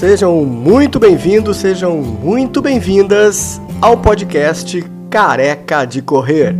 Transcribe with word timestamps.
Sejam 0.00 0.46
muito 0.46 0.98
bem-vindos, 0.98 1.58
sejam 1.58 1.98
muito 1.98 2.62
bem-vindas 2.62 3.60
ao 3.82 3.98
podcast 3.98 4.82
Careca 5.10 5.84
de 5.84 6.00
Correr. 6.00 6.56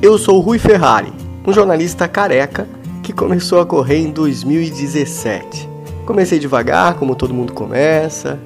Eu 0.00 0.16
sou 0.18 0.38
Rui 0.38 0.60
Ferrari, 0.60 1.12
um 1.44 1.52
jornalista 1.52 2.06
careca 2.06 2.68
que 3.02 3.12
começou 3.12 3.58
a 3.58 3.66
correr 3.66 3.98
em 3.98 4.12
2017. 4.12 5.68
Comecei 6.06 6.38
devagar, 6.38 6.94
como 6.94 7.16
todo 7.16 7.34
mundo 7.34 7.52
começa, 7.52 8.38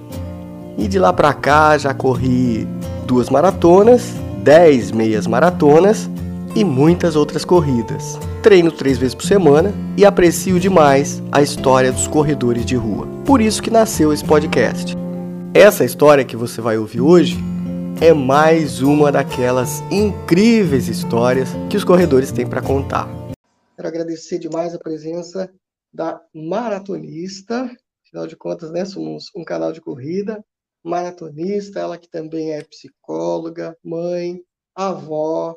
e 0.78 0.88
de 0.88 0.98
lá 0.98 1.12
pra 1.12 1.34
cá 1.34 1.76
já 1.76 1.92
corri 1.92 2.66
duas 3.06 3.28
maratonas, 3.28 4.14
dez 4.42 4.90
meias 4.90 5.26
maratonas 5.26 6.08
e 6.54 6.64
muitas 6.64 7.16
outras 7.16 7.44
corridas. 7.44 8.18
Treino 8.42 8.72
três 8.72 8.98
vezes 8.98 9.14
por 9.14 9.24
semana 9.24 9.72
e 9.96 10.04
aprecio 10.04 10.58
demais 10.58 11.22
a 11.30 11.42
história 11.42 11.92
dos 11.92 12.06
corredores 12.06 12.64
de 12.64 12.76
rua. 12.76 13.06
Por 13.24 13.40
isso 13.40 13.62
que 13.62 13.70
nasceu 13.70 14.12
esse 14.12 14.24
podcast. 14.24 14.96
Essa 15.54 15.84
história 15.84 16.24
que 16.24 16.36
você 16.36 16.60
vai 16.60 16.78
ouvir 16.78 17.00
hoje 17.00 17.36
é 18.00 18.14
mais 18.14 18.80
uma 18.80 19.12
daquelas 19.12 19.80
incríveis 19.90 20.88
histórias 20.88 21.48
que 21.68 21.76
os 21.76 21.84
corredores 21.84 22.32
têm 22.32 22.48
para 22.48 22.62
contar. 22.62 23.08
Quero 23.76 23.88
agradecer 23.88 24.38
demais 24.38 24.74
a 24.74 24.78
presença 24.78 25.52
da 25.92 26.20
maratonista, 26.34 27.70
afinal 28.06 28.26
de 28.26 28.36
contas, 28.36 28.70
né, 28.70 28.84
somos 28.84 29.24
um 29.36 29.44
canal 29.44 29.72
de 29.72 29.80
corrida, 29.80 30.42
maratonista, 30.84 31.80
ela 31.80 31.98
que 31.98 32.08
também 32.08 32.52
é 32.52 32.62
psicóloga, 32.62 33.76
mãe, 33.84 34.40
avó, 34.74 35.56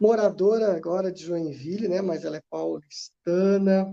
moradora 0.00 0.76
agora 0.76 1.10
de 1.10 1.24
Joinville, 1.24 1.88
né, 1.88 2.00
mas 2.00 2.24
ela 2.24 2.36
é 2.36 2.42
paulistana. 2.50 3.92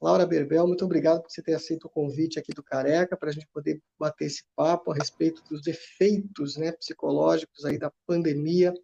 Laura 0.00 0.26
Berbel, 0.26 0.66
muito 0.66 0.84
obrigado 0.84 1.22
por 1.22 1.30
você 1.30 1.42
ter 1.42 1.54
aceito 1.54 1.86
o 1.86 1.90
convite 1.90 2.38
aqui 2.38 2.52
do 2.52 2.62
Careca 2.62 3.16
para 3.16 3.30
a 3.30 3.32
gente 3.32 3.46
poder 3.48 3.80
bater 3.98 4.26
esse 4.26 4.44
papo 4.54 4.92
a 4.92 4.94
respeito 4.94 5.42
dos 5.48 5.66
efeitos 5.66 6.56
né, 6.56 6.72
psicológicos 6.72 7.64
aí 7.64 7.78
da 7.78 7.90
pandemia 8.06 8.74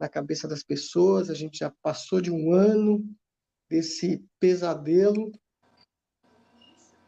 na 0.00 0.08
cabeça 0.08 0.48
das 0.48 0.62
pessoas. 0.62 1.28
A 1.28 1.34
gente 1.34 1.58
já 1.58 1.70
passou 1.82 2.20
de 2.20 2.30
um 2.30 2.52
ano 2.52 3.04
desse 3.68 4.24
pesadelo. 4.40 5.30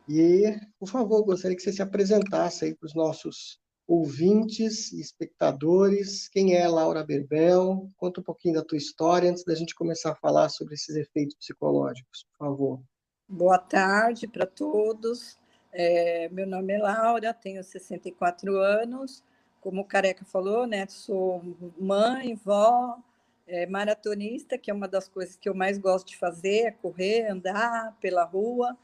E, 0.06 0.58
por 0.78 0.88
favor, 0.88 1.24
gostaria 1.24 1.56
que 1.56 1.62
você 1.62 1.72
se 1.72 1.82
apresentasse 1.82 2.64
aí 2.64 2.74
para 2.74 2.86
os 2.86 2.94
nossos 2.94 3.58
ouvintes 3.88 4.92
e 4.92 5.00
espectadores. 5.00 6.28
Quem 6.28 6.54
é 6.54 6.68
Laura 6.68 7.02
Berbel? 7.02 7.90
Conta 7.96 8.20
um 8.20 8.22
pouquinho 8.22 8.56
da 8.56 8.62
tua 8.62 8.76
história 8.76 9.30
antes 9.30 9.44
da 9.44 9.54
gente 9.54 9.74
começar 9.74 10.12
a 10.12 10.14
falar 10.14 10.50
sobre 10.50 10.74
esses 10.74 10.94
efeitos 10.94 11.34
psicológicos, 11.36 12.26
por 12.30 12.46
favor. 12.46 12.80
Boa 13.26 13.58
tarde 13.58 14.28
para 14.28 14.44
todos. 14.44 15.38
É, 15.72 16.28
meu 16.28 16.46
nome 16.46 16.74
é 16.74 16.78
Laura, 16.78 17.32
tenho 17.32 17.64
64 17.64 18.58
anos. 18.58 19.24
Como 19.60 19.80
o 19.80 19.84
Careca 19.84 20.24
falou, 20.24 20.66
né, 20.66 20.86
sou 20.86 21.42
mãe, 21.78 22.34
vó, 22.34 22.98
é, 23.46 23.66
maratonista, 23.66 24.58
que 24.58 24.70
é 24.70 24.74
uma 24.74 24.86
das 24.86 25.08
coisas 25.08 25.34
que 25.34 25.48
eu 25.48 25.54
mais 25.54 25.78
gosto 25.78 26.08
de 26.08 26.16
fazer, 26.16 26.66
é 26.66 26.70
correr, 26.70 27.26
andar 27.26 27.96
pela 28.00 28.24
rua. 28.24 28.76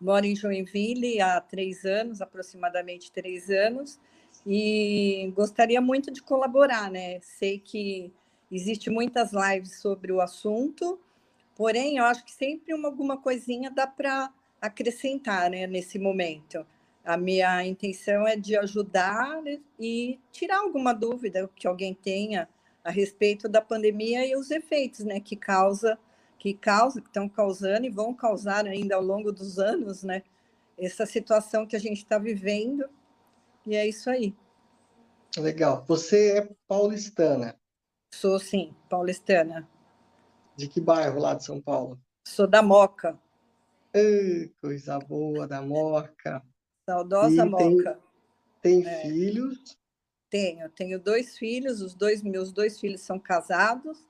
Moro 0.00 0.24
em 0.26 0.34
Joinville 0.34 1.20
há 1.20 1.40
três 1.40 1.84
anos, 1.84 2.20
aproximadamente 2.20 3.12
três 3.12 3.50
anos, 3.50 3.98
e 4.46 5.32
gostaria 5.34 5.80
muito 5.80 6.12
de 6.12 6.22
colaborar, 6.22 6.90
né? 6.90 7.20
Sei 7.20 7.58
que 7.58 8.12
existe 8.50 8.90
muitas 8.90 9.32
lives 9.32 9.80
sobre 9.80 10.12
o 10.12 10.20
assunto, 10.20 11.00
Porém, 11.56 11.96
eu 11.96 12.04
acho 12.04 12.22
que 12.22 12.32
sempre 12.32 12.74
uma, 12.74 12.88
alguma 12.88 13.16
coisinha 13.16 13.70
dá 13.70 13.86
para 13.86 14.30
acrescentar 14.60 15.50
né, 15.50 15.66
nesse 15.66 15.98
momento. 15.98 16.66
A 17.02 17.16
minha 17.16 17.64
intenção 17.64 18.28
é 18.28 18.36
de 18.36 18.56
ajudar 18.58 19.42
e 19.80 20.20
tirar 20.30 20.58
alguma 20.58 20.92
dúvida 20.92 21.50
que 21.56 21.66
alguém 21.66 21.94
tenha 21.94 22.46
a 22.84 22.90
respeito 22.90 23.48
da 23.48 23.62
pandemia 23.62 24.26
e 24.26 24.36
os 24.36 24.50
efeitos 24.50 25.00
né, 25.00 25.18
que 25.18 25.34
causa, 25.34 25.98
que 26.38 26.52
causa, 26.52 27.00
que 27.00 27.08
estão 27.08 27.26
causando 27.26 27.86
e 27.86 27.90
vão 27.90 28.12
causar 28.12 28.66
ainda 28.66 28.94
ao 28.94 29.02
longo 29.02 29.32
dos 29.32 29.58
anos, 29.58 30.02
né? 30.02 30.22
Essa 30.78 31.06
situação 31.06 31.66
que 31.66 31.74
a 31.74 31.80
gente 31.80 31.98
está 31.98 32.18
vivendo. 32.18 32.84
E 33.66 33.74
é 33.74 33.86
isso 33.86 34.08
aí. 34.08 34.34
Legal. 35.36 35.84
Você 35.86 36.38
é 36.38 36.48
paulistana? 36.68 37.58
Sou 38.14 38.38
sim, 38.38 38.74
paulistana. 38.88 39.68
De 40.56 40.68
que 40.68 40.80
bairro 40.80 41.20
lá 41.20 41.34
de 41.34 41.44
São 41.44 41.60
Paulo? 41.60 42.00
Sou 42.26 42.46
da 42.46 42.62
Moca. 42.62 43.18
Ei, 43.92 44.48
coisa 44.60 44.98
boa 44.98 45.46
da 45.46 45.60
Moca. 45.60 46.42
Saudosa 46.88 47.44
e 47.44 47.48
Moca. 47.48 48.00
Tem, 48.62 48.82
tem 48.82 48.86
é. 48.86 49.02
filhos? 49.02 49.78
Tenho, 50.30 50.68
tenho 50.70 50.98
dois 50.98 51.36
filhos, 51.36 51.80
os 51.80 51.94
dois 51.94 52.22
meus 52.22 52.52
dois 52.52 52.80
filhos 52.80 53.00
são 53.00 53.18
casados. 53.18 54.06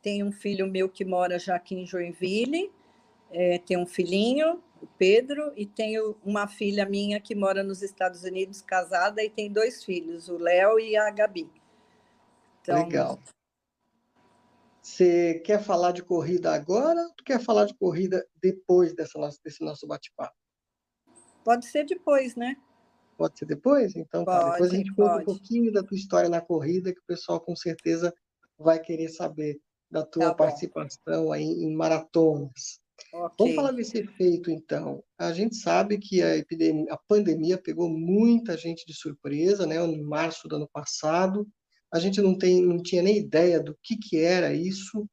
Tenho 0.00 0.26
um 0.26 0.32
filho 0.32 0.66
meu 0.66 0.88
que 0.88 1.04
mora 1.04 1.38
já 1.38 1.56
aqui 1.56 1.76
em 1.76 1.86
Joinville, 1.86 2.72
é, 3.30 3.58
tem 3.58 3.76
um 3.76 3.86
filhinho, 3.86 4.62
o 4.82 4.86
Pedro, 4.98 5.52
e 5.56 5.64
tenho 5.64 6.16
uma 6.24 6.48
filha 6.48 6.84
minha 6.84 7.20
que 7.20 7.34
mora 7.34 7.62
nos 7.62 7.82
Estados 7.82 8.24
Unidos, 8.24 8.60
casada, 8.60 9.22
e 9.22 9.30
tem 9.30 9.50
dois 9.50 9.84
filhos, 9.84 10.28
o 10.28 10.36
Léo 10.36 10.78
e 10.80 10.96
a 10.96 11.08
Gabi. 11.10 11.48
Então, 12.60 12.84
Legal. 12.84 13.18
Você 14.82 15.40
quer 15.46 15.62
falar 15.62 15.92
de 15.92 16.02
corrida 16.02 16.52
agora 16.52 17.00
ou 17.00 17.14
quer 17.24 17.40
falar 17.40 17.66
de 17.66 17.74
corrida 17.74 18.26
depois 18.42 18.92
dessa 18.92 19.16
nossa, 19.16 19.38
desse 19.44 19.64
nosso 19.64 19.86
bate-papo? 19.86 20.34
Pode 21.44 21.66
ser 21.66 21.84
depois, 21.86 22.34
né? 22.34 22.56
Pode 23.16 23.38
ser 23.38 23.46
depois? 23.46 23.94
Então, 23.94 24.24
pode, 24.24 24.40
tá. 24.40 24.50
depois 24.52 24.72
a 24.72 24.76
gente 24.76 24.92
pode. 24.94 25.10
conta 25.10 25.22
um 25.22 25.24
pouquinho 25.24 25.72
da 25.72 25.84
tua 25.84 25.96
história 25.96 26.28
na 26.28 26.40
corrida, 26.40 26.92
que 26.92 27.00
o 27.00 27.06
pessoal 27.06 27.40
com 27.40 27.54
certeza 27.54 28.12
vai 28.58 28.80
querer 28.80 29.08
saber 29.08 29.60
da 29.88 30.04
tua 30.04 30.30
tá 30.30 30.34
participação 30.34 31.30
aí 31.30 31.44
em 31.44 31.72
maratonas. 31.72 32.81
Okay. 33.12 33.36
Vamos 33.38 33.54
falar 33.54 33.72
desse 33.72 33.98
efeito, 33.98 34.50
então. 34.50 35.02
A 35.18 35.32
gente 35.32 35.56
sabe 35.56 35.98
que 35.98 36.22
a, 36.22 36.36
epidemia, 36.36 36.92
a 36.92 36.96
pandemia 36.96 37.58
pegou 37.58 37.88
muita 37.88 38.56
gente 38.56 38.86
de 38.86 38.94
surpresa, 38.94 39.66
né? 39.66 39.76
Em 39.84 40.02
março 40.02 40.48
do 40.48 40.56
ano 40.56 40.68
passado, 40.72 41.46
a 41.92 41.98
gente 41.98 42.22
não, 42.22 42.36
tem, 42.36 42.62
não 42.62 42.82
tinha 42.82 43.02
nem 43.02 43.18
ideia 43.18 43.60
do 43.60 43.76
que, 43.82 43.96
que 43.96 44.16
era 44.16 44.54
isso, 44.54 45.06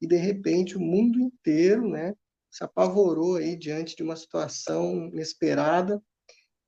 e 0.00 0.06
de 0.06 0.16
repente 0.16 0.76
o 0.76 0.80
mundo 0.80 1.18
inteiro 1.18 1.88
né, 1.88 2.14
se 2.50 2.62
apavorou 2.62 3.36
aí 3.36 3.56
diante 3.56 3.96
de 3.96 4.02
uma 4.02 4.14
situação 4.14 5.08
inesperada, 5.08 6.02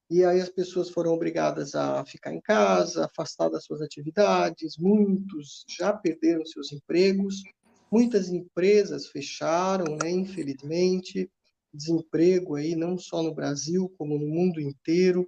e 0.08 0.24
aí 0.24 0.40
as 0.40 0.48
pessoas 0.48 0.90
foram 0.90 1.12
obrigadas 1.12 1.74
a 1.74 2.04
ficar 2.04 2.34
em 2.34 2.40
casa, 2.40 3.04
afastar 3.04 3.48
das 3.48 3.64
suas 3.64 3.82
atividades, 3.82 4.76
muitos 4.78 5.64
já 5.68 5.92
perderam 5.92 6.44
seus 6.44 6.72
empregos, 6.72 7.42
muitas 7.90 8.28
empresas 8.28 9.08
fecharam, 9.08 9.96
né, 9.96 10.10
infelizmente, 10.10 11.30
desemprego 11.72 12.56
aí 12.56 12.74
não 12.74 12.98
só 12.98 13.22
no 13.22 13.34
Brasil, 13.34 13.92
como 13.96 14.18
no 14.18 14.26
mundo 14.26 14.60
inteiro, 14.60 15.26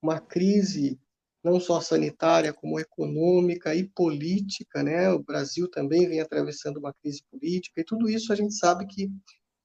uma 0.00 0.20
crise 0.20 0.98
não 1.42 1.58
só 1.58 1.80
sanitária, 1.80 2.52
como 2.52 2.78
econômica 2.78 3.74
e 3.74 3.88
política, 3.88 4.82
né? 4.82 5.10
O 5.10 5.22
Brasil 5.22 5.68
também 5.68 6.08
vem 6.08 6.20
atravessando 6.20 6.76
uma 6.76 6.94
crise 6.94 7.22
política 7.30 7.80
e 7.80 7.84
tudo 7.84 8.08
isso 8.08 8.32
a 8.32 8.36
gente 8.36 8.54
sabe 8.54 8.86
que 8.86 9.10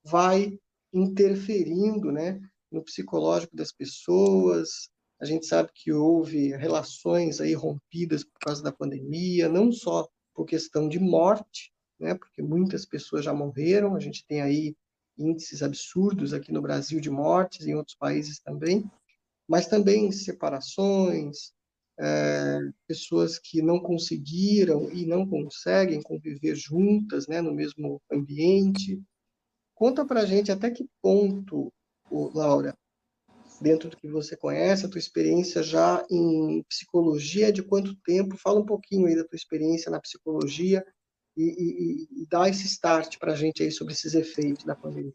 vai 0.04 0.58
interferindo, 0.92 2.12
né, 2.12 2.42
no 2.72 2.84
psicológico 2.84 3.56
das 3.56 3.72
pessoas. 3.72 4.90
A 5.20 5.26
gente 5.26 5.46
sabe 5.46 5.70
que 5.74 5.92
houve 5.92 6.56
relações 6.56 7.40
aí 7.40 7.54
rompidas 7.54 8.24
por 8.24 8.40
causa 8.40 8.64
da 8.64 8.72
pandemia, 8.72 9.48
não 9.48 9.72
só 9.72 10.08
por 10.34 10.46
questão 10.46 10.88
de 10.88 11.00
morte, 11.00 11.72
né, 12.00 12.16
porque 12.16 12.42
muitas 12.42 12.86
pessoas 12.86 13.26
já 13.26 13.34
morreram, 13.34 13.96
a 13.96 14.00
gente 14.00 14.26
tem 14.26 14.42
aí 14.42 14.76
índices 15.18 15.64
absurdos 15.64 16.34
aqui 16.34 16.52
no 16.52 16.62
Brasil 16.62 17.00
de 17.00 17.10
mortes, 17.10 17.66
em 17.66 17.76
outros 17.76 17.96
países 17.96 18.40
também, 18.40 18.90
mas 19.48 19.68
também 19.68 20.12
separações, 20.12 21.54
é, 22.00 22.60
pessoas 22.88 23.40
que 23.40 23.62
não 23.62 23.80
conseguiram 23.80 24.92
e 24.92 25.06
não 25.06 25.28
conseguem 25.28 26.02
conviver 26.02 26.56
juntas, 26.56 27.28
né, 27.28 27.42
no 27.42 27.54
mesmo 27.54 28.00
ambiente. 28.12 29.02
Conta 29.74 30.06
para 30.06 30.26
gente 30.26 30.52
até 30.52 30.70
que 30.70 30.88
ponto, 31.02 31.74
Laura, 32.12 32.78
dentro 33.60 33.90
do 33.90 33.98
que 33.98 34.08
você 34.08 34.38
conhece, 34.38 34.86
a 34.86 34.90
tua 34.90 35.00
experiência 35.00 35.64
já 35.64 36.06
em 36.12 36.62
psicologia, 36.70 37.52
de 37.52 37.64
quanto 37.64 37.96
tempo? 38.02 38.38
Fala 38.38 38.60
um 38.60 38.66
pouquinho 38.66 39.08
aí 39.08 39.16
da 39.16 39.24
tua 39.24 39.36
experiência 39.36 39.90
na 39.90 40.00
psicologia 40.00 40.86
e, 41.38 42.08
e, 42.18 42.22
e 42.24 42.28
dá 42.30 42.50
esse 42.50 42.66
start 42.66 43.18
para 43.20 43.34
a 43.34 43.36
gente 43.36 43.62
aí 43.62 43.72
sobre 43.72 43.94
esses 43.94 44.16
efeitos 44.16 44.66
da 44.66 44.76
pandemia. 44.76 45.14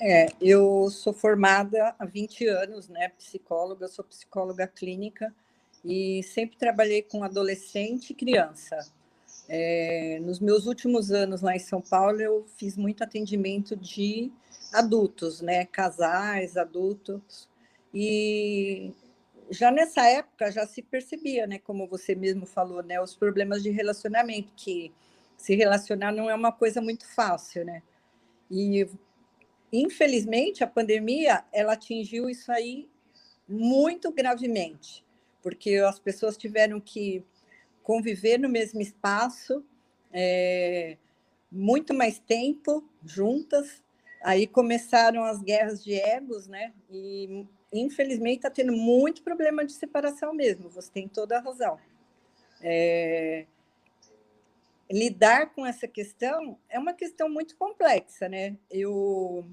É, 0.00 0.26
eu 0.40 0.90
sou 0.90 1.12
formada 1.12 1.94
há 1.98 2.04
20 2.04 2.46
anos, 2.48 2.88
né, 2.88 3.08
psicóloga, 3.10 3.88
sou 3.88 4.04
psicóloga 4.04 4.66
clínica 4.66 5.34
e 5.84 6.22
sempre 6.24 6.56
trabalhei 6.58 7.02
com 7.02 7.24
adolescente 7.24 8.10
e 8.10 8.14
criança. 8.14 8.78
É, 9.48 10.18
nos 10.22 10.40
meus 10.40 10.66
últimos 10.66 11.10
anos 11.10 11.40
lá 11.40 11.54
em 11.54 11.60
São 11.60 11.80
Paulo, 11.80 12.20
eu 12.20 12.44
fiz 12.56 12.76
muito 12.76 13.02
atendimento 13.02 13.76
de 13.76 14.30
adultos, 14.72 15.40
né? 15.40 15.64
Casais, 15.66 16.56
adultos. 16.56 17.48
E 17.94 18.92
já 19.52 19.70
nessa 19.70 20.06
época 20.08 20.50
já 20.50 20.66
se 20.66 20.80
percebia, 20.82 21.46
né? 21.46 21.58
Como 21.58 21.86
você 21.86 22.14
mesmo 22.14 22.46
falou, 22.46 22.82
né? 22.82 23.00
Os 23.00 23.14
problemas 23.14 23.62
de 23.62 23.70
relacionamento, 23.70 24.52
que 24.56 24.90
se 25.36 25.54
relacionar 25.54 26.10
não 26.10 26.30
é 26.30 26.34
uma 26.34 26.50
coisa 26.50 26.80
muito 26.80 27.06
fácil, 27.06 27.64
né? 27.64 27.82
E 28.50 28.88
infelizmente 29.70 30.64
a 30.64 30.66
pandemia 30.66 31.44
ela 31.52 31.74
atingiu 31.74 32.30
isso 32.30 32.50
aí 32.50 32.88
muito 33.46 34.10
gravemente, 34.10 35.04
porque 35.42 35.76
as 35.76 35.98
pessoas 35.98 36.36
tiveram 36.36 36.80
que 36.80 37.24
conviver 37.82 38.38
no 38.38 38.48
mesmo 38.48 38.80
espaço 38.80 39.64
é, 40.12 40.96
muito 41.50 41.92
mais 41.92 42.18
tempo 42.18 42.88
juntas. 43.04 43.82
Aí 44.22 44.46
começaram 44.46 45.24
as 45.24 45.42
guerras 45.42 45.84
de 45.84 45.94
egos, 45.94 46.46
né? 46.46 46.72
E 46.90 47.46
infelizmente 47.72 48.36
está 48.36 48.50
tendo 48.50 48.72
muito 48.72 49.22
problema 49.22 49.64
de 49.64 49.72
separação 49.72 50.34
mesmo. 50.34 50.68
Você 50.70 50.90
tem 50.90 51.08
toda 51.08 51.38
a 51.38 51.40
razão. 51.40 51.78
É, 52.60 53.46
lidar 54.90 55.52
com 55.54 55.64
essa 55.66 55.88
questão 55.88 56.58
é 56.68 56.78
uma 56.78 56.92
questão 56.92 57.28
muito 57.28 57.56
complexa, 57.56 58.28
né? 58.28 58.56
Eu 58.70 59.46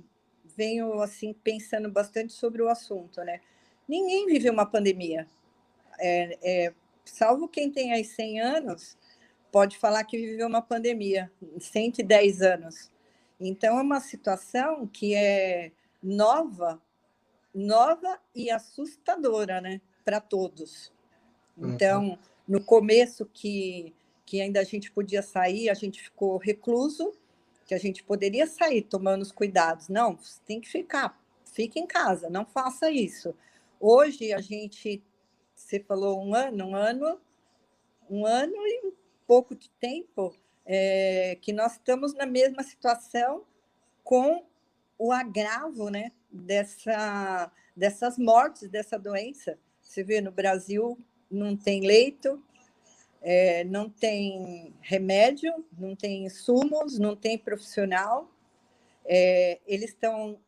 venho 0.56 1.02
assim 1.02 1.34
pensando 1.34 1.90
bastante 1.90 2.34
sobre 2.34 2.62
o 2.62 2.70
assunto, 2.70 3.22
né? 3.22 3.40
Ninguém 3.88 4.26
vive 4.28 4.50
uma 4.50 4.66
pandemia. 4.66 5.28
É, 6.00 6.38
é, 6.42 6.74
salvo 7.06 7.48
quem 7.48 7.72
tem 7.72 7.94
aí 7.94 8.04
100 8.04 8.42
anos, 8.42 8.98
pode 9.52 9.78
falar 9.78 10.04
que 10.04 10.18
viveu 10.18 10.48
uma 10.48 10.62
pandemia, 10.62 11.32
110 11.60 12.42
anos. 12.42 12.92
Então, 13.40 13.80
é 13.80 13.82
uma 13.82 14.00
situação 14.00 14.86
que 14.86 15.16
é 15.16 15.72
nova, 16.04 16.82
nova 17.54 18.20
e 18.34 18.50
assustadora, 18.50 19.60
né, 19.62 19.82
para 20.06 20.20
todos. 20.20 20.92
Uhum. 21.58 21.74
Então, 21.74 22.20
no 22.48 22.64
começo 22.64 23.26
que, 23.26 23.94
que 24.26 24.42
ainda 24.42 24.60
a 24.60 24.64
gente 24.64 24.92
podia 24.92 25.22
sair, 25.22 25.70
a 25.70 25.74
gente 25.74 26.02
ficou 26.02 26.38
recluso, 26.38 27.14
que 27.66 27.74
a 27.74 27.80
gente 27.80 28.04
poderia 28.04 28.48
sair 28.48 28.82
tomando 28.82 29.22
os 29.22 29.32
cuidados. 29.32 29.90
Não, 29.90 30.18
tem 30.46 30.60
que 30.60 30.70
ficar, 30.70 31.22
fique 31.46 31.80
em 31.80 31.86
casa, 31.86 32.30
não 32.30 32.46
faça 32.46 32.90
isso. 32.90 33.36
Hoje 33.80 34.34
a 34.34 34.42
gente, 34.42 35.04
você 35.54 35.80
falou 35.80 36.24
um 36.24 36.34
ano, 36.34 36.66
um 36.66 36.76
ano, 36.76 37.20
um 38.10 38.26
ano 38.26 38.56
e 38.56 38.88
um 38.88 38.94
pouco 39.28 39.54
de 39.54 39.70
tempo 39.72 40.36
é, 40.66 41.38
que 41.42 41.54
nós 41.54 41.74
estamos 41.74 42.14
na 42.14 42.26
mesma 42.26 42.64
situação 42.64 43.44
com 44.04 44.44
o 44.98 45.12
agravo 45.12 45.90
né, 45.90 46.12
dessa, 46.32 47.52
dessas 47.76 48.18
mortes, 48.18 48.70
dessa 48.70 48.98
doença. 48.98 49.58
Você 49.82 50.04
vê, 50.04 50.22
no 50.22 50.32
Brasil 50.32 50.98
não 51.30 51.56
tem 51.56 51.82
leito, 51.82 52.42
é, 53.22 53.64
não 53.64 53.90
tem 53.90 54.74
remédio, 54.82 55.66
não 55.78 55.96
tem 55.96 56.26
insumos, 56.26 56.98
não 56.98 57.16
tem 57.16 57.38
profissional. 57.38 58.30
É, 59.06 59.60
eles 59.66 59.90
estão 59.90 60.40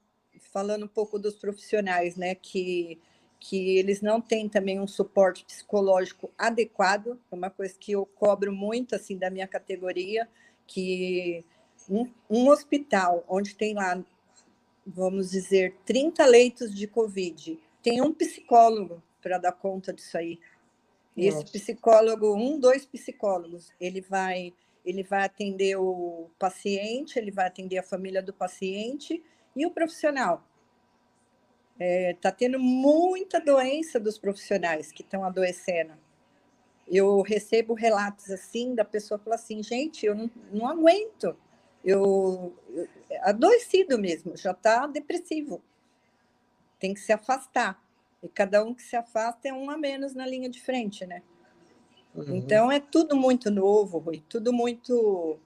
falando 0.53 0.85
um 0.85 0.89
pouco 0.89 1.17
dos 1.17 1.35
profissionais, 1.35 2.15
né, 2.15 2.35
que 2.35 2.99
que 3.41 3.79
eles 3.79 4.01
não 4.01 4.21
têm 4.21 4.47
também 4.47 4.79
um 4.79 4.85
suporte 4.85 5.43
psicológico 5.43 6.31
adequado, 6.37 7.19
é 7.31 7.35
uma 7.35 7.49
coisa 7.49 7.73
que 7.77 7.93
eu 7.93 8.05
cobro 8.05 8.53
muito 8.53 8.93
assim 8.93 9.17
da 9.17 9.31
minha 9.31 9.47
categoria, 9.47 10.29
que 10.67 11.43
um, 11.89 12.07
um 12.29 12.49
hospital 12.49 13.25
onde 13.27 13.55
tem 13.55 13.73
lá, 13.73 13.99
vamos 14.93 15.31
dizer, 15.31 15.75
30 15.85 16.25
leitos 16.25 16.73
de 16.73 16.88
Covid, 16.88 17.59
tem 17.81 18.01
um 18.01 18.13
psicólogo 18.13 19.01
para 19.21 19.38
dar 19.38 19.51
conta 19.51 19.93
disso 19.93 20.17
aí. 20.17 20.39
Esse 21.15 21.39
Nossa. 21.39 21.51
psicólogo, 21.51 22.35
um, 22.35 22.59
dois 22.59 22.85
psicólogos, 22.85 23.71
ele 23.79 24.01
vai, 24.01 24.53
ele 24.85 25.03
vai 25.03 25.23
atender 25.23 25.75
o 25.75 26.29
paciente, 26.39 27.17
ele 27.17 27.31
vai 27.31 27.47
atender 27.47 27.77
a 27.77 27.83
família 27.83 28.21
do 28.21 28.33
paciente 28.33 29.21
e 29.55 29.65
o 29.65 29.71
profissional. 29.71 30.45
Está 31.73 31.85
é, 31.85 32.13
tá 32.13 32.31
tendo 32.31 32.59
muita 32.59 33.39
doença 33.39 33.99
dos 33.99 34.17
profissionais 34.17 34.91
que 34.91 35.01
estão 35.01 35.23
adoecendo. 35.25 35.93
Eu 36.88 37.21
recebo 37.21 37.73
relatos 37.73 38.29
assim 38.29 38.75
da 38.75 38.85
pessoa 38.85 39.17
falar 39.17 39.35
assim, 39.35 39.63
gente, 39.63 40.05
eu 40.05 40.13
não, 40.13 40.29
não 40.51 40.67
aguento. 40.67 41.35
Eu, 41.83 42.53
eu 42.69 42.87
adoecido 43.21 43.97
mesmo, 43.97 44.37
já 44.37 44.51
está 44.51 44.87
depressivo. 44.87 45.61
Tem 46.79 46.93
que 46.93 46.99
se 46.99 47.11
afastar. 47.11 47.81
E 48.21 48.29
cada 48.29 48.63
um 48.63 48.73
que 48.73 48.83
se 48.83 48.95
afasta 48.95 49.47
é 49.47 49.53
um 49.53 49.69
a 49.69 49.77
menos 49.77 50.13
na 50.13 50.25
linha 50.25 50.49
de 50.49 50.61
frente, 50.61 51.05
né? 51.05 51.23
Uhum. 52.13 52.35
Então 52.35 52.71
é 52.71 52.79
tudo 52.79 53.15
muito 53.15 53.49
novo, 53.49 53.97
Rui, 53.97 54.23
tudo 54.27 54.51
muito 54.51 55.39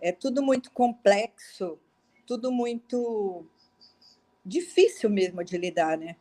é 0.00 0.12
tudo 0.12 0.42
muito 0.42 0.70
complexo, 0.70 1.78
tudo 2.26 2.52
muito 2.52 3.44
difícil 4.44 5.10
mesmo 5.10 5.42
de 5.44 5.58
lidar, 5.58 5.98
né? 5.98 6.16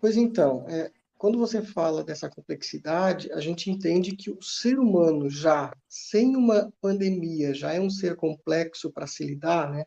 Pois 0.00 0.16
então, 0.16 0.64
é, 0.68 0.90
quando 1.16 1.38
você 1.38 1.62
fala 1.62 2.04
dessa 2.04 2.28
complexidade, 2.28 3.32
a 3.32 3.40
gente 3.40 3.70
entende 3.70 4.16
que 4.16 4.30
o 4.30 4.42
ser 4.42 4.78
humano 4.78 5.30
já, 5.30 5.72
sem 5.88 6.36
uma 6.36 6.72
pandemia, 6.80 7.54
já 7.54 7.72
é 7.72 7.80
um 7.80 7.88
ser 7.88 8.16
complexo 8.16 8.92
para 8.92 9.06
se 9.06 9.24
lidar, 9.24 9.70
né? 9.70 9.84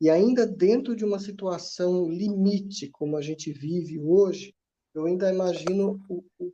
E 0.00 0.10
ainda 0.10 0.46
dentro 0.46 0.96
de 0.96 1.04
uma 1.04 1.20
situação 1.20 2.08
limite, 2.08 2.88
como 2.90 3.16
a 3.16 3.22
gente 3.22 3.52
vive 3.52 4.00
hoje, 4.00 4.54
eu 4.94 5.06
ainda 5.06 5.32
imagino 5.32 6.00
o, 6.08 6.24
o, 6.40 6.52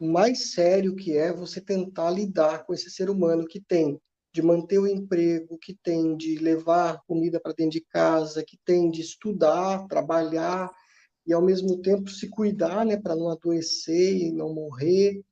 mais 0.00 0.52
sério 0.52 0.96
que 0.96 1.16
é 1.16 1.32
você 1.32 1.60
tentar 1.60 2.10
lidar 2.10 2.64
com 2.64 2.72
esse 2.72 2.90
ser 2.90 3.10
humano 3.10 3.46
que 3.46 3.60
tem 3.60 4.00
de 4.32 4.40
manter 4.40 4.78
o 4.78 4.86
emprego, 4.86 5.58
que 5.58 5.74
tem 5.74 6.16
de 6.16 6.38
levar 6.38 7.02
comida 7.06 7.40
para 7.40 7.52
dentro 7.52 7.72
de 7.72 7.80
casa, 7.80 8.44
que 8.44 8.56
tem 8.64 8.90
de 8.90 9.00
estudar, 9.00 9.86
trabalhar 9.88 10.70
e 11.30 11.32
ao 11.32 11.40
mesmo 11.40 11.80
tempo 11.80 12.10
se 12.10 12.28
cuidar, 12.28 12.84
né, 12.84 12.96
para 12.96 13.14
não 13.14 13.28
adoecer 13.28 14.16
e 14.16 14.32
não 14.32 14.52
morrer. 14.52 15.22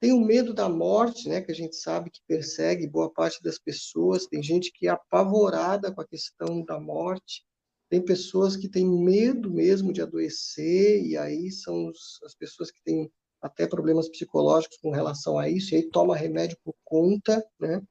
Tem 0.00 0.12
o 0.12 0.20
medo 0.20 0.54
da 0.54 0.68
morte, 0.68 1.28
né, 1.28 1.40
que 1.40 1.50
a 1.52 1.54
gente 1.54 1.76
sabe 1.76 2.10
que 2.10 2.20
persegue 2.26 2.86
boa 2.86 3.12
parte 3.12 3.42
das 3.42 3.58
pessoas. 3.58 4.26
Tem 4.26 4.42
gente 4.42 4.72
que 4.72 4.86
é 4.86 4.90
apavorada 4.90 5.92
com 5.92 6.00
a 6.00 6.06
questão 6.06 6.64
da 6.64 6.80
morte. 6.80 7.44
Tem 7.90 8.00
pessoas 8.00 8.56
que 8.56 8.68
têm 8.68 8.86
medo 8.86 9.50
mesmo 9.50 9.92
de 9.92 10.00
adoecer 10.00 11.04
e 11.04 11.16
aí 11.16 11.50
são 11.50 11.88
os, 11.88 12.20
as 12.24 12.34
pessoas 12.34 12.70
que 12.70 12.82
têm 12.84 13.10
até 13.40 13.66
problemas 13.66 14.08
psicológicos 14.08 14.78
com 14.78 14.90
relação 14.90 15.36
a 15.36 15.48
isso, 15.48 15.74
e 15.74 15.78
aí 15.78 15.90
toma 15.90 16.16
remédio 16.16 16.56
por 16.64 16.74
conta, 16.84 17.44
né? 17.60 17.82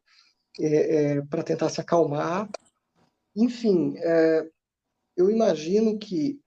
é, 0.60 0.96
é, 1.16 1.22
para 1.22 1.44
tentar 1.44 1.70
se 1.70 1.80
acalmar. 1.80 2.50
Enfim, 3.36 3.96
é, 3.98 4.50
eu 5.16 5.30
imagino 5.30 5.98
que 5.98 6.41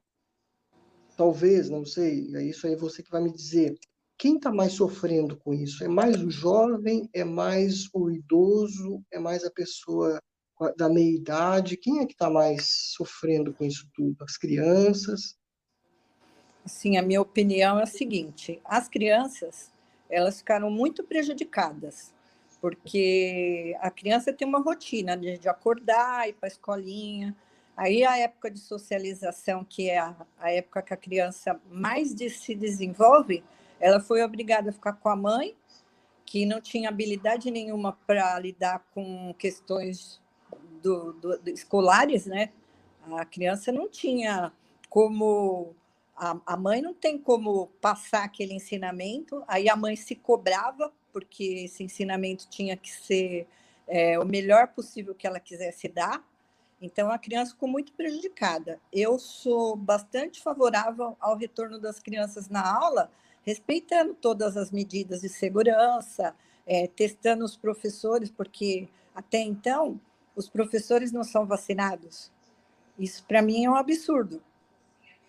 talvez, 1.16 1.68
não 1.70 1.84
sei, 1.84 2.34
é 2.34 2.42
isso 2.42 2.66
aí 2.66 2.76
você 2.76 3.02
que 3.02 3.10
vai 3.10 3.22
me 3.22 3.32
dizer, 3.32 3.74
quem 4.18 4.36
está 4.36 4.52
mais 4.52 4.72
sofrendo 4.72 5.36
com 5.36 5.52
isso? 5.52 5.82
É 5.82 5.88
mais 5.88 6.22
o 6.22 6.30
jovem? 6.30 7.08
É 7.12 7.24
mais 7.24 7.88
o 7.92 8.10
idoso? 8.10 9.02
É 9.12 9.18
mais 9.18 9.44
a 9.44 9.50
pessoa 9.50 10.20
da 10.76 10.88
meia 10.88 11.16
idade? 11.16 11.76
Quem 11.76 11.98
é 11.98 12.06
que 12.06 12.12
está 12.12 12.30
mais 12.30 12.92
sofrendo 12.94 13.52
com 13.52 13.64
isso 13.64 13.88
tudo? 13.92 14.16
As 14.22 14.36
crianças? 14.36 15.36
Sim, 16.64 16.96
a 16.96 17.02
minha 17.02 17.20
opinião 17.20 17.78
é 17.78 17.82
a 17.82 17.86
seguinte: 17.86 18.60
as 18.64 18.88
crianças 18.88 19.72
elas 20.08 20.38
ficaram 20.38 20.70
muito 20.70 21.02
prejudicadas 21.02 22.14
porque 22.64 23.76
a 23.78 23.90
criança 23.90 24.32
tem 24.32 24.48
uma 24.48 24.58
rotina 24.58 25.14
de, 25.18 25.46
acordar, 25.46 26.26
ir 26.26 26.32
para 26.32 26.46
a 26.46 26.48
escolinha. 26.48 27.36
Aí 27.76 28.04
a 28.04 28.16
época 28.18 28.50
de 28.50 28.60
socialização, 28.60 29.64
que 29.64 29.90
é 29.90 29.98
a, 29.98 30.14
a 30.38 30.52
época 30.52 30.82
que 30.82 30.94
a 30.94 30.96
criança 30.96 31.60
mais 31.70 32.14
de, 32.14 32.30
se 32.30 32.54
desenvolve, 32.54 33.42
ela 33.80 34.00
foi 34.00 34.22
obrigada 34.22 34.70
a 34.70 34.72
ficar 34.72 34.92
com 34.94 35.08
a 35.08 35.16
mãe, 35.16 35.56
que 36.24 36.46
não 36.46 36.60
tinha 36.60 36.88
habilidade 36.88 37.50
nenhuma 37.50 37.98
para 38.06 38.38
lidar 38.38 38.84
com 38.94 39.34
questões 39.38 40.20
do, 40.82 41.12
do, 41.14 41.38
do, 41.38 41.50
escolares, 41.50 42.26
né? 42.26 42.50
A 43.12 43.24
criança 43.24 43.70
não 43.70 43.88
tinha 43.88 44.52
como 44.88 45.74
a, 46.16 46.38
a 46.46 46.56
mãe 46.56 46.80
não 46.80 46.94
tem 46.94 47.18
como 47.18 47.66
passar 47.80 48.24
aquele 48.24 48.54
ensinamento, 48.54 49.42
aí 49.48 49.68
a 49.68 49.76
mãe 49.76 49.96
se 49.96 50.14
cobrava 50.14 50.92
porque 51.12 51.64
esse 51.64 51.82
ensinamento 51.82 52.48
tinha 52.48 52.76
que 52.76 52.90
ser 52.90 53.46
é, 53.86 54.18
o 54.18 54.24
melhor 54.24 54.68
possível 54.68 55.14
que 55.14 55.26
ela 55.26 55.38
quisesse 55.38 55.88
dar. 55.88 56.24
Então, 56.80 57.10
a 57.10 57.18
criança 57.18 57.52
ficou 57.52 57.68
muito 57.68 57.92
prejudicada. 57.92 58.80
Eu 58.92 59.18
sou 59.18 59.76
bastante 59.76 60.42
favorável 60.42 61.16
ao 61.20 61.36
retorno 61.36 61.78
das 61.78 61.98
crianças 61.98 62.48
na 62.48 62.62
aula, 62.62 63.10
respeitando 63.42 64.14
todas 64.14 64.56
as 64.56 64.70
medidas 64.70 65.22
de 65.22 65.28
segurança, 65.28 66.34
é, 66.66 66.86
testando 66.86 67.44
os 67.44 67.56
professores, 67.56 68.30
porque 68.30 68.88
até 69.14 69.38
então 69.38 70.00
os 70.34 70.48
professores 70.48 71.12
não 71.12 71.22
são 71.22 71.46
vacinados. 71.46 72.30
Isso 72.98 73.24
para 73.24 73.42
mim 73.42 73.64
é 73.64 73.70
um 73.70 73.76
absurdo. 73.76 74.42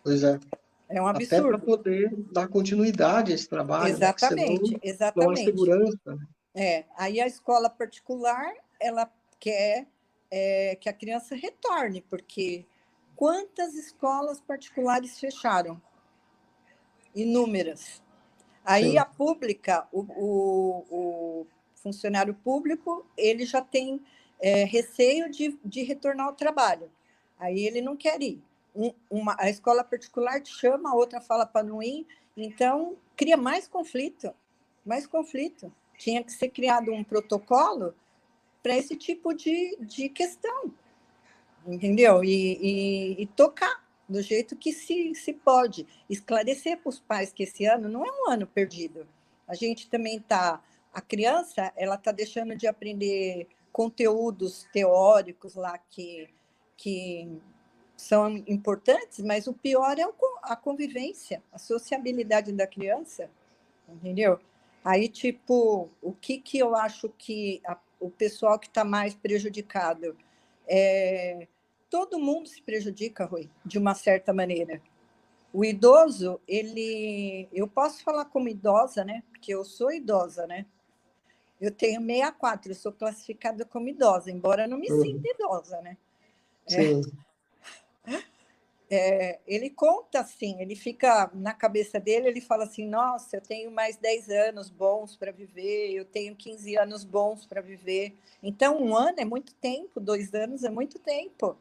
Pois 0.03 0.23
é. 0.23 0.39
É 0.87 1.01
um 1.01 1.07
absurdo. 1.07 1.47
Até 1.47 1.47
para 1.47 1.57
poder 1.57 2.15
dar 2.31 2.47
continuidade 2.47 3.31
a 3.31 3.35
esse 3.35 3.49
trabalho. 3.49 3.87
Exatamente, 3.87 4.73
né? 4.73 4.79
exatamente. 4.83 5.25
Não 5.25 5.31
há 5.31 5.35
segurança. 5.35 6.15
Né? 6.15 6.27
É, 6.53 6.85
aí 6.97 7.19
a 7.19 7.27
escola 7.27 7.69
particular, 7.69 8.53
ela 8.79 9.09
quer 9.39 9.87
é, 10.37 10.75
que 10.75 10.89
a 10.89 10.93
criança 10.93 11.33
retorne, 11.33 12.01
porque 12.01 12.65
quantas 13.15 13.73
escolas 13.73 14.41
particulares 14.41 15.17
fecharam? 15.17 15.81
Inúmeras. 17.15 18.03
Aí 18.65 18.91
Sim. 18.91 18.97
a 18.97 19.05
pública, 19.05 19.87
o, 19.93 20.01
o, 20.01 20.85
o, 20.91 21.47
funcionário 21.75 22.33
público, 22.33 23.05
ele 23.15 23.45
já 23.45 23.61
tem 23.61 24.01
é, 24.41 24.65
receio 24.65 25.31
de, 25.31 25.57
de 25.63 25.83
retornar 25.83 26.27
ao 26.27 26.33
trabalho. 26.33 26.91
Aí 27.39 27.65
ele 27.65 27.79
não 27.79 27.95
quer 27.95 28.21
ir. 28.21 28.43
Um, 28.75 28.91
uma, 29.09 29.37
a 29.39 29.49
escola 29.49 29.85
particular 29.85 30.41
te 30.41 30.51
chama, 30.53 30.89
a 30.89 30.95
outra 30.95 31.21
fala 31.21 31.45
para 31.45 31.65
não 31.65 31.81
ir, 31.81 32.05
então 32.35 32.97
cria 33.15 33.37
mais 33.37 33.69
conflito, 33.69 34.33
mais 34.85 35.07
conflito. 35.07 35.71
Tinha 35.97 36.21
que 36.21 36.33
ser 36.33 36.49
criado 36.49 36.91
um 36.91 37.05
protocolo 37.05 37.95
para 38.65 38.75
esse 38.75 38.95
tipo 38.95 39.31
de, 39.31 39.77
de 39.79 40.09
questão, 40.09 40.73
entendeu? 41.67 42.23
E, 42.23 42.57
e, 42.59 43.21
e, 43.21 43.27
tocar 43.27 43.85
do 44.09 44.23
jeito 44.23 44.55
que 44.55 44.73
se, 44.73 45.13
se 45.13 45.33
pode. 45.33 45.85
Esclarecer 46.09 46.79
para 46.79 46.89
os 46.89 46.99
pais 46.99 47.31
que 47.31 47.43
esse 47.43 47.63
ano 47.65 47.87
não 47.87 48.03
é 48.03 48.09
um 48.09 48.31
ano 48.31 48.47
perdido. 48.47 49.07
A 49.47 49.53
gente 49.53 49.87
também 49.87 50.17
está. 50.17 50.63
A 50.91 50.99
criança 50.99 51.71
ela 51.75 51.93
está 51.93 52.11
deixando 52.11 52.55
de 52.55 52.65
aprender 52.65 53.47
conteúdos 53.71 54.67
teóricos 54.73 55.53
lá 55.53 55.77
que, 55.77 56.27
que 56.75 57.39
são 57.95 58.35
importantes, 58.47 59.19
mas 59.19 59.45
o 59.45 59.53
pior 59.53 59.99
é 59.99 60.11
a 60.41 60.55
convivência, 60.55 61.43
a 61.53 61.59
sociabilidade 61.59 62.51
da 62.51 62.65
criança, 62.65 63.29
entendeu? 63.87 64.39
Aí, 64.83 65.07
tipo, 65.07 65.87
o 66.01 66.13
que, 66.13 66.39
que 66.39 66.57
eu 66.57 66.75
acho 66.75 67.09
que 67.09 67.61
a 67.63 67.75
o 67.99 68.09
pessoal 68.09 68.59
que 68.59 68.67
está 68.67 68.83
mais 68.83 69.15
prejudicado. 69.15 70.15
É, 70.67 71.47
todo 71.89 72.19
mundo 72.19 72.47
se 72.47 72.61
prejudica, 72.61 73.25
Rui, 73.25 73.49
de 73.65 73.77
uma 73.77 73.95
certa 73.95 74.33
maneira. 74.33 74.81
O 75.53 75.63
idoso, 75.63 76.39
ele. 76.47 77.47
Eu 77.53 77.67
posso 77.67 78.03
falar 78.03 78.25
como 78.25 78.49
idosa, 78.49 79.05
né? 79.05 79.23
Porque 79.31 79.53
eu 79.53 79.63
sou 79.63 79.91
idosa, 79.91 80.45
né? 80.45 80.65
Eu 81.59 81.71
tenho 81.71 82.01
64, 82.01 82.71
eu 82.71 82.75
sou 82.75 82.91
classificada 82.91 83.63
como 83.63 83.87
idosa, 83.87 84.29
embora 84.29 84.67
não 84.67 84.77
me 84.77 84.91
uhum. 84.91 85.01
sinta 85.01 85.29
idosa, 85.29 85.81
né? 85.81 85.97
Sim. 86.67 86.99
É, 86.99 87.24
é, 88.89 89.39
ele 89.47 89.69
conta 89.69 90.19
assim, 90.19 90.61
ele 90.61 90.75
fica 90.75 91.31
na 91.33 91.53
cabeça 91.53 91.99
dele, 91.99 92.27
ele 92.27 92.41
fala 92.41 92.65
assim: 92.65 92.87
nossa, 92.87 93.37
eu 93.37 93.41
tenho 93.41 93.71
mais 93.71 93.97
10 93.97 94.29
anos 94.29 94.69
bons 94.69 95.15
para 95.15 95.31
viver, 95.31 95.91
eu 95.93 96.05
tenho 96.05 96.35
15 96.35 96.77
anos 96.77 97.03
bons 97.03 97.45
para 97.45 97.61
viver. 97.61 98.15
Então, 98.43 98.81
um 98.81 98.95
ano 98.95 99.19
é 99.19 99.25
muito 99.25 99.53
tempo, 99.55 99.99
dois 99.99 100.33
anos 100.33 100.63
é 100.63 100.69
muito 100.69 100.99
tempo. 100.99 101.57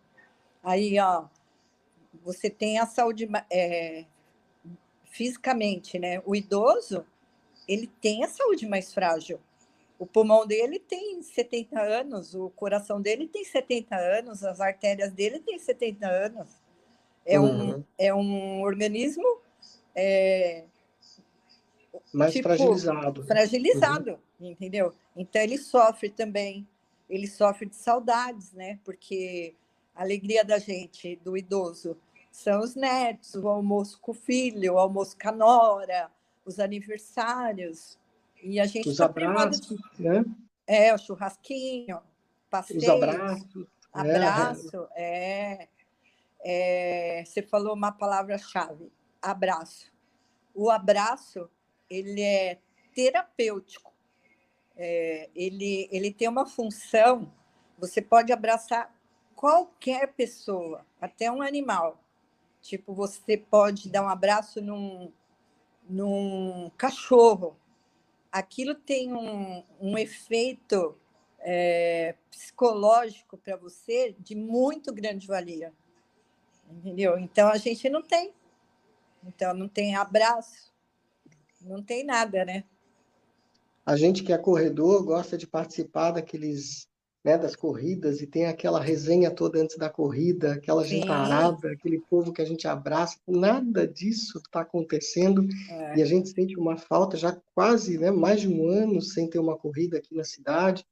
Aí, 0.62 0.98
ó, 1.00 1.26
você 2.22 2.50
tem 2.50 2.78
a 2.78 2.86
saúde 2.86 3.28
é, 3.50 4.04
fisicamente, 5.06 5.98
né? 5.98 6.22
O 6.26 6.36
idoso, 6.36 7.06
ele 7.66 7.86
tem 8.00 8.24
a 8.24 8.28
saúde 8.28 8.66
mais 8.66 8.92
frágil. 8.92 9.40
O 9.98 10.06
pulmão 10.06 10.46
dele 10.46 10.78
tem 10.78 11.22
70 11.22 11.80
anos, 11.80 12.34
o 12.34 12.50
coração 12.50 13.00
dele 13.00 13.28
tem 13.28 13.44
70 13.44 13.96
anos, 13.96 14.44
as 14.44 14.60
artérias 14.60 15.12
dele 15.12 15.40
têm 15.40 15.58
70 15.58 16.06
anos. 16.06 16.63
É, 17.26 17.40
uhum. 17.40 17.78
um, 17.78 17.84
é 17.98 18.14
um 18.14 18.62
organismo 18.62 19.40
é, 19.94 20.64
mais 22.12 22.32
tipo, 22.32 22.48
fragilizado. 22.48 23.24
Fragilizado, 23.24 24.18
uhum. 24.40 24.50
entendeu? 24.50 24.92
Então 25.16 25.40
ele 25.40 25.58
sofre 25.58 26.08
também, 26.10 26.66
ele 27.08 27.26
sofre 27.26 27.66
de 27.66 27.76
saudades, 27.76 28.52
né? 28.52 28.78
Porque 28.84 29.54
a 29.94 30.02
alegria 30.02 30.44
da 30.44 30.58
gente, 30.58 31.16
do 31.24 31.36
idoso, 31.36 31.96
são 32.30 32.60
os 32.60 32.74
netos, 32.74 33.34
o 33.34 33.48
almoço 33.48 33.98
com 34.00 34.12
o 34.12 34.14
filho, 34.14 34.74
o 34.74 34.78
almoço 34.78 35.16
com 35.20 35.28
a 35.28 35.32
nora, 35.32 36.10
os 36.44 36.58
aniversários. 36.58 37.98
E 38.42 38.58
a 38.60 38.66
gente 38.66 38.88
os 38.88 38.96
tá 38.96 39.06
abraços, 39.06 39.78
de... 39.96 40.02
né? 40.02 40.24
É, 40.66 40.94
o 40.94 40.98
churrasquinho, 40.98 42.00
passeio. 42.50 42.80
Os 42.80 42.88
abraços. 42.88 43.54
Né? 43.54 43.66
Abraço, 43.92 44.88
é. 44.96 45.52
é 45.62 45.68
é, 46.44 47.24
você 47.24 47.40
falou 47.40 47.72
uma 47.72 47.90
palavra-chave, 47.90 48.92
abraço. 49.20 49.90
O 50.54 50.70
abraço, 50.70 51.48
ele 51.88 52.20
é 52.20 52.60
terapêutico. 52.94 53.94
É, 54.76 55.30
ele, 55.34 55.88
ele 55.90 56.12
tem 56.12 56.28
uma 56.28 56.44
função, 56.44 57.32
você 57.78 58.02
pode 58.02 58.30
abraçar 58.30 58.94
qualquer 59.34 60.12
pessoa, 60.12 60.84
até 61.00 61.32
um 61.32 61.40
animal. 61.40 61.98
Tipo, 62.60 62.92
você 62.92 63.38
pode 63.38 63.88
dar 63.88 64.02
um 64.02 64.08
abraço 64.08 64.60
num, 64.60 65.10
num 65.88 66.70
cachorro. 66.76 67.56
Aquilo 68.30 68.74
tem 68.74 69.14
um, 69.14 69.64
um 69.80 69.96
efeito 69.96 70.98
é, 71.38 72.16
psicológico 72.30 73.38
para 73.38 73.56
você 73.56 74.14
de 74.18 74.34
muito 74.34 74.92
grande 74.92 75.26
valia 75.26 75.72
entendeu? 76.74 77.18
Então 77.18 77.48
a 77.48 77.56
gente 77.56 77.88
não 77.88 78.02
tem. 78.02 78.32
Então 79.26 79.54
não 79.54 79.68
tem 79.68 79.94
abraço, 79.94 80.72
não 81.62 81.82
tem 81.82 82.04
nada, 82.04 82.44
né? 82.44 82.64
A 83.86 83.96
gente 83.96 84.22
que 84.22 84.32
é 84.32 84.38
corredor 84.38 85.02
gosta 85.04 85.36
de 85.36 85.46
participar 85.46 86.12
daqueles, 86.12 86.88
né, 87.22 87.38
das 87.38 87.54
corridas 87.54 88.20
e 88.20 88.26
tem 88.26 88.46
aquela 88.46 88.80
resenha 88.80 89.30
toda 89.30 89.60
antes 89.60 89.76
da 89.76 89.88
corrida, 89.90 90.54
aquela 90.54 90.82
Sim. 90.82 91.00
gentarada, 91.00 91.70
aquele 91.70 92.00
povo 92.00 92.32
que 92.32 92.42
a 92.42 92.44
gente 92.44 92.66
abraça. 92.66 93.18
Nada 93.26 93.86
disso 93.86 94.38
está 94.38 94.60
acontecendo 94.60 95.46
é. 95.70 95.98
e 95.98 96.02
a 96.02 96.06
gente 96.06 96.30
sente 96.30 96.58
uma 96.58 96.76
falta 96.76 97.16
já 97.16 97.38
quase, 97.54 97.98
né, 97.98 98.10
mais 98.10 98.42
de 98.42 98.48
um 98.48 98.68
ano 98.68 99.00
sem 99.00 99.28
ter 99.28 99.38
uma 99.38 99.56
corrida 99.56 99.98
aqui 99.98 100.14
na 100.14 100.24
cidade 100.24 100.84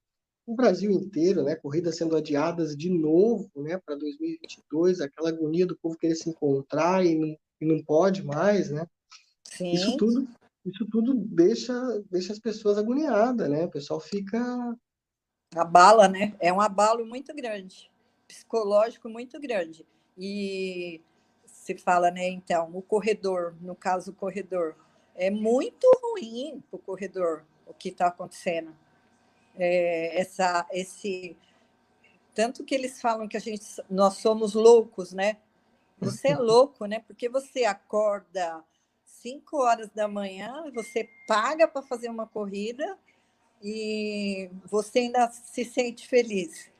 o 0.46 0.54
Brasil 0.54 0.90
inteiro, 0.90 1.42
né, 1.42 1.54
corridas 1.54 1.96
sendo 1.96 2.16
adiadas 2.16 2.76
de 2.76 2.90
novo, 2.90 3.50
né, 3.56 3.78
para 3.78 3.94
2022, 3.94 5.00
aquela 5.00 5.28
agonia 5.28 5.66
do 5.66 5.76
povo 5.76 5.96
querer 5.96 6.14
se 6.14 6.28
encontrar 6.28 7.04
e 7.04 7.14
não, 7.14 7.36
e 7.60 7.66
não 7.66 7.82
pode 7.82 8.24
mais, 8.24 8.70
né? 8.70 8.86
Sim. 9.44 9.72
Isso 9.72 9.96
tudo, 9.96 10.28
isso 10.64 10.86
tudo 10.90 11.14
deixa, 11.14 11.74
deixa 12.10 12.32
as 12.32 12.38
pessoas 12.38 12.76
agoniadas, 12.76 13.48
né? 13.48 13.64
O 13.64 13.70
pessoal 13.70 14.00
fica 14.00 14.76
abala, 15.54 16.08
né? 16.08 16.34
É 16.40 16.52
um 16.52 16.60
abalo 16.60 17.06
muito 17.06 17.34
grande, 17.34 17.90
psicológico 18.26 19.08
muito 19.08 19.38
grande. 19.38 19.86
E 20.18 21.00
se 21.46 21.76
fala, 21.76 22.10
né, 22.10 22.28
então, 22.28 22.70
o 22.74 22.82
corredor, 22.82 23.54
no 23.60 23.76
caso 23.76 24.10
o 24.10 24.14
corredor, 24.14 24.74
é 25.14 25.30
muito 25.30 25.86
ruim 26.02 26.62
para 26.68 26.76
o 26.76 26.82
corredor 26.82 27.44
o 27.66 27.72
que 27.72 27.90
está 27.90 28.08
acontecendo 28.08 28.74
é, 29.58 30.20
essa, 30.20 30.66
esse 30.72 31.36
tanto 32.34 32.64
que 32.64 32.74
eles 32.74 33.00
falam 33.00 33.28
que 33.28 33.36
a 33.36 33.40
gente, 33.40 33.64
nós 33.90 34.14
somos 34.14 34.54
loucos, 34.54 35.12
né? 35.12 35.36
Você 35.98 36.28
é 36.28 36.36
louco, 36.36 36.86
né? 36.86 37.00
Porque 37.06 37.28
você 37.28 37.64
acorda 37.64 38.64
5 39.04 39.56
horas 39.56 39.90
da 39.90 40.08
manhã, 40.08 40.70
você 40.74 41.08
paga 41.28 41.68
para 41.68 41.82
fazer 41.82 42.08
uma 42.08 42.26
corrida 42.26 42.98
e 43.62 44.50
você 44.64 45.00
ainda 45.00 45.30
se 45.30 45.64
sente 45.64 46.08
feliz. 46.08 46.70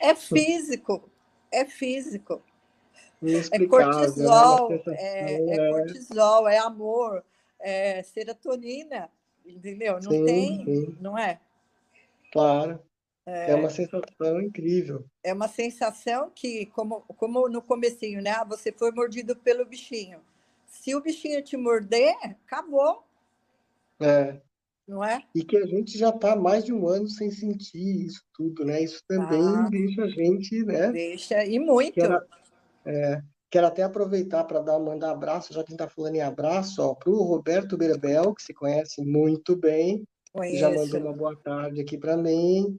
É 0.00 0.16
físico, 0.16 1.08
é 1.48 1.64
físico. 1.64 2.42
É 3.22 3.58
né? 3.58 3.66
cortisol, 3.68 4.72
é, 4.88 5.34
é, 5.34 5.54
é 5.54 5.70
cortisol, 5.70 6.48
é 6.48 6.58
amor, 6.58 7.24
é 7.60 8.02
serotonina 8.02 9.08
entendeu? 9.46 9.94
Não 9.94 10.10
sim, 10.10 10.24
tem, 10.24 10.64
sim. 10.64 10.96
não 11.00 11.18
é? 11.18 11.40
Claro. 12.32 12.80
É, 13.24 13.52
é, 13.52 13.54
uma 13.54 13.70
sensação 13.70 14.40
incrível. 14.40 15.04
É 15.22 15.32
uma 15.32 15.46
sensação 15.46 16.30
que, 16.34 16.66
como, 16.66 17.02
como 17.16 17.48
no 17.48 17.62
comecinho, 17.62 18.20
né? 18.20 18.30
Ah, 18.30 18.44
você 18.44 18.72
foi 18.72 18.90
mordido 18.90 19.36
pelo 19.36 19.64
bichinho. 19.64 20.20
Se 20.66 20.94
o 20.94 21.00
bichinho 21.00 21.42
te 21.42 21.56
morder, 21.56 22.14
acabou. 22.44 23.04
É. 24.00 24.40
Não 24.88 25.04
é? 25.04 25.22
E 25.34 25.44
que 25.44 25.56
a 25.56 25.66
gente 25.66 25.96
já 25.96 26.08
está 26.08 26.34
mais 26.34 26.64
de 26.64 26.72
um 26.72 26.88
ano 26.88 27.08
sem 27.08 27.30
sentir 27.30 28.06
isso 28.06 28.24
tudo, 28.34 28.64
né? 28.64 28.82
Isso 28.82 29.02
também 29.06 29.40
ah, 29.40 29.68
deixa 29.70 30.02
a 30.02 30.08
gente, 30.08 30.64
né? 30.64 30.90
Deixa, 30.90 31.44
e 31.44 31.58
muito. 31.60 31.94
Quero, 31.94 32.20
é, 32.84 33.22
quero 33.52 33.66
até 33.68 33.84
aproveitar 33.84 34.42
para 34.44 34.60
dar 34.60 34.80
mandar 34.80 35.12
abraço, 35.12 35.52
já 35.52 35.62
que 35.62 35.68
a 35.68 35.72
gente 35.72 35.80
está 35.82 35.88
falando 35.88 36.16
em 36.16 36.22
abraço, 36.22 36.96
para 36.96 37.10
o 37.10 37.22
Roberto 37.22 37.76
Berbel, 37.76 38.34
que 38.34 38.42
se 38.42 38.52
conhece 38.52 39.04
muito 39.04 39.54
bem, 39.54 40.04
Conheço. 40.32 40.60
Já 40.60 40.70
mandou 40.70 41.00
uma 41.00 41.12
boa 41.12 41.36
tarde 41.36 41.80
aqui 41.80 41.98
para 41.98 42.16
mim. 42.16 42.78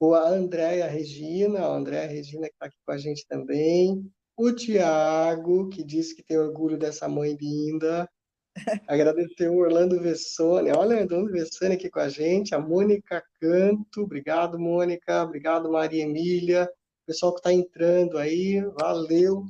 O 0.00 0.14
a 0.14 0.28
Andréia 0.30 0.86
Regina, 0.86 1.60
a 1.60 1.76
Andréia 1.76 2.08
Regina 2.08 2.48
que 2.48 2.54
está 2.54 2.66
aqui 2.66 2.76
com 2.84 2.92
a 2.92 2.96
gente 2.96 3.26
também. 3.28 4.10
O 4.36 4.52
Tiago, 4.52 5.68
que 5.68 5.84
disse 5.84 6.14
que 6.14 6.22
tem 6.22 6.38
orgulho 6.38 6.78
dessa 6.78 7.06
mãe 7.06 7.36
linda. 7.38 8.08
Agradecer 8.88 9.50
o 9.50 9.58
Orlando 9.58 10.00
Vessone. 10.00 10.72
Olha 10.72 10.96
o 10.96 11.00
Orlando 11.00 11.30
Vessone 11.30 11.74
aqui 11.74 11.90
com 11.90 12.00
a 12.00 12.08
gente. 12.08 12.54
A 12.54 12.58
Mônica 12.58 13.22
Canto. 13.40 14.02
Obrigado, 14.02 14.58
Mônica. 14.58 15.22
Obrigado, 15.22 15.70
Maria 15.70 16.02
Emília. 16.02 16.70
Pessoal 17.06 17.32
que 17.34 17.40
está 17.40 17.52
entrando 17.52 18.16
aí, 18.16 18.62
valeu. 18.80 19.44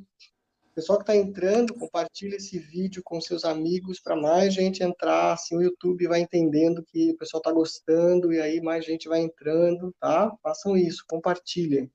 Pessoal 0.76 0.99
que 0.99 1.04
está 1.04 1.16
entrando, 1.16 1.73
compartilhe 1.73 2.37
esse 2.37 2.59
vídeo 2.59 3.00
com 3.02 3.18
seus 3.18 3.47
amigos 3.47 3.99
para 3.99 4.14
mais 4.14 4.52
gente 4.52 4.83
entrar. 4.83 5.33
Assim 5.33 5.56
o 5.56 5.62
YouTube 5.62 6.06
vai 6.06 6.21
entendendo 6.21 6.85
que 6.85 7.12
o 7.12 7.16
pessoal 7.16 7.40
está 7.40 7.50
gostando 7.50 8.30
e 8.30 8.38
aí 8.38 8.61
mais 8.61 8.85
gente 8.85 9.09
vai 9.09 9.21
entrando, 9.21 9.90
tá? 9.99 10.30
Façam 10.42 10.76
isso, 10.76 11.02
compartilhem. 11.09 11.90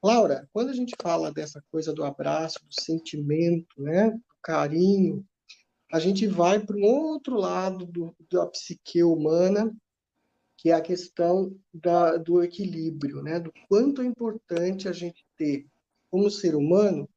Laura, 0.00 0.48
quando 0.52 0.68
a 0.68 0.72
gente 0.72 0.94
fala 1.02 1.32
dessa 1.32 1.60
coisa 1.68 1.92
do 1.92 2.04
abraço, 2.04 2.60
do 2.64 2.80
sentimento, 2.80 3.82
né, 3.82 4.12
do 4.12 4.36
carinho, 4.40 5.26
a 5.92 5.98
gente 5.98 6.28
vai 6.28 6.60
para 6.60 6.76
um 6.76 6.84
outro 6.84 7.34
lado 7.34 7.84
do, 7.86 8.14
da 8.30 8.46
psique 8.46 9.02
humana, 9.02 9.74
que 10.56 10.70
é 10.70 10.74
a 10.74 10.80
questão 10.80 11.58
da, 11.74 12.16
do 12.18 12.40
equilíbrio, 12.40 13.20
né, 13.20 13.40
do 13.40 13.52
quanto 13.68 14.00
é 14.00 14.04
importante 14.04 14.88
a 14.88 14.92
gente 14.92 15.26
ter, 15.36 15.66
como 16.08 16.30
ser 16.30 16.54
humano, 16.54 17.08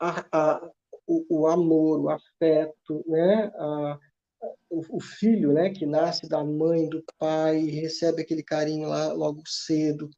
a, 0.00 0.26
a, 0.32 0.70
o, 1.06 1.42
o, 1.42 1.46
amor, 1.46 2.00
o 2.00 2.08
afeto, 2.08 3.04
né? 3.06 3.52
A, 3.54 3.98
o, 4.70 4.96
o, 4.96 5.00
filho, 5.00 5.52
né, 5.52 5.70
que 5.70 5.84
nasce 5.84 6.26
da 6.26 6.42
mãe, 6.42 6.88
do 6.88 7.04
pai, 7.18 7.60
recebe 7.66 8.22
aquele 8.22 8.42
carinho 8.42 8.88
lá 8.88 9.12
logo 9.12 9.42
cedo. 9.46 10.08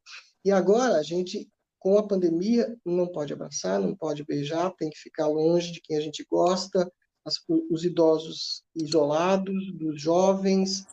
E 0.44 0.52
agora 0.52 0.98
a 0.98 1.02
gente, 1.02 1.48
com 1.78 1.98
a 1.98 2.06
pandemia, 2.06 2.76
não 2.84 3.08
pode 3.08 3.32
abraçar, 3.32 3.80
não 3.80 3.96
pode 3.96 4.24
beijar, 4.24 4.72
tem 4.76 4.90
que 4.90 4.98
ficar 4.98 5.26
longe 5.26 5.72
de 5.72 5.80
quem 5.80 5.96
a 5.96 6.00
gente 6.00 6.24
gosta, 6.30 6.90
as, 7.24 7.34
os 7.70 7.84
idosos 7.84 8.62
isolados, 8.76 9.72
dos 9.74 10.00
jovens, 10.00 10.86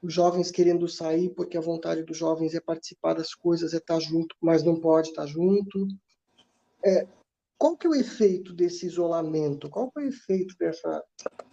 os 0.00 0.14
jovens 0.14 0.50
querendo 0.50 0.86
sair 0.86 1.30
porque 1.30 1.56
a 1.56 1.62
vontade 1.62 2.04
dos 2.04 2.16
jovens 2.16 2.54
é 2.54 2.60
participar 2.60 3.14
das 3.14 3.34
coisas, 3.34 3.74
é 3.74 3.78
estar 3.78 3.98
junto, 3.98 4.36
mas 4.40 4.62
não 4.62 4.80
pode 4.80 5.08
estar 5.08 5.26
junto. 5.26 5.88
É, 6.84 7.06
qual 7.58 7.76
que 7.76 7.88
é 7.88 7.90
o 7.90 7.94
efeito 7.94 8.52
desse 8.52 8.86
isolamento? 8.86 9.68
Qual 9.68 9.90
que 9.90 10.00
é 10.00 10.04
o 10.04 10.08
efeito 10.08 10.54
dessa, 10.56 11.04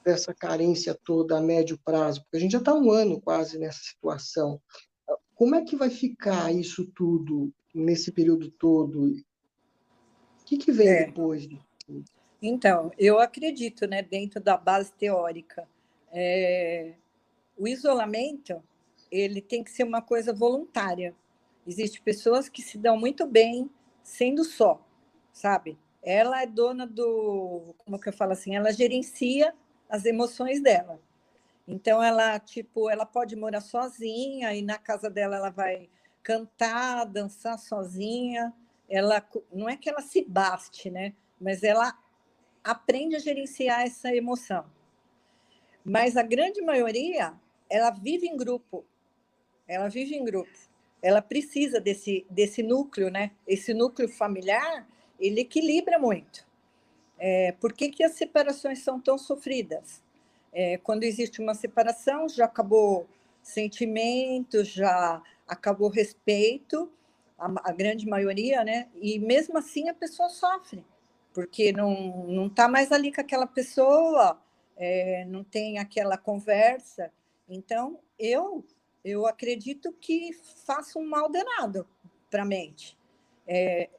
dessa 0.03 0.33
carência 0.35 0.97
toda 1.03 1.37
a 1.37 1.41
médio 1.41 1.79
prazo? 1.83 2.21
Porque 2.21 2.37
a 2.37 2.39
gente 2.39 2.51
já 2.51 2.59
está 2.59 2.75
um 2.75 2.91
ano 2.91 3.19
quase 3.19 3.57
nessa 3.57 3.79
situação. 3.79 4.61
Como 5.33 5.55
é 5.55 5.65
que 5.65 5.75
vai 5.75 5.89
ficar 5.89 6.53
isso 6.53 6.85
tudo 6.95 7.51
nesse 7.73 8.11
período 8.11 8.51
todo? 8.51 9.07
O 9.09 10.45
que, 10.45 10.57
que 10.57 10.71
vem 10.71 10.87
é. 10.87 11.05
depois 11.07 11.47
Então, 12.39 12.91
eu 12.99 13.19
acredito, 13.19 13.87
né, 13.87 14.03
dentro 14.03 14.39
da 14.39 14.55
base 14.55 14.93
teórica, 14.93 15.67
é, 16.11 16.93
o 17.57 17.67
isolamento 17.67 18.61
ele 19.09 19.41
tem 19.41 19.63
que 19.63 19.71
ser 19.71 19.83
uma 19.83 20.03
coisa 20.03 20.31
voluntária. 20.31 21.15
Existem 21.65 22.01
pessoas 22.03 22.47
que 22.47 22.61
se 22.61 22.77
dão 22.77 22.95
muito 22.95 23.25
bem 23.25 23.69
sendo 24.03 24.43
só, 24.43 24.85
sabe? 25.33 25.77
Ela 26.05 26.43
é 26.43 26.45
dona 26.45 26.85
do, 26.85 27.73
como 27.79 27.99
que 27.99 28.07
eu 28.07 28.13
falo 28.13 28.33
assim, 28.33 28.55
ela 28.55 28.71
gerencia 28.71 29.53
as 29.89 30.05
emoções 30.05 30.61
dela. 30.61 31.01
Então 31.67 32.01
ela, 32.01 32.39
tipo, 32.39 32.91
ela 32.91 33.07
pode 33.07 33.35
morar 33.35 33.59
sozinha 33.59 34.53
e 34.53 34.61
na 34.61 34.77
casa 34.77 35.09
dela 35.09 35.35
ela 35.35 35.49
vai 35.49 35.89
cantar, 36.21 37.05
dançar 37.05 37.57
sozinha. 37.57 38.53
Ela 38.87 39.27
não 39.51 39.67
é 39.67 39.75
que 39.75 39.89
ela 39.89 40.01
se 40.01 40.23
baste, 40.23 40.91
né? 40.91 41.13
Mas 41.41 41.63
ela 41.63 41.97
aprende 42.63 43.15
a 43.15 43.19
gerenciar 43.19 43.81
essa 43.81 44.15
emoção. 44.15 44.63
Mas 45.83 46.15
a 46.15 46.21
grande 46.21 46.61
maioria, 46.61 47.33
ela 47.67 47.89
vive 47.89 48.27
em 48.27 48.37
grupo. 48.37 48.85
Ela 49.67 49.87
vive 49.87 50.15
em 50.15 50.23
grupo. 50.23 50.55
Ela 51.01 51.21
precisa 51.21 51.79
desse 51.81 52.27
desse 52.29 52.61
núcleo, 52.61 53.09
né? 53.09 53.31
Esse 53.47 53.73
núcleo 53.73 54.07
familiar 54.07 54.87
ele 55.19 55.41
equilibra 55.41 55.97
muito. 55.99 56.45
É, 57.17 57.53
por 57.53 57.73
que, 57.73 57.89
que 57.89 58.03
as 58.03 58.13
separações 58.13 58.79
são 58.79 58.99
tão 58.99 59.17
sofridas? 59.17 60.03
É, 60.51 60.77
quando 60.77 61.03
existe 61.03 61.41
uma 61.41 61.53
separação, 61.53 62.29
já 62.29 62.45
acabou 62.45 63.07
sentimento, 63.41 64.63
já 64.63 65.21
acabou 65.47 65.89
respeito, 65.89 66.91
a, 67.37 67.69
a, 67.69 67.71
grande 67.71 68.07
maioria, 68.07 68.63
né? 68.63 68.87
E 68.95 69.19
mesmo 69.19 69.57
assim 69.57 69.89
a 69.89 69.93
pessoa 69.93 70.29
sofre, 70.29 70.83
porque 71.33 71.71
não 71.71 72.25
não 72.27 72.47
está 72.47 72.67
mais 72.67 72.91
ali 72.91 73.11
com 73.11 73.21
aquela 73.21 73.45
pessoa, 73.45 74.41
é, 74.75 75.25
não 75.25 75.43
tem 75.43 75.77
aquela 75.77 76.17
conversa. 76.17 77.11
Então 77.47 77.99
eu 78.17 78.65
eu 79.03 79.27
acredito 79.27 79.93
que 79.93 80.31
faça 80.65 80.97
um 80.97 81.07
mal 81.07 81.29
danado 81.29 81.87
para 82.31 82.41
a 82.41 82.45
mente. 82.45 82.97
É, 83.47 83.89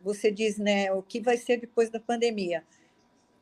você 0.00 0.30
diz, 0.30 0.56
né, 0.58 0.92
o 0.92 1.02
que 1.02 1.20
vai 1.20 1.36
ser 1.36 1.58
depois 1.58 1.90
da 1.90 2.00
pandemia. 2.00 2.64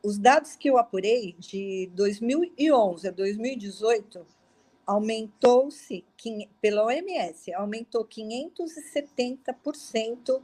Os 0.03 0.17
dados 0.17 0.55
que 0.55 0.69
eu 0.69 0.77
apurei 0.77 1.35
de 1.37 1.89
2011 1.93 3.07
a 3.07 3.11
2018 3.11 4.25
aumentou-se 4.85 6.05
pela 6.61 6.85
OMS, 6.85 7.53
aumentou 7.53 8.05
570% 8.05 10.41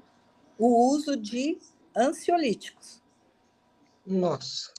o 0.57 0.89
uso 0.89 1.15
de 1.15 1.57
ansiolíticos. 1.95 3.01
Nossa. 4.05 4.73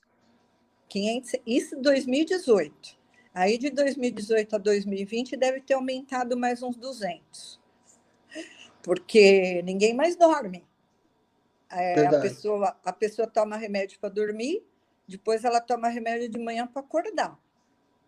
500, 0.89 1.33
isso 1.47 1.81
2018. 1.81 2.99
Aí 3.33 3.57
de 3.59 3.71
2018 3.71 4.55
a 4.55 4.59
2020 4.59 5.37
deve 5.37 5.61
ter 5.61 5.75
aumentado 5.75 6.37
mais 6.37 6.63
uns 6.63 6.77
200. 6.77 7.61
Porque 8.83 9.63
ninguém 9.63 9.95
mais 9.95 10.15
dorme. 10.15 10.65
É, 11.75 12.07
a, 12.07 12.21
pessoa, 12.21 12.77
a 12.85 12.93
pessoa 12.93 13.27
toma 13.27 13.57
remédio 13.57 13.99
para 13.99 14.09
dormir, 14.09 14.65
depois 15.09 15.45
ela 15.45 15.61
toma 15.61 15.89
remédio 15.89 16.29
de 16.29 16.39
manhã 16.39 16.67
para 16.67 16.81
acordar, 16.81 17.39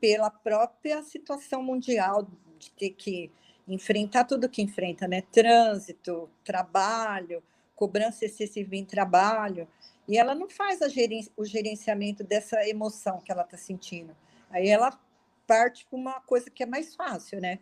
pela 0.01 0.31
própria 0.31 1.03
situação 1.03 1.63
mundial 1.63 2.29
de 2.59 2.71
ter 2.73 2.91
que 2.91 3.31
enfrentar 3.69 4.25
tudo 4.25 4.49
que 4.49 4.63
enfrenta, 4.63 5.09
né? 5.09 5.23
Trânsito, 5.33 6.31
trabalho, 6.45 7.43
cobrança 7.75 8.25
excessiva 8.25 8.77
em 8.77 8.85
trabalho, 8.85 9.69
e 10.09 10.17
ela 10.17 10.35
não 10.35 10.49
faz 10.49 10.81
o 11.37 11.45
gerenciamento 11.45 12.23
dessa 12.23 12.67
emoção 12.69 13.21
que 13.21 13.33
ela 13.33 13.43
está 13.43 13.57
sentindo. 13.57 14.17
Aí 14.49 14.69
ela 14.69 14.99
parte 15.47 15.87
para 15.87 15.99
uma 15.99 16.21
coisa 16.21 16.49
que 16.51 16.63
é 16.63 16.67
mais 16.67 16.95
fácil, 16.95 17.41
né? 17.41 17.59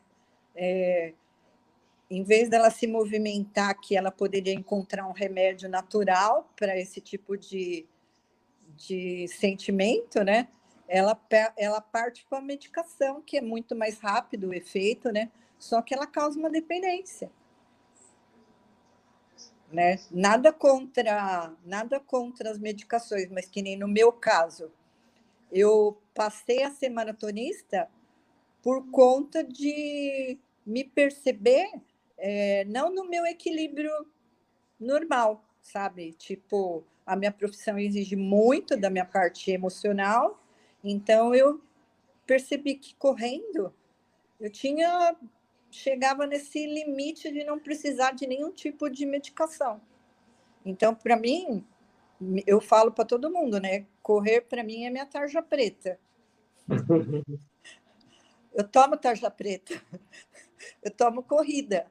É, 0.54 1.12
em 2.10 2.22
vez 2.22 2.48
dela 2.48 2.70
se 2.70 2.86
movimentar, 2.86 3.78
que 3.80 3.96
ela 3.96 4.10
poderia 4.10 4.54
encontrar 4.54 5.06
um 5.06 5.12
remédio 5.12 5.68
natural 5.68 6.50
para 6.56 6.78
esse 6.78 7.00
tipo 7.00 7.36
de, 7.36 7.86
de 8.76 9.26
sentimento, 9.28 10.22
né? 10.22 10.48
Ela, 10.86 11.18
ela 11.56 11.80
parte 11.80 12.26
para 12.28 12.38
a 12.38 12.42
medicação, 12.42 13.22
que 13.22 13.38
é 13.38 13.40
muito 13.40 13.74
mais 13.74 13.98
rápido 13.98 14.48
o 14.48 14.54
efeito, 14.54 15.10
né? 15.10 15.30
Só 15.58 15.80
que 15.80 15.94
ela 15.94 16.06
causa 16.06 16.38
uma 16.38 16.50
dependência. 16.50 17.30
Né? 19.72 19.98
Nada 20.10 20.52
contra, 20.52 21.52
nada 21.64 21.98
contra 21.98 22.50
as 22.50 22.58
medicações, 22.58 23.28
mas 23.30 23.46
que 23.46 23.62
nem 23.62 23.76
no 23.76 23.88
meu 23.88 24.12
caso, 24.12 24.70
eu 25.50 25.98
passei 26.14 26.62
a 26.62 26.70
ser 26.70 26.90
maratonista 26.90 27.88
por 28.62 28.88
conta 28.90 29.42
de 29.42 30.38
me 30.64 30.84
perceber 30.84 31.68
é, 32.18 32.64
não 32.66 32.92
no 32.94 33.08
meu 33.08 33.26
equilíbrio 33.26 33.90
normal, 34.78 35.44
sabe? 35.60 36.12
Tipo, 36.12 36.84
a 37.06 37.16
minha 37.16 37.32
profissão 37.32 37.78
exige 37.78 38.16
muito 38.16 38.76
da 38.76 38.90
minha 38.90 39.04
parte 39.04 39.50
emocional, 39.50 40.42
então 40.82 41.34
eu 41.34 41.60
percebi 42.26 42.74
que 42.76 42.94
correndo 42.96 43.72
eu 44.40 44.50
tinha 44.50 45.16
chegava 45.70 46.26
nesse 46.26 46.66
limite 46.66 47.32
de 47.32 47.44
não 47.44 47.58
precisar 47.58 48.12
de 48.12 48.26
nenhum 48.26 48.52
tipo 48.52 48.88
de 48.88 49.04
medicação. 49.04 49.80
Então, 50.64 50.94
para 50.94 51.16
mim, 51.16 51.64
eu 52.46 52.60
falo 52.60 52.92
para 52.92 53.04
todo 53.04 53.30
mundo, 53.30 53.58
né? 53.58 53.86
Correr 54.02 54.42
para 54.42 54.62
mim 54.62 54.84
é 54.84 54.90
minha 54.90 55.04
tarja 55.04 55.42
preta. 55.42 55.98
eu 58.54 58.68
tomo 58.68 58.96
tarja 58.96 59.30
preta. 59.30 59.74
Eu 60.82 60.90
tomo 60.90 61.22
corrida. 61.22 61.90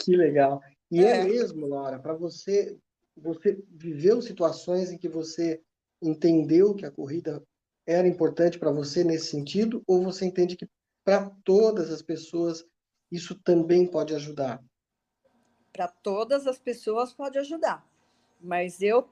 Que 0.00 0.16
legal. 0.16 0.60
E 0.90 1.04
é, 1.04 1.18
é 1.18 1.24
mesmo, 1.24 1.66
Laura, 1.66 1.98
para 1.98 2.14
você, 2.14 2.76
você 3.16 3.62
viveu 3.70 4.20
situações 4.20 4.90
em 4.90 4.98
que 4.98 5.08
você 5.08 5.60
entendeu 6.02 6.74
que 6.74 6.86
a 6.86 6.90
corrida 6.90 7.42
era 7.86 8.08
importante 8.08 8.58
para 8.58 8.70
você 8.70 9.04
nesse 9.04 9.26
sentido, 9.26 9.82
ou 9.86 10.02
você 10.02 10.24
entende 10.24 10.56
que 10.56 10.68
para 11.04 11.30
todas 11.44 11.90
as 11.90 12.02
pessoas 12.02 12.64
isso 13.10 13.34
também 13.42 13.86
pode 13.86 14.14
ajudar? 14.14 14.62
Para 15.72 15.88
todas 15.88 16.46
as 16.46 16.58
pessoas 16.58 17.12
pode 17.12 17.38
ajudar, 17.38 17.86
mas 18.40 18.82
eu 18.82 19.08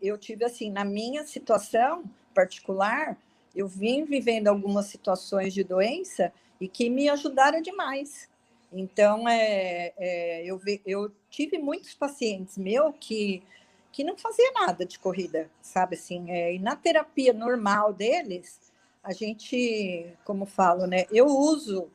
eu 0.00 0.18
tive 0.18 0.44
assim 0.44 0.72
na 0.72 0.84
minha 0.84 1.24
situação 1.24 2.02
particular, 2.34 3.16
eu 3.54 3.68
vim 3.68 4.04
vivendo 4.04 4.48
algumas 4.48 4.86
situações 4.86 5.54
de 5.54 5.62
doença 5.62 6.32
e 6.60 6.66
que 6.66 6.90
me 6.90 7.08
ajudaram 7.08 7.62
demais. 7.62 8.28
Então, 8.72 9.28
é, 9.28 9.92
é 9.96 10.44
eu, 10.44 10.60
eu 10.86 11.12
tive 11.30 11.58
muitos 11.58 11.94
pacientes 11.94 12.56
meus 12.56 12.94
que, 12.98 13.42
que 13.92 14.02
não 14.02 14.16
fazia 14.16 14.50
nada 14.52 14.86
de 14.86 14.98
corrida, 14.98 15.50
sabe 15.60 15.96
assim? 15.96 16.30
É, 16.30 16.54
e 16.54 16.58
na 16.58 16.74
terapia 16.74 17.32
normal 17.32 17.92
deles, 17.92 18.72
a 19.02 19.12
gente, 19.12 20.06
como 20.24 20.46
falo, 20.46 20.86
né? 20.86 21.06
Eu 21.10 21.26
uso, 21.26 21.90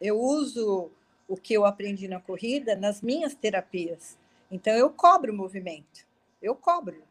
eu 0.00 0.20
uso 0.20 0.90
o 1.28 1.36
que 1.36 1.54
eu 1.54 1.64
aprendi 1.64 2.08
na 2.08 2.20
corrida 2.20 2.74
nas 2.74 3.00
minhas 3.00 3.34
terapias. 3.34 4.18
Então, 4.50 4.74
eu 4.74 4.90
cobro 4.90 5.32
o 5.32 5.36
movimento, 5.36 6.04
eu 6.42 6.54
cobro. 6.54 7.02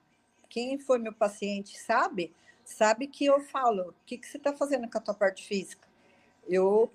Quem 0.49 0.77
foi 0.77 0.99
meu 0.99 1.13
paciente 1.13 1.79
sabe, 1.79 2.33
sabe 2.65 3.07
que 3.07 3.25
eu 3.25 3.39
falo, 3.39 3.89
o 3.89 3.93
que, 4.05 4.17
que 4.17 4.27
você 4.27 4.37
está 4.37 4.53
fazendo 4.53 4.89
com 4.89 4.97
a 4.97 5.01
tua 5.01 5.13
parte 5.13 5.47
física? 5.47 5.87
Eu 6.47 6.91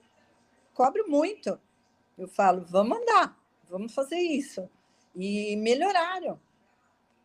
cobro 0.75 1.09
muito. 1.09 1.59
Eu 2.17 2.29
falo, 2.29 2.65
vamos 2.69 2.99
andar, 2.99 3.39
vamos 3.69 3.95
fazer 3.95 4.19
isso. 4.19 4.69
E 5.15 5.57
melhoraram. 5.57 6.39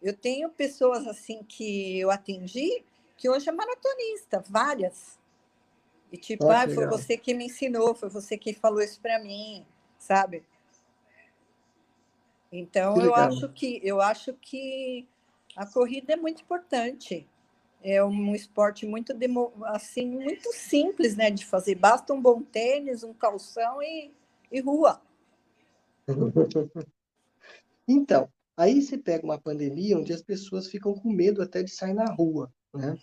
Eu 0.02 0.15
tenho 0.15 0.49
pessoas 0.49 1.06
assim 1.08 1.43
que 1.43 1.99
eu 1.99 2.10
atendi 2.10 2.84
que 3.17 3.30
hoje 3.30 3.49
é 3.49 3.52
maratonista, 3.52 4.43
várias. 4.47 5.19
E 6.12 6.17
tipo, 6.17 6.45
oh, 6.45 6.52
ah, 6.52 6.67
foi 6.67 6.88
você 6.88 7.17
que 7.17 7.34
me 7.34 7.45
ensinou, 7.45 7.93
foi 7.93 8.10
você 8.10 8.38
que 8.38 8.54
falou 8.54 8.82
isso 8.82 8.99
para 8.99 9.19
mim, 9.19 9.65
sabe? 9.97 10.43
Então 12.52 12.99
eu 12.99 13.13
acho 13.13 13.49
que 13.49 13.80
eu 13.84 14.02
acho 14.02 14.34
que 14.34 15.08
a 15.56 15.65
corrida 15.65 16.13
é 16.13 16.15
muito 16.15 16.41
importante. 16.41 17.28
É 17.82 18.04
um 18.04 18.36
esporte 18.36 18.86
muito 18.86 19.13
assim 19.65 20.08
muito 20.08 20.52
simples, 20.54 21.15
né, 21.15 21.30
de 21.30 21.45
fazer. 21.45 21.75
Basta 21.75 22.13
um 22.13 22.21
bom 22.21 22.41
tênis, 22.41 23.04
um 23.04 23.13
calção 23.13 23.82
e 23.82 24.12
e 24.51 24.59
rua. 24.59 25.01
Então, 27.91 28.31
aí 28.55 28.83
você 28.83 28.99
pega 28.99 29.25
uma 29.25 29.41
pandemia 29.41 29.97
onde 29.97 30.13
as 30.13 30.21
pessoas 30.21 30.67
ficam 30.67 30.93
com 30.93 31.12
medo 31.12 31.41
até 31.41 31.63
de 31.63 31.71
sair 31.71 31.95
na 31.95 32.05
rua, 32.05 32.53
né? 32.71 32.95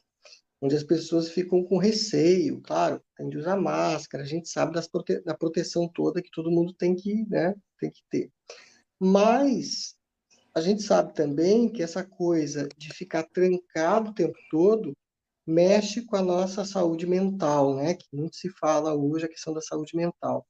Onde 0.62 0.76
as 0.76 0.84
pessoas 0.84 1.28
ficam 1.28 1.64
com 1.64 1.76
receio, 1.76 2.60
claro, 2.62 3.02
tem 3.16 3.28
de 3.28 3.36
usar 3.36 3.56
máscara, 3.56 4.22
a 4.22 4.26
gente 4.26 4.48
sabe 4.48 4.72
das 4.72 4.86
prote 4.86 5.20
da 5.22 5.34
proteção 5.34 5.88
toda 5.88 6.22
que 6.22 6.30
todo 6.30 6.52
mundo 6.52 6.72
tem 6.72 6.94
que, 6.94 7.26
né, 7.28 7.52
tem 7.80 7.90
que 7.90 8.00
ter. 8.08 8.30
Mas 8.98 9.96
a 10.54 10.60
gente 10.60 10.82
sabe 10.82 11.12
também 11.12 11.68
que 11.68 11.82
essa 11.82 12.04
coisa 12.04 12.68
de 12.78 12.94
ficar 12.94 13.24
trancado 13.24 14.10
o 14.10 14.14
tempo 14.14 14.38
todo 14.48 14.96
mexe 15.46 16.02
com 16.06 16.16
a 16.16 16.22
nossa 16.22 16.64
saúde 16.64 17.06
mental, 17.06 17.76
né? 17.76 17.94
Que 17.94 18.06
muito 18.12 18.36
se 18.36 18.48
fala 18.50 18.94
hoje 18.94 19.26
a 19.26 19.28
questão 19.28 19.52
da 19.52 19.60
saúde 19.60 19.94
mental. 19.96 20.46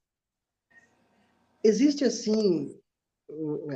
Existe 1.67 2.05
assim, 2.05 2.79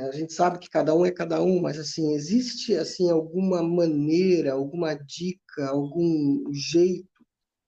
a 0.07 0.11
gente 0.13 0.31
sabe 0.31 0.59
que 0.59 0.69
cada 0.69 0.95
um 0.95 1.05
é 1.05 1.11
cada 1.11 1.43
um, 1.43 1.59
mas 1.61 1.77
assim, 1.77 2.13
existe 2.13 2.73
assim 2.73 3.11
alguma 3.11 3.61
maneira, 3.61 4.53
alguma 4.53 4.93
dica, 4.93 5.67
algum 5.67 6.41
jeito 6.53 7.25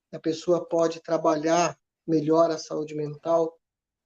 que 0.09 0.15
a 0.15 0.19
pessoa 0.21 0.65
pode 0.65 1.01
trabalhar 1.01 1.77
melhor 2.07 2.49
a 2.51 2.57
saúde 2.57 2.95
mental 2.95 3.53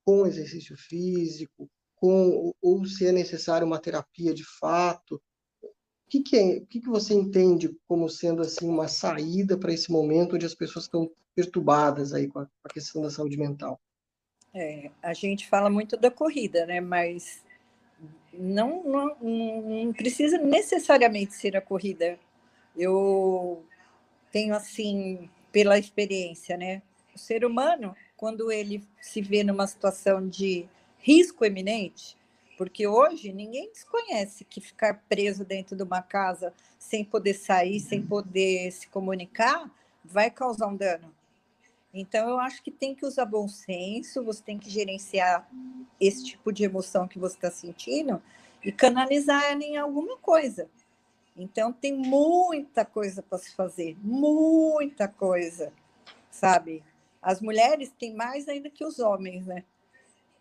com 0.03 0.25
exercício 0.25 0.75
físico, 0.75 1.69
com 1.95 2.51
ou 2.59 2.83
se 2.85 3.05
é 3.05 3.11
necessário 3.11 3.67
uma 3.67 3.79
terapia 3.79 4.33
de 4.33 4.43
fato? 4.59 5.21
O 5.61 6.09
que, 6.09 6.23
que, 6.23 6.35
é, 6.35 6.57
o 6.57 6.65
que, 6.65 6.79
que 6.81 6.89
você 6.89 7.13
entende 7.13 7.77
como 7.87 8.09
sendo 8.09 8.41
assim 8.41 8.67
uma 8.67 8.87
saída 8.87 9.55
para 9.55 9.71
esse 9.71 9.91
momento 9.91 10.35
onde 10.35 10.47
as 10.47 10.55
pessoas 10.55 10.85
estão 10.85 11.11
perturbadas 11.35 12.11
aí 12.11 12.27
com 12.27 12.39
a, 12.39 12.45
com 12.47 12.51
a 12.63 12.73
questão 12.73 13.03
da 13.03 13.11
saúde 13.11 13.37
mental? 13.37 13.79
É, 14.53 14.89
a 15.01 15.13
gente 15.13 15.47
fala 15.47 15.69
muito 15.69 15.97
da 15.97 16.09
corrida, 16.09 16.65
né? 16.65 16.81
Mas 16.81 17.43
não, 18.33 18.83
não, 18.83 19.17
não 19.21 19.93
precisa 19.93 20.37
necessariamente 20.37 21.33
ser 21.33 21.55
a 21.55 21.61
corrida. 21.61 22.19
Eu 22.75 23.63
tenho 24.31 24.55
assim, 24.55 25.29
pela 25.51 25.77
experiência, 25.77 26.57
né? 26.57 26.81
O 27.15 27.17
ser 27.17 27.43
humano, 27.45 27.95
quando 28.15 28.51
ele 28.51 28.83
se 29.01 29.21
vê 29.21 29.43
numa 29.43 29.67
situação 29.67 30.27
de 30.27 30.67
risco 30.99 31.45
eminente, 31.45 32.17
porque 32.57 32.87
hoje 32.87 33.31
ninguém 33.31 33.69
desconhece 33.71 34.43
que 34.43 34.59
ficar 34.59 35.03
preso 35.07 35.45
dentro 35.45 35.75
de 35.75 35.83
uma 35.83 36.01
casa 36.01 36.53
sem 36.79 37.05
poder 37.05 37.35
sair, 37.35 37.79
sem 37.79 38.01
poder 38.01 38.71
se 38.71 38.87
comunicar, 38.87 39.69
vai 40.03 40.31
causar 40.31 40.67
um 40.67 40.75
dano. 40.75 41.13
Então, 41.99 42.29
eu 42.29 42.39
acho 42.39 42.61
que 42.61 42.69
tem 42.69 42.93
que 42.93 43.05
usar 43.05 43.25
bom 43.25 43.47
senso, 43.47 44.23
você 44.23 44.43
tem 44.43 44.59
que 44.59 44.69
gerenciar 44.69 45.49
esse 45.99 46.23
tipo 46.23 46.51
de 46.51 46.63
emoção 46.63 47.07
que 47.07 47.17
você 47.17 47.35
está 47.35 47.49
sentindo 47.49 48.21
e 48.63 48.71
canalizar 48.71 49.43
ela 49.45 49.63
em 49.63 49.77
alguma 49.77 50.15
coisa. 50.17 50.69
Então, 51.35 51.73
tem 51.73 51.93
muita 51.93 52.85
coisa 52.85 53.23
para 53.23 53.39
se 53.39 53.55
fazer, 53.55 53.97
muita 53.99 55.07
coisa, 55.07 55.73
sabe? 56.29 56.83
As 57.19 57.41
mulheres 57.41 57.91
têm 57.97 58.13
mais 58.13 58.47
ainda 58.47 58.69
que 58.69 58.85
os 58.85 58.99
homens, 58.99 59.47
né? 59.47 59.63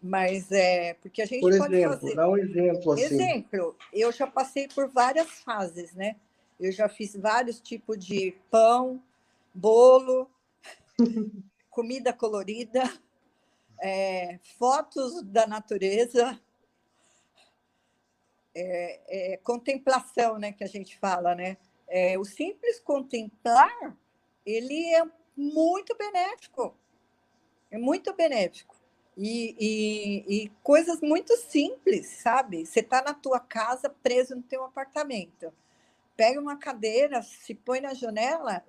Mas 0.03 0.53
é 0.53 0.93
porque 0.95 1.23
a 1.23 1.27
gente 1.27 1.41
por 1.41 1.57
pode 1.57 1.75
exemplo, 1.75 1.99
fazer. 1.99 2.15
Dá 2.15 2.29
um 2.29 2.37
exemplo 2.37 2.93
assim. 2.93 3.03
Exemplo, 3.03 3.77
eu 3.93 4.13
já 4.13 4.27
passei 4.27 4.69
por 4.69 4.89
várias 4.89 5.41
fases, 5.41 5.95
né? 5.95 6.17
Eu 6.61 6.71
já 6.71 6.87
fiz 6.87 7.17
vários 7.17 7.61
tipos 7.61 7.99
de 7.99 8.35
pão, 8.51 9.03
bolo, 9.55 10.31
comida 11.71 12.13
colorida, 12.13 12.83
é, 13.81 14.39
fotos 14.59 15.23
da 15.23 15.47
natureza, 15.47 16.41
é, 18.55 19.35
é, 19.35 19.37
contemplação, 19.39 20.39
né, 20.39 20.53
que 20.53 20.65
a 20.65 20.67
gente 20.67 20.99
fala, 20.99 21.35
né? 21.35 21.59
É, 21.89 22.19
o 22.19 22.25
simples 22.25 22.81
contemplar, 22.81 23.97
ele 24.45 24.95
é 24.95 25.05
muito 25.37 25.95
benéfico, 25.97 26.75
é 27.71 27.79
muito 27.79 28.15
benéfico. 28.15 28.75
E, 29.19 29.57
e, 29.59 30.45
e 30.45 30.49
coisas 30.63 31.01
muito 31.01 31.35
simples, 31.37 32.07
sabe? 32.07 32.67
Você 32.67 32.81
está 32.81 33.01
na 33.03 33.15
tua 33.15 33.41
casa, 33.41 33.89
preso 33.89 34.37
no 34.37 34.43
teu 34.43 34.63
apartamento. 34.63 35.53
Pega 36.15 36.39
uma 36.39 36.59
cadeira, 36.59 37.23
se 37.23 37.55
põe 37.55 37.81
na 37.81 37.95
janela 37.95 38.63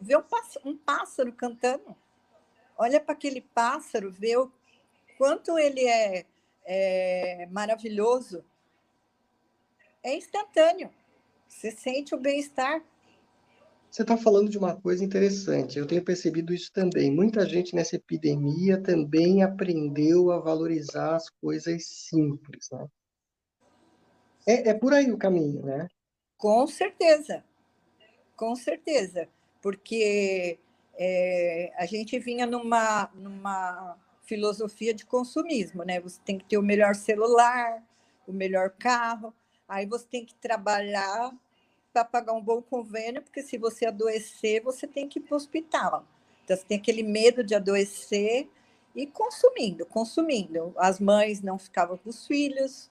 vê 0.00 0.16
um 0.16 0.22
pássaro, 0.22 0.68
um 0.68 0.76
pássaro 0.76 1.32
cantando. 1.32 1.96
Olha 2.76 3.00
para 3.00 3.14
aquele 3.14 3.40
pássaro, 3.40 4.10
vê 4.10 4.36
o 4.36 4.50
quanto 5.18 5.58
ele 5.58 5.86
é, 5.86 6.26
é 6.64 7.46
maravilhoso. 7.50 8.44
É 10.02 10.16
instantâneo. 10.16 10.90
Você 11.46 11.70
sente 11.70 12.14
o 12.14 12.18
bem-estar. 12.18 12.82
Você 13.90 14.02
está 14.02 14.16
falando 14.16 14.48
de 14.48 14.56
uma 14.56 14.74
coisa 14.74 15.04
interessante. 15.04 15.78
Eu 15.78 15.86
tenho 15.86 16.02
percebido 16.02 16.54
isso 16.54 16.72
também. 16.72 17.14
Muita 17.14 17.46
gente 17.46 17.74
nessa 17.74 17.96
epidemia 17.96 18.82
também 18.82 19.42
aprendeu 19.42 20.32
a 20.32 20.40
valorizar 20.40 21.14
as 21.14 21.28
coisas 21.28 21.86
simples, 21.86 22.68
né? 22.72 22.88
É, 24.46 24.70
é 24.70 24.74
por 24.74 24.92
aí 24.94 25.12
o 25.12 25.18
caminho, 25.18 25.62
né? 25.64 25.86
Com 26.38 26.66
certeza, 26.66 27.44
com 28.34 28.56
certeza 28.56 29.28
porque 29.62 30.58
é, 30.98 31.72
a 31.76 31.86
gente 31.86 32.18
vinha 32.18 32.44
numa, 32.44 33.08
numa 33.14 33.96
filosofia 34.24 34.92
de 34.92 35.06
consumismo, 35.06 35.84
né? 35.84 36.00
Você 36.00 36.20
tem 36.24 36.36
que 36.36 36.44
ter 36.44 36.58
o 36.58 36.62
melhor 36.62 36.94
celular, 36.94 37.82
o 38.26 38.32
melhor 38.32 38.70
carro, 38.70 39.32
aí 39.68 39.86
você 39.86 40.06
tem 40.06 40.26
que 40.26 40.34
trabalhar 40.34 41.32
para 41.92 42.04
pagar 42.04 42.32
um 42.32 42.42
bom 42.42 42.60
convênio, 42.60 43.22
porque 43.22 43.42
se 43.42 43.56
você 43.56 43.86
adoecer, 43.86 44.62
você 44.62 44.86
tem 44.86 45.08
que 45.08 45.18
ir 45.18 45.22
para 45.22 45.34
o 45.34 45.36
hospital. 45.36 46.06
Então, 46.44 46.56
você 46.56 46.64
tem 46.64 46.78
aquele 46.78 47.02
medo 47.02 47.44
de 47.44 47.54
adoecer 47.54 48.48
e 48.96 49.06
consumindo, 49.06 49.86
consumindo. 49.86 50.74
As 50.76 50.98
mães 50.98 51.40
não 51.40 51.58
ficavam 51.58 51.96
com 51.98 52.10
os 52.10 52.26
filhos. 52.26 52.90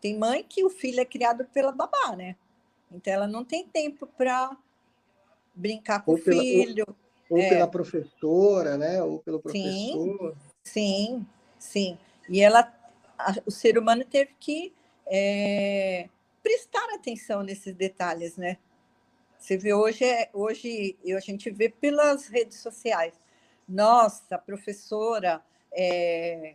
Tem 0.00 0.18
mãe 0.18 0.42
que 0.42 0.64
o 0.64 0.70
filho 0.70 1.00
é 1.00 1.04
criado 1.04 1.44
pela 1.52 1.72
babá, 1.72 2.16
né? 2.16 2.36
Então, 2.90 3.12
ela 3.12 3.26
não 3.26 3.44
tem 3.44 3.66
tempo 3.66 4.06
para 4.06 4.56
brincar 5.58 6.04
com 6.04 6.12
ou 6.12 6.18
o 6.18 6.20
filho. 6.20 6.84
ou, 7.28 7.38
ou 7.38 7.42
é. 7.42 7.48
pela 7.48 7.68
professora, 7.68 8.78
né? 8.78 9.02
Ou 9.02 9.18
pelo 9.18 9.40
professor. 9.40 10.36
Sim, 10.62 11.26
sim. 11.26 11.26
sim. 11.58 11.98
E 12.28 12.40
ela, 12.40 12.72
a, 13.18 13.34
o 13.44 13.50
ser 13.50 13.78
humano 13.78 14.04
teve 14.04 14.34
que 14.38 14.72
é, 15.06 16.08
prestar 16.42 16.94
atenção 16.94 17.42
nesses 17.42 17.74
detalhes, 17.74 18.36
né? 18.36 18.58
Você 19.38 19.56
vê 19.56 19.72
hoje, 19.72 20.04
é, 20.04 20.30
hoje 20.32 20.96
a 21.16 21.20
gente 21.20 21.50
vê 21.50 21.68
pelas 21.68 22.26
redes 22.26 22.58
sociais 22.58 23.14
nossa, 23.68 24.38
professora 24.38 25.44
é, 25.70 26.54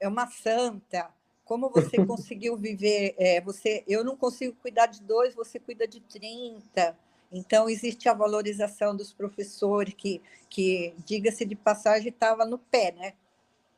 é 0.00 0.08
uma 0.08 0.26
santa, 0.28 1.12
como 1.44 1.68
você 1.68 1.98
conseguiu 2.06 2.56
viver? 2.56 3.14
É, 3.18 3.40
você, 3.42 3.84
eu 3.86 4.02
não 4.02 4.16
consigo 4.16 4.56
cuidar 4.56 4.86
de 4.86 5.02
dois, 5.02 5.34
você 5.34 5.58
cuida 5.58 5.86
de 5.86 6.00
30. 6.00 6.96
Então, 7.32 7.68
existe 7.68 8.08
a 8.08 8.14
valorização 8.14 8.94
dos 8.94 9.12
professores, 9.12 9.94
que, 9.94 10.20
que 10.50 10.94
diga-se 10.98 11.46
de 11.46 11.56
passagem, 11.56 12.10
estava 12.10 12.44
no 12.44 12.58
pé, 12.58 12.92
né? 12.92 13.14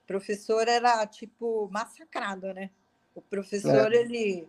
O 0.02 0.06
professor 0.08 0.66
era, 0.66 1.06
tipo, 1.06 1.68
massacrado, 1.70 2.52
né? 2.52 2.70
O 3.14 3.22
professor, 3.22 3.92
é. 3.92 3.96
ele... 3.96 4.48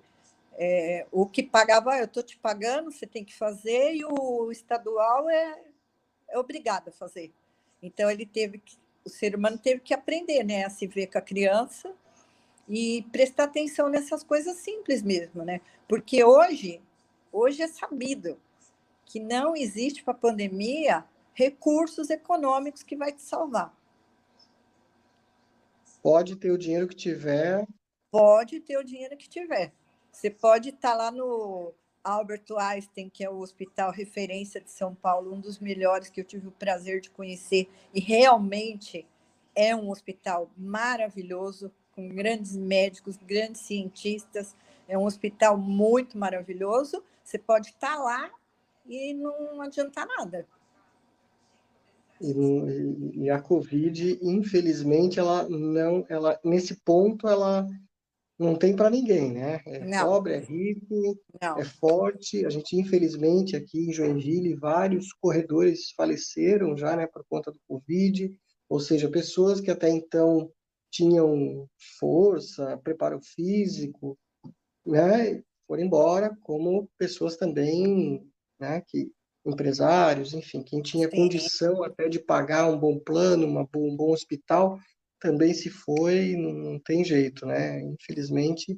É, 0.58 1.06
o 1.12 1.26
que 1.26 1.44
pagava, 1.44 1.92
ah, 1.92 2.00
eu 2.00 2.06
estou 2.06 2.24
te 2.24 2.38
pagando, 2.38 2.90
você 2.90 3.06
tem 3.06 3.26
que 3.26 3.36
fazer, 3.36 3.94
e 3.94 4.06
o 4.06 4.50
estadual 4.52 5.30
é, 5.30 5.62
é 6.30 6.40
obrigado 6.40 6.88
a 6.88 6.92
fazer. 6.94 7.32
Então, 7.84 8.10
ele 8.10 8.26
teve 8.26 8.58
que, 8.60 8.78
o 9.04 9.10
ser 9.10 9.36
humano 9.36 9.58
teve 9.58 9.82
que 9.82 9.94
aprender 9.94 10.44
né, 10.44 10.64
a 10.64 10.70
se 10.70 10.88
ver 10.88 11.08
com 11.08 11.18
a 11.18 11.22
criança 11.22 11.94
e 12.68 13.06
prestar 13.12 13.44
atenção 13.44 13.90
nessas 13.90 14.24
coisas 14.24 14.58
simples 14.58 15.04
mesmo, 15.04 15.44
né? 15.44 15.62
Porque 15.88 16.24
hoje, 16.24 16.82
hoje 17.32 17.62
é 17.62 17.68
sabido 17.68 18.40
que 19.06 19.20
não 19.20 19.56
existe 19.56 20.04
para 20.04 20.14
a 20.14 20.18
pandemia 20.18 21.06
recursos 21.34 22.10
econômicos 22.10 22.84
que 22.84 22.96
vai 22.96 23.12
te 23.12 23.22
salvar. 23.22 23.74
Pode 26.02 26.36
ter 26.36 26.52
o 26.52 26.58
dinheiro 26.58 26.88
que 26.88 26.96
tiver. 26.96 27.68
Pode 28.12 28.60
ter 28.60 28.78
o 28.78 28.84
dinheiro 28.84 29.18
que 29.18 29.28
tiver. 29.28 29.74
Você 30.12 30.30
pode 30.30 30.70
estar 30.70 30.94
lá 30.94 31.12
no 31.12 31.74
Albert 32.04 32.46
Einstein, 32.58 33.10
que 33.10 33.24
é 33.24 33.30
o 33.30 33.40
hospital 33.40 33.92
referência 33.92 34.62
de 34.62 34.70
São 34.72 34.94
Paulo, 34.94 35.34
um 35.34 35.40
dos 35.40 35.60
melhores 35.60 36.10
que 36.10 36.22
eu 36.22 36.24
tive 36.24 36.48
o 36.48 36.52
prazer 36.52 37.02
de 37.02 37.10
conhecer, 37.10 37.68
e 37.94 38.00
realmente 38.00 39.06
é 39.56 39.76
um 39.76 39.90
hospital 39.90 40.50
maravilhoso, 40.56 41.72
com 41.94 42.08
grandes 42.10 42.56
médicos, 42.56 43.18
grandes 43.18 43.62
cientistas, 43.62 44.56
é 44.88 44.98
um 44.98 45.06
hospital 45.06 45.58
muito 45.58 46.18
maravilhoso. 46.18 47.04
Você 47.24 47.40
pode 47.40 47.70
estar 47.70 47.98
lá 47.98 48.32
e 48.86 49.14
não 49.14 49.62
adiantar 49.62 50.08
nada. 50.08 50.48
E, 52.22 53.26
e, 53.26 53.30
a 53.30 53.42
Covid, 53.42 54.20
infelizmente, 54.22 55.20
ela 55.20 55.48
não, 55.50 56.06
ela 56.08 56.40
nesse 56.44 56.76
ponto 56.84 57.28
ela 57.28 57.68
não 58.38 58.56
tem 58.56 58.76
para 58.76 58.90
ninguém, 58.90 59.34
né? 59.34 59.62
É 59.66 59.86
não. 59.86 60.06
pobre, 60.06 60.34
é 60.34 60.40
rico, 60.40 61.18
não. 61.42 61.58
é 61.58 61.64
forte. 61.64 62.46
A 62.46 62.50
gente, 62.50 62.76
infelizmente, 62.78 63.56
aqui 63.56 63.90
em 63.90 63.94
Joinville, 63.94 64.56
vários 64.56 65.12
corredores 65.14 65.92
faleceram 65.92 66.76
já, 66.78 66.96
né, 66.96 67.08
por 67.08 67.26
conta 67.30 67.52
do 67.52 67.60
Covid. 67.68 68.32
Ou 68.70 68.80
seja, 68.80 69.10
pessoas 69.10 69.62
que 69.62 69.72
até 69.72 69.90
então 69.90 70.52
tinham 70.92 71.68
força, 72.00 72.78
preparo 72.84 73.20
físico, 73.22 74.18
né, 74.86 75.42
foram 75.68 75.84
embora, 75.84 76.36
como 76.42 76.90
pessoas 76.98 77.36
também, 77.38 78.26
né, 78.66 78.82
que 78.88 79.12
empresários, 79.46 80.34
enfim, 80.34 80.64
quem 80.64 80.82
tinha 80.82 81.08
Sim. 81.10 81.16
condição 81.16 81.84
até 81.84 82.10
de 82.10 82.20
pagar 82.20 82.68
um 82.68 82.80
bom 82.80 82.98
plano, 82.98 83.46
uma, 83.46 83.62
um 83.76 83.96
bom 83.96 84.12
hospital, 84.12 84.80
também 85.20 85.54
se 85.54 85.70
foi, 85.70 86.36
não, 86.36 86.52
não 86.52 86.80
tem 86.80 87.04
jeito, 87.04 87.46
né? 87.46 87.80
Infelizmente, 87.82 88.78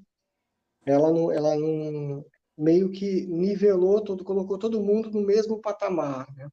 ela 0.86 1.12
não, 1.12 1.32
ela 1.32 1.56
não 1.56 2.26
meio 2.58 2.92
que 2.92 3.26
nivelou 3.28 4.02
todo, 4.02 4.24
colocou 4.26 4.58
todo 4.58 4.82
mundo 4.82 5.10
no 5.10 5.22
mesmo 5.22 5.62
patamar, 5.62 6.28
né? 6.36 6.50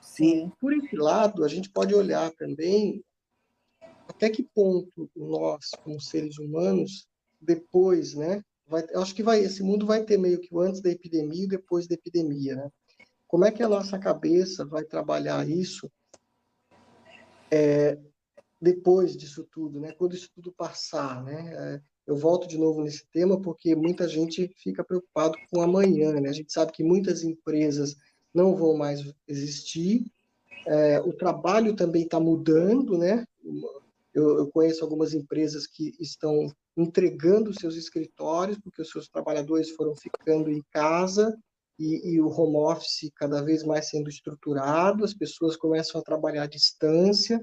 Sim. 0.00 0.48
E, 0.48 0.56
por 0.60 0.72
esse 0.74 0.96
lado, 0.96 1.44
a 1.44 1.48
gente 1.48 1.70
pode 1.70 1.94
olhar 1.94 2.30
também 2.32 3.02
até 4.08 4.28
que 4.28 4.42
ponto 4.42 5.10
nós, 5.16 5.70
como 5.82 6.00
seres 6.00 6.38
humanos, 6.38 7.06
depois, 7.40 8.14
né? 8.14 8.42
Vai, 8.72 8.86
eu 8.88 9.02
acho 9.02 9.14
que 9.14 9.22
vai, 9.22 9.40
esse 9.40 9.62
mundo 9.62 9.84
vai 9.84 10.02
ter 10.02 10.16
meio 10.16 10.40
que 10.40 10.48
o 10.50 10.58
antes 10.58 10.80
da 10.80 10.88
epidemia 10.88 11.44
e 11.44 11.48
depois 11.48 11.86
da 11.86 11.94
epidemia, 11.94 12.56
né? 12.56 12.70
Como 13.28 13.44
é 13.44 13.50
que 13.50 13.62
a 13.62 13.68
nossa 13.68 13.98
cabeça 13.98 14.64
vai 14.64 14.82
trabalhar 14.82 15.46
isso 15.46 15.92
é, 17.50 17.98
depois 18.58 19.14
disso 19.14 19.46
tudo, 19.52 19.78
né? 19.78 19.92
Quando 19.92 20.14
isso 20.14 20.30
tudo 20.34 20.50
passar, 20.50 21.22
né? 21.22 21.52
É, 21.54 21.80
eu 22.06 22.16
volto 22.16 22.48
de 22.48 22.56
novo 22.56 22.82
nesse 22.82 23.06
tema 23.12 23.38
porque 23.38 23.74
muita 23.74 24.08
gente 24.08 24.50
fica 24.56 24.82
preocupado 24.82 25.36
com 25.50 25.60
amanhã, 25.60 26.18
né? 26.18 26.30
A 26.30 26.32
gente 26.32 26.50
sabe 26.50 26.72
que 26.72 26.82
muitas 26.82 27.22
empresas 27.22 27.94
não 28.32 28.56
vão 28.56 28.74
mais 28.74 29.02
existir, 29.28 30.10
é, 30.66 30.98
o 31.00 31.12
trabalho 31.12 31.76
também 31.76 32.04
está 32.04 32.18
mudando, 32.18 32.96
né? 32.96 33.26
Eu, 34.14 34.38
eu, 34.38 34.46
conheço 34.48 34.84
algumas 34.84 35.14
empresas 35.14 35.66
que 35.66 35.94
estão 35.98 36.46
entregando 36.76 37.58
seus 37.58 37.76
escritórios 37.76 38.58
porque 38.58 38.82
os 38.82 38.90
seus 38.90 39.08
trabalhadores 39.08 39.70
foram 39.70 39.94
ficando 39.94 40.50
em 40.50 40.62
casa 40.70 41.36
e, 41.78 42.14
e, 42.14 42.20
o 42.20 42.28
home 42.28 42.56
office 42.56 43.10
cada 43.16 43.42
vez 43.42 43.64
mais 43.64 43.88
sendo 43.88 44.08
estruturado, 44.08 45.04
as 45.04 45.14
pessoas 45.14 45.56
começam 45.56 46.00
a 46.00 46.04
trabalhar 46.04 46.42
à 46.42 46.46
distância, 46.46 47.40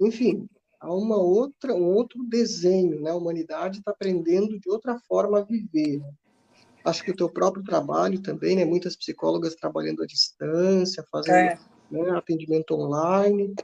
enfim, 0.00 0.48
há 0.80 0.94
uma 0.94 1.16
outra, 1.16 1.74
um 1.74 1.92
outro 1.92 2.22
desenho, 2.24 3.00
né? 3.00 3.10
A 3.10 3.16
humanidade 3.16 3.78
está 3.78 3.90
aprendendo 3.90 4.58
de 4.58 4.70
outra 4.70 4.98
forma 5.08 5.40
a 5.40 5.44
viver. 5.44 6.02
Acho 6.84 7.02
que 7.02 7.10
o 7.10 7.16
teu 7.16 7.30
próprio 7.30 7.64
trabalho 7.64 8.20
também, 8.20 8.56
né? 8.56 8.64
Muitas 8.64 8.94
psicólogas 8.94 9.54
trabalhando 9.54 10.02
à 10.02 10.06
distância, 10.06 11.04
fazendo 11.10 11.34
é. 11.34 11.58
né, 11.90 12.10
atendimento 12.10 12.74
online. 12.74 13.54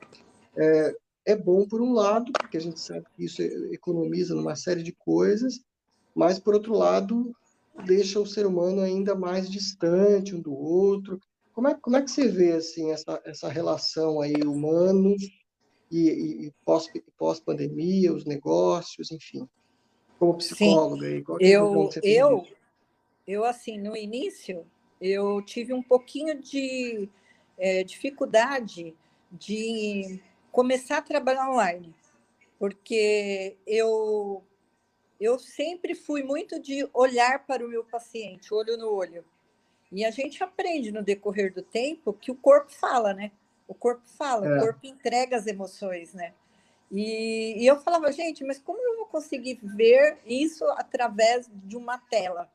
É, 0.56 0.96
é 1.24 1.36
bom 1.36 1.66
por 1.66 1.80
um 1.80 1.92
lado, 1.92 2.32
porque 2.32 2.56
a 2.56 2.60
gente 2.60 2.80
sabe 2.80 3.04
que 3.16 3.24
isso 3.24 3.42
economiza 3.72 4.34
numa 4.34 4.56
série 4.56 4.82
de 4.82 4.92
coisas, 4.92 5.60
mas 6.14 6.38
por 6.38 6.54
outro 6.54 6.74
lado 6.74 7.34
deixa 7.84 8.20
o 8.20 8.26
ser 8.26 8.46
humano 8.46 8.80
ainda 8.80 9.14
mais 9.14 9.48
distante 9.48 10.34
um 10.34 10.40
do 10.40 10.54
outro. 10.54 11.20
Como 11.52 11.68
é, 11.68 11.74
como 11.74 11.96
é 11.96 12.02
que 12.02 12.10
você 12.10 12.28
vê 12.28 12.52
assim 12.52 12.90
essa, 12.90 13.20
essa 13.24 13.48
relação 13.48 14.20
aí 14.20 14.34
humanos 14.44 15.22
e, 15.90 16.46
e 16.46 16.52
pós, 16.64 16.88
pós-pandemia, 17.16 18.12
os 18.12 18.24
negócios, 18.24 19.10
enfim? 19.10 19.48
Como 20.18 20.36
psicóloga, 20.36 21.06
Sim. 21.06 21.24
Aí, 21.40 21.52
eu, 21.52 21.90
eu, 22.02 22.46
eu 23.26 23.44
assim 23.44 23.78
no 23.78 23.96
início 23.96 24.64
eu 25.00 25.40
tive 25.40 25.72
um 25.72 25.82
pouquinho 25.82 26.38
de 26.40 27.08
é, 27.56 27.82
dificuldade 27.82 28.94
de 29.32 30.20
começar 30.60 30.98
a 30.98 31.02
trabalhar 31.02 31.50
online, 31.50 31.94
porque 32.58 33.56
eu 33.66 34.44
eu 35.18 35.38
sempre 35.38 35.94
fui 35.94 36.22
muito 36.22 36.60
de 36.60 36.86
olhar 36.92 37.46
para 37.46 37.64
o 37.64 37.68
meu 37.68 37.82
paciente, 37.82 38.52
olho 38.52 38.76
no 38.76 38.90
olho. 38.90 39.24
E 39.90 40.04
a 40.04 40.10
gente 40.10 40.44
aprende 40.44 40.92
no 40.92 41.02
decorrer 41.02 41.52
do 41.54 41.62
tempo 41.62 42.12
que 42.12 42.30
o 42.30 42.34
corpo 42.34 42.70
fala, 42.72 43.14
né? 43.14 43.32
O 43.66 43.72
corpo 43.72 44.02
fala, 44.06 44.46
é. 44.46 44.56
o 44.58 44.60
corpo 44.60 44.86
entrega 44.86 45.34
as 45.34 45.46
emoções, 45.46 46.12
né? 46.12 46.34
E, 46.90 47.62
e, 47.62 47.66
eu 47.66 47.80
falava, 47.80 48.12
gente, 48.12 48.44
mas 48.44 48.58
como 48.58 48.82
eu 48.82 48.96
vou 48.98 49.06
conseguir 49.06 49.58
ver 49.62 50.18
isso 50.26 50.64
através 50.72 51.48
de 51.50 51.74
uma 51.74 51.96
tela? 51.96 52.52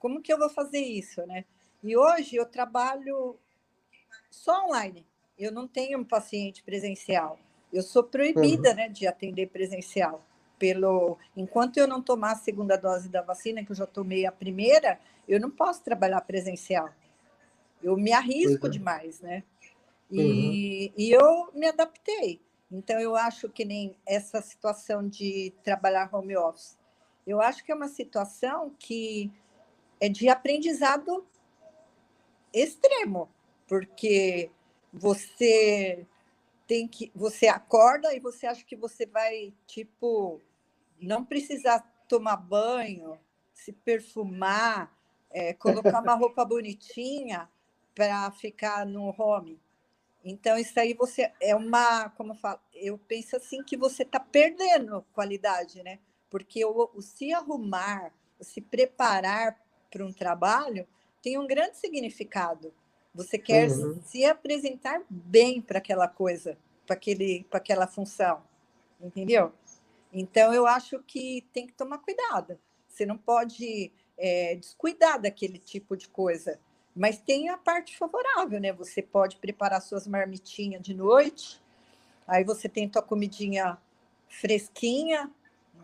Como 0.00 0.20
que 0.20 0.32
eu 0.32 0.38
vou 0.38 0.50
fazer 0.50 0.80
isso, 0.80 1.24
né? 1.26 1.44
E 1.80 1.96
hoje 1.96 2.34
eu 2.34 2.46
trabalho 2.46 3.38
só 4.32 4.66
online 4.66 5.06
eu 5.38 5.52
não 5.52 5.66
tenho 5.66 5.98
um 5.98 6.04
paciente 6.04 6.62
presencial. 6.62 7.38
Eu 7.72 7.82
sou 7.82 8.02
proibida 8.02 8.70
uhum. 8.70 8.76
né, 8.76 8.88
de 8.88 9.06
atender 9.06 9.48
presencial. 9.48 10.24
Pelo, 10.58 11.18
enquanto 11.36 11.76
eu 11.76 11.86
não 11.86 12.00
tomar 12.00 12.32
a 12.32 12.36
segunda 12.36 12.76
dose 12.76 13.10
da 13.10 13.20
vacina, 13.20 13.62
que 13.62 13.72
eu 13.72 13.76
já 13.76 13.86
tomei 13.86 14.24
a 14.24 14.32
primeira, 14.32 14.98
eu 15.28 15.38
não 15.38 15.50
posso 15.50 15.82
trabalhar 15.82 16.20
presencial. 16.22 16.88
Eu 17.82 17.96
me 17.96 18.12
arrisco 18.12 18.64
uhum. 18.66 18.70
demais, 18.70 19.20
né? 19.20 19.42
E, 20.10 20.20
uhum. 20.20 20.92
e 20.96 21.10
eu 21.10 21.50
me 21.52 21.66
adaptei. 21.66 22.40
Então, 22.72 22.98
eu 22.98 23.14
acho 23.14 23.48
que 23.48 23.64
nem 23.64 23.94
essa 24.06 24.40
situação 24.40 25.06
de 25.06 25.52
trabalhar 25.62 26.08
home 26.12 26.36
office. 26.36 26.76
Eu 27.26 27.40
acho 27.40 27.62
que 27.64 27.70
é 27.70 27.74
uma 27.74 27.88
situação 27.88 28.72
que 28.78 29.30
é 30.00 30.08
de 30.08 30.28
aprendizado 30.28 31.26
extremo, 32.52 33.28
porque 33.66 34.50
você 34.96 36.06
tem 36.66 36.88
que 36.88 37.12
você 37.14 37.46
acorda 37.46 38.14
e 38.14 38.18
você 38.18 38.46
acha 38.46 38.64
que 38.64 38.74
você 38.74 39.06
vai 39.06 39.52
tipo 39.66 40.40
não 41.00 41.24
precisar 41.24 41.80
tomar 42.08 42.36
banho, 42.36 43.18
se 43.52 43.72
perfumar, 43.72 44.96
é, 45.30 45.52
colocar 45.52 46.00
uma 46.00 46.14
roupa 46.14 46.42
bonitinha 46.46 47.48
para 47.94 48.30
ficar 48.30 48.86
no 48.86 49.14
home. 49.18 49.60
Então 50.24 50.58
isso 50.58 50.78
aí 50.80 50.94
você 50.94 51.30
é 51.40 51.54
uma, 51.54 52.08
como 52.10 52.32
eu 52.32 52.36
falo, 52.36 52.58
eu 52.74 52.98
penso 52.98 53.36
assim 53.36 53.62
que 53.62 53.76
você 53.76 54.02
está 54.02 54.18
perdendo 54.18 55.04
qualidade, 55.12 55.82
né? 55.82 55.98
Porque 56.30 56.64
o, 56.64 56.90
o 56.94 57.02
se 57.02 57.32
arrumar, 57.32 58.12
o 58.38 58.44
se 58.44 58.60
preparar 58.60 59.60
para 59.90 60.04
um 60.04 60.12
trabalho 60.12 60.88
tem 61.22 61.38
um 61.38 61.46
grande 61.46 61.76
significado. 61.76 62.72
Você 63.16 63.38
quer 63.38 63.70
uhum. 63.70 64.00
se 64.04 64.24
apresentar 64.24 65.02
bem 65.08 65.60
para 65.60 65.78
aquela 65.78 66.06
coisa. 66.06 66.58
para 66.86 67.58
aquela 67.58 67.86
função, 67.86 68.42
entendeu? 69.00 69.52
Então, 70.12 70.52
eu 70.52 70.66
acho 70.66 71.02
que 71.02 71.44
tem 71.52 71.66
que 71.66 71.72
tomar 71.72 71.98
cuidado. 71.98 72.58
Você 72.88 73.04
não 73.04 73.16
pode 73.16 73.90
é, 74.16 74.54
descuidar 74.54 75.20
daquele 75.20 75.58
tipo 75.58 75.96
de 75.96 76.08
coisa. 76.08 76.60
Mas 76.94 77.18
tem 77.18 77.48
a 77.48 77.58
parte 77.58 77.96
favorável, 77.96 78.60
né? 78.60 78.72
Você 78.72 79.02
pode 79.02 79.36
preparar 79.36 79.82
suas 79.82 80.06
marmitinhas 80.06 80.80
de 80.80 80.94
noite, 80.94 81.60
aí 82.26 82.44
você 82.44 82.68
tem 82.68 82.88
tua 82.88 83.02
comidinha 83.02 83.76
fresquinha, 84.28 85.30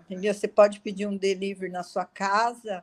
entendeu? 0.00 0.32
Você 0.32 0.48
pode 0.48 0.80
pedir 0.80 1.06
um 1.06 1.16
delivery 1.16 1.70
na 1.70 1.82
sua 1.82 2.04
casa, 2.04 2.82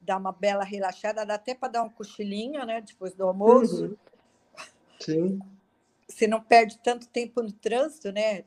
dar 0.00 0.16
uma 0.16 0.32
bela 0.32 0.64
relaxada, 0.64 1.26
dá 1.26 1.34
até 1.34 1.54
para 1.54 1.72
dar 1.72 1.82
um 1.82 1.90
cochilinho, 1.90 2.64
né? 2.64 2.80
Depois 2.80 3.14
do 3.14 3.24
almoço. 3.24 3.84
Uhum. 3.84 3.96
Sim. 4.98 5.38
Você 6.08 6.26
não 6.26 6.40
perde 6.40 6.78
tanto 6.78 7.06
tempo 7.08 7.42
no 7.42 7.52
trânsito, 7.52 8.10
né? 8.10 8.44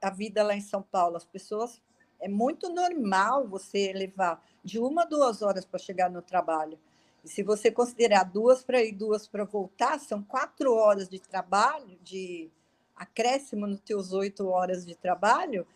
A 0.00 0.10
vida 0.10 0.42
lá 0.42 0.54
em 0.54 0.60
São 0.60 0.82
Paulo, 0.82 1.16
as 1.16 1.24
pessoas 1.24 1.80
é 2.20 2.28
muito 2.28 2.68
normal 2.68 3.46
você 3.46 3.92
levar 3.92 4.42
de 4.64 4.78
uma 4.78 5.02
a 5.02 5.04
duas 5.06 5.42
horas 5.42 5.64
para 5.64 5.78
chegar 5.78 6.10
no 6.10 6.22
trabalho. 6.22 6.78
E 7.24 7.28
se 7.28 7.42
você 7.42 7.70
considerar 7.70 8.24
duas 8.24 8.62
para 8.62 8.82
ir, 8.82 8.92
duas 8.92 9.26
para 9.26 9.44
voltar, 9.44 9.98
são 9.98 10.22
quatro 10.22 10.72
horas 10.74 11.08
de 11.08 11.18
trabalho, 11.18 11.98
de 12.02 12.48
acréscimo 12.94 13.66
nos 13.66 13.80
teus 13.80 14.12
oito 14.12 14.48
horas 14.48 14.86
de 14.86 14.94
trabalho, 14.94 15.66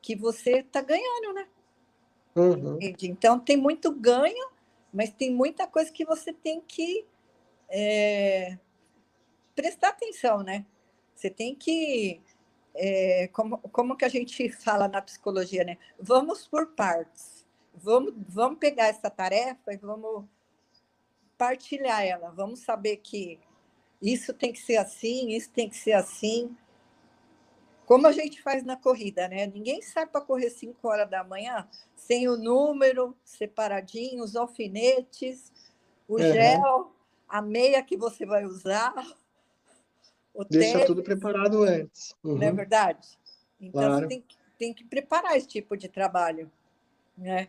que 0.00 0.14
você 0.14 0.58
está 0.58 0.80
ganhando, 0.80 1.34
né? 1.34 1.48
Uhum. 2.36 2.78
Então 2.80 3.40
tem 3.40 3.56
muito 3.56 3.90
ganho, 3.90 4.50
mas 4.92 5.10
tem 5.10 5.32
muita 5.32 5.66
coisa 5.66 5.90
que 5.90 6.04
você 6.04 6.32
tem 6.32 6.60
que 6.60 7.06
é, 7.68 8.58
prestar 9.54 9.88
atenção, 9.88 10.42
né? 10.42 10.64
Você 11.14 11.28
tem 11.28 11.54
que 11.54 12.20
é, 12.74 13.28
como, 13.32 13.58
como 13.58 13.96
que 13.96 14.04
a 14.04 14.08
gente 14.08 14.48
fala 14.50 14.86
na 14.88 15.02
psicologia, 15.02 15.64
né? 15.64 15.76
Vamos 15.98 16.46
por 16.46 16.68
partes. 16.74 17.44
Vamos, 17.74 18.14
vamos 18.28 18.58
pegar 18.58 18.86
essa 18.86 19.10
tarefa 19.10 19.72
e 19.72 19.76
vamos 19.76 20.24
partilhar 21.36 22.04
ela. 22.04 22.30
Vamos 22.30 22.60
saber 22.60 22.98
que 22.98 23.38
isso 24.00 24.32
tem 24.32 24.52
que 24.52 24.60
ser 24.60 24.76
assim, 24.76 25.30
isso 25.30 25.50
tem 25.50 25.68
que 25.68 25.76
ser 25.76 25.92
assim. 25.92 26.56
Como 27.88 28.06
a 28.06 28.12
gente 28.12 28.42
faz 28.42 28.62
na 28.62 28.76
corrida, 28.76 29.26
né? 29.28 29.46
Ninguém 29.46 29.80
sai 29.80 30.04
para 30.04 30.20
correr 30.20 30.50
5 30.50 30.86
horas 30.86 31.08
da 31.08 31.24
manhã 31.24 31.66
sem 31.96 32.28
o 32.28 32.36
número 32.36 33.16
separadinho, 33.24 34.22
os 34.22 34.36
alfinetes, 34.36 35.50
o 36.06 36.16
uhum. 36.16 36.18
gel, 36.18 36.92
a 37.26 37.40
meia 37.40 37.82
que 37.82 37.96
você 37.96 38.26
vai 38.26 38.44
usar 38.44 38.92
o 40.34 40.44
Deixa 40.44 40.84
tudo 40.84 41.02
preparado 41.02 41.62
antes. 41.62 42.14
Uhum. 42.22 42.36
Não 42.36 42.46
é 42.46 42.52
verdade? 42.52 43.08
Então, 43.58 43.80
claro. 43.80 44.02
você 44.02 44.06
tem 44.08 44.20
que, 44.20 44.36
tem 44.58 44.74
que 44.74 44.84
preparar 44.84 45.38
esse 45.38 45.48
tipo 45.48 45.74
de 45.74 45.88
trabalho, 45.88 46.52
né? 47.16 47.48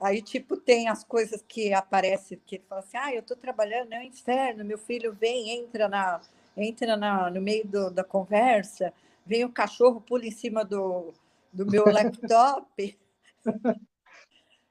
Aí, 0.00 0.20
tipo, 0.22 0.56
tem 0.56 0.88
as 0.88 1.04
coisas 1.04 1.40
que 1.46 1.72
aparecem, 1.72 2.40
que 2.44 2.56
ele 2.56 2.64
fala 2.68 2.80
assim, 2.80 2.96
ah, 2.96 3.14
eu 3.14 3.20
estou 3.20 3.36
trabalhando, 3.36 3.92
é 3.92 4.00
um 4.00 4.02
inferno, 4.02 4.64
meu 4.64 4.78
filho 4.78 5.12
vem, 5.12 5.50
entra, 5.50 5.88
na, 5.88 6.20
entra 6.56 6.96
na, 6.96 7.30
no 7.30 7.40
meio 7.40 7.64
do, 7.64 7.90
da 7.90 8.02
conversa, 8.02 8.92
vem 9.30 9.44
o 9.44 9.52
cachorro, 9.52 10.00
pula 10.00 10.26
em 10.26 10.32
cima 10.32 10.64
do, 10.64 11.14
do 11.52 11.64
meu 11.64 11.84
laptop. 11.86 12.98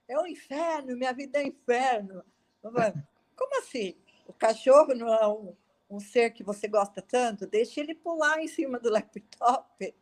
é 0.06 0.20
um 0.20 0.28
inferno, 0.28 0.98
minha 0.98 1.14
vida 1.14 1.40
é 1.40 1.46
um 1.46 1.48
inferno. 1.48 2.24
Como 2.62 3.58
assim? 3.58 3.96
O 4.28 4.34
cachorro 4.34 4.94
não 4.94 5.08
é 5.14 5.26
um, 5.26 5.56
um 5.90 6.00
ser 6.02 6.32
que 6.32 6.44
você 6.44 6.68
gosta 6.68 7.02
tanto, 7.02 7.48
deixe 7.48 7.80
ele 7.80 7.96
pular 7.96 8.42
em 8.42 8.50
cima 8.50 8.78
do 8.78 8.90
laptop. 8.90 9.96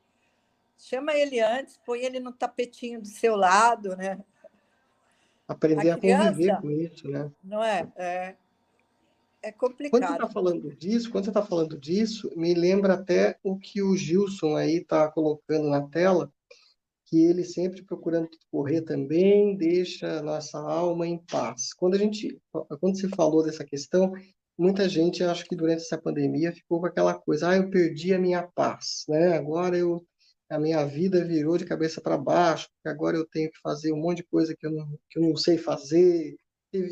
Chama 0.76 1.14
ele 1.14 1.40
antes, 1.40 1.78
põe 1.86 2.02
ele 2.02 2.20
no 2.20 2.34
tapetinho 2.34 3.00
do 3.00 3.08
seu 3.08 3.36
lado, 3.36 3.96
né? 3.96 4.24
Aprender 5.48 5.92
a, 5.92 5.98
criança, 6.00 6.24
a 6.24 6.32
conviver 6.32 6.62
com 6.62 6.72
isso, 6.72 7.08
né? 7.08 7.32
Não 7.44 7.64
é? 7.64 7.88
É, 7.96 8.36
é 9.48 9.52
complicado. 9.52 9.92
Quando 9.92 10.08
você 10.08 10.14
está 10.14 10.30
falando 10.30 10.76
disso, 10.76 11.12
quando 11.12 11.24
você 11.24 11.30
está 11.30 11.42
falando 11.44 11.80
disso, 11.80 12.30
me 12.36 12.54
lembra 12.54 12.96
até 12.96 13.38
o 13.44 13.58
que 13.58 13.82
o 13.82 13.96
Gilson 13.96 14.56
aí 14.56 14.78
está 14.78 15.10
colocando 15.10 15.70
na 15.70 15.88
tela, 15.88 16.32
que 17.06 17.24
ele 17.24 17.46
sempre 17.46 17.84
procurando 17.84 18.30
correr 18.52 18.82
também 18.82 19.56
deixa 19.56 20.22
nossa 20.22 20.60
alma 20.60 21.08
em 21.08 21.18
paz. 21.18 21.74
Quando 21.74 21.96
a 21.96 21.98
gente, 21.98 22.38
quando 22.52 23.00
você 23.00 23.08
falou 23.08 23.44
dessa 23.44 23.64
questão, 23.64 24.12
muita 24.58 24.90
gente, 24.90 25.24
acho 25.24 25.46
que 25.46 25.56
durante 25.56 25.84
essa 25.84 25.98
pandemia, 25.98 26.52
ficou 26.52 26.82
com 26.82 26.88
aquela 26.88 27.14
coisa, 27.14 27.50
ah, 27.50 27.56
eu 27.56 27.70
perdi 27.70 28.14
a 28.14 28.20
minha 28.20 28.44
paz, 28.44 29.06
né? 29.08 29.38
Agora 29.38 29.78
eu 29.78 30.06
a 30.50 30.58
minha 30.58 30.86
vida 30.86 31.26
virou 31.26 31.58
de 31.58 31.66
cabeça 31.66 32.00
para 32.00 32.18
baixo, 32.18 32.70
porque 32.70 32.88
agora 32.88 33.18
eu 33.18 33.26
tenho 33.26 33.52
que 33.52 33.60
fazer 33.60 33.92
um 33.92 33.98
monte 33.98 34.18
de 34.18 34.24
coisa 34.24 34.56
que 34.56 34.66
eu 34.66 34.72
não, 34.72 34.88
que 35.10 35.20
eu 35.20 35.24
não 35.24 35.36
sei 35.36 35.58
fazer. 35.58 36.38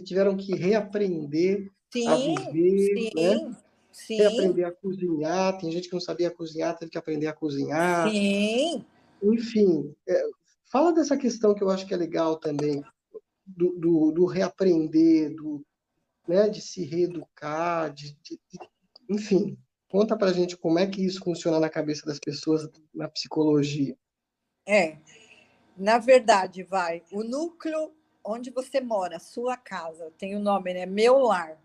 Tiveram 0.04 0.36
que 0.36 0.54
reaprender 0.54 1.72
sim, 2.04 2.38
a 2.38 2.52
viver, 2.52 2.96
sim, 2.96 3.10
né? 3.16 3.56
Sim. 3.92 4.18
Reaprender 4.18 4.68
a 4.68 4.72
cozinhar. 4.72 5.58
Tem 5.58 5.72
gente 5.72 5.88
que 5.88 5.94
não 5.94 6.02
sabia 6.02 6.30
cozinhar, 6.30 6.78
teve 6.78 6.92
que 6.92 6.98
aprender 6.98 7.28
a 7.28 7.34
cozinhar. 7.34 8.10
Sim. 8.10 8.86
Enfim, 9.24 9.96
é, 10.08 10.24
fala 10.72 10.94
dessa 10.94 11.18
questão 11.18 11.56
que 11.56 11.64
eu 11.64 11.70
acho 11.70 11.86
que 11.88 11.94
é 11.94 11.98
legal 11.98 12.38
também, 12.38 12.84
do, 13.46 13.72
do, 13.78 14.12
do 14.12 14.26
reaprender, 14.26 15.34
do, 15.36 15.66
né, 16.28 16.50
de 16.50 16.62
se 16.62 16.84
reeducar, 16.84 17.94
de, 17.94 18.14
de, 18.22 18.40
de 18.50 18.60
enfim. 19.10 19.58
Conta 19.88 20.18
para 20.18 20.34
gente 20.34 20.58
como 20.58 20.78
é 20.78 20.88
que 20.88 21.06
isso 21.06 21.24
funciona 21.24 21.60
na 21.60 21.70
cabeça 21.70 22.06
das 22.06 22.20
pessoas 22.20 22.68
na 22.94 23.08
psicologia. 23.08 23.96
É, 24.68 24.98
na 25.78 26.00
verdade, 26.00 26.64
vai, 26.64 27.04
o 27.12 27.24
núcleo 27.24 27.94
onde 28.24 28.50
você 28.50 28.82
mora, 28.82 29.20
sua 29.20 29.56
casa, 29.56 30.12
tem 30.18 30.36
o 30.36 30.40
nome, 30.40 30.74
né? 30.74 30.86
Meu 30.86 31.20
lar. 31.20 31.58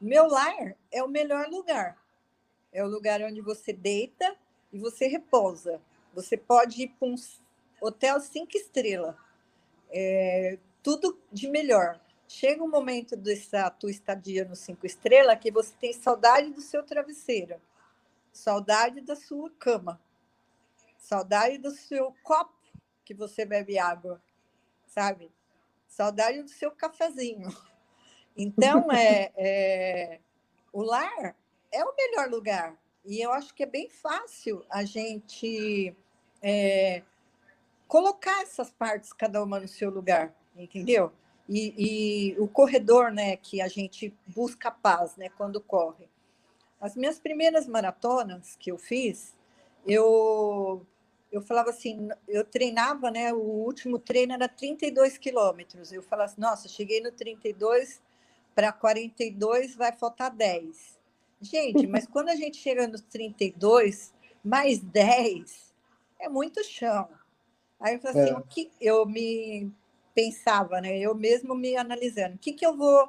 Meu 0.00 0.28
lar 0.28 0.76
é 0.92 1.02
o 1.02 1.08
melhor 1.08 1.48
lugar. 1.48 1.98
É 2.72 2.84
o 2.84 2.88
lugar 2.88 3.20
onde 3.22 3.40
você 3.40 3.72
deita 3.72 4.36
e 4.72 4.78
você 4.78 5.06
repousa. 5.06 5.80
Você 6.14 6.36
pode 6.36 6.82
ir 6.82 6.88
para 6.90 7.08
um 7.08 7.14
hotel 7.80 8.20
cinco 8.20 8.56
estrelas. 8.56 9.16
É, 9.90 10.58
tudo 10.82 11.18
de 11.32 11.48
melhor. 11.48 12.00
Chega 12.28 12.62
um 12.62 12.70
momento 12.70 13.16
dessa 13.16 13.70
tua 13.70 13.90
estadia 13.90 14.44
no 14.44 14.54
cinco 14.54 14.86
estrelas 14.86 15.38
que 15.40 15.50
você 15.50 15.74
tem 15.80 15.92
saudade 15.92 16.50
do 16.50 16.60
seu 16.60 16.82
travesseiro, 16.82 17.60
saudade 18.30 19.00
da 19.00 19.16
sua 19.16 19.50
cama, 19.58 19.98
saudade 20.98 21.56
do 21.56 21.70
seu 21.70 22.14
copo 22.22 22.54
que 23.02 23.14
você 23.14 23.46
bebe 23.46 23.78
água, 23.78 24.22
sabe? 24.86 25.32
Saudade 25.86 26.42
do 26.42 26.50
seu 26.50 26.70
cafezinho. 26.70 27.48
Então, 28.38 28.90
é, 28.92 29.32
é, 29.36 30.20
o 30.72 30.82
lar 30.82 31.36
é 31.72 31.84
o 31.84 31.94
melhor 31.94 32.30
lugar. 32.30 32.78
E 33.04 33.20
eu 33.20 33.32
acho 33.32 33.52
que 33.52 33.64
é 33.64 33.66
bem 33.66 33.90
fácil 33.90 34.64
a 34.70 34.84
gente 34.84 35.94
é, 36.40 37.02
colocar 37.88 38.42
essas 38.42 38.70
partes, 38.70 39.12
cada 39.12 39.42
uma 39.42 39.58
no 39.58 39.66
seu 39.66 39.90
lugar, 39.90 40.32
entendeu? 40.56 41.12
e, 41.48 42.34
e, 42.36 42.40
o 42.40 42.46
corredor, 42.46 43.10
né, 43.10 43.36
que 43.36 43.60
a 43.60 43.68
gente 43.68 44.14
busca 44.26 44.70
paz, 44.70 45.16
né, 45.16 45.30
quando 45.30 45.60
corre. 45.60 46.06
As 46.80 46.94
minhas 46.94 47.18
primeiras 47.18 47.66
maratonas 47.66 48.54
que 48.56 48.70
eu 48.70 48.78
fiz, 48.78 49.34
eu 49.86 50.86
eu 51.30 51.42
falava 51.42 51.68
assim, 51.68 52.08
eu 52.26 52.42
treinava, 52.42 53.10
né, 53.10 53.34
o 53.34 53.36
último 53.36 53.98
treino 53.98 54.32
era 54.32 54.48
32 54.48 55.18
quilômetros. 55.18 55.92
Eu 55.92 56.02
falava 56.02 56.30
assim, 56.30 56.40
nossa, 56.40 56.68
cheguei 56.68 57.02
no 57.02 57.12
32 57.12 58.00
para 58.58 58.72
42 58.72 59.76
vai 59.76 59.92
faltar 59.92 60.34
10. 60.34 60.98
Gente, 61.40 61.86
mas 61.86 62.08
quando 62.10 62.30
a 62.30 62.34
gente 62.34 62.56
chega 62.56 62.88
nos 62.88 63.02
32, 63.02 64.12
mais 64.42 64.80
10 64.80 65.72
é 66.18 66.28
muito 66.28 66.64
chão. 66.64 67.08
Aí 67.78 67.94
eu 67.94 68.00
falei 68.00 68.20
assim, 68.20 68.32
é. 68.32 68.36
o 68.36 68.42
que 68.42 68.72
eu 68.80 69.06
me 69.06 69.70
pensava, 70.12 70.80
né? 70.80 70.98
Eu 70.98 71.14
mesmo 71.14 71.54
me 71.54 71.76
analisando, 71.76 72.34
o 72.34 72.38
que, 72.38 72.52
que 72.52 72.66
eu 72.66 72.76
vou 72.76 73.08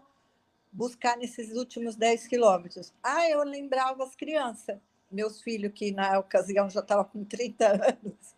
buscar 0.71 1.17
nesses 1.17 1.57
últimos 1.57 1.95
10 1.95 2.27
quilômetros? 2.27 2.93
Ah, 3.01 3.27
eu 3.27 3.41
lembrava 3.43 4.03
as 4.03 4.15
crianças, 4.15 4.77
meus 5.11 5.41
filhos, 5.41 5.71
que 5.73 5.91
na 5.91 6.19
ocasião 6.19 6.69
já 6.69 6.81
estavam 6.81 7.05
com 7.05 7.25
30 7.25 7.65
anos, 8.05 8.35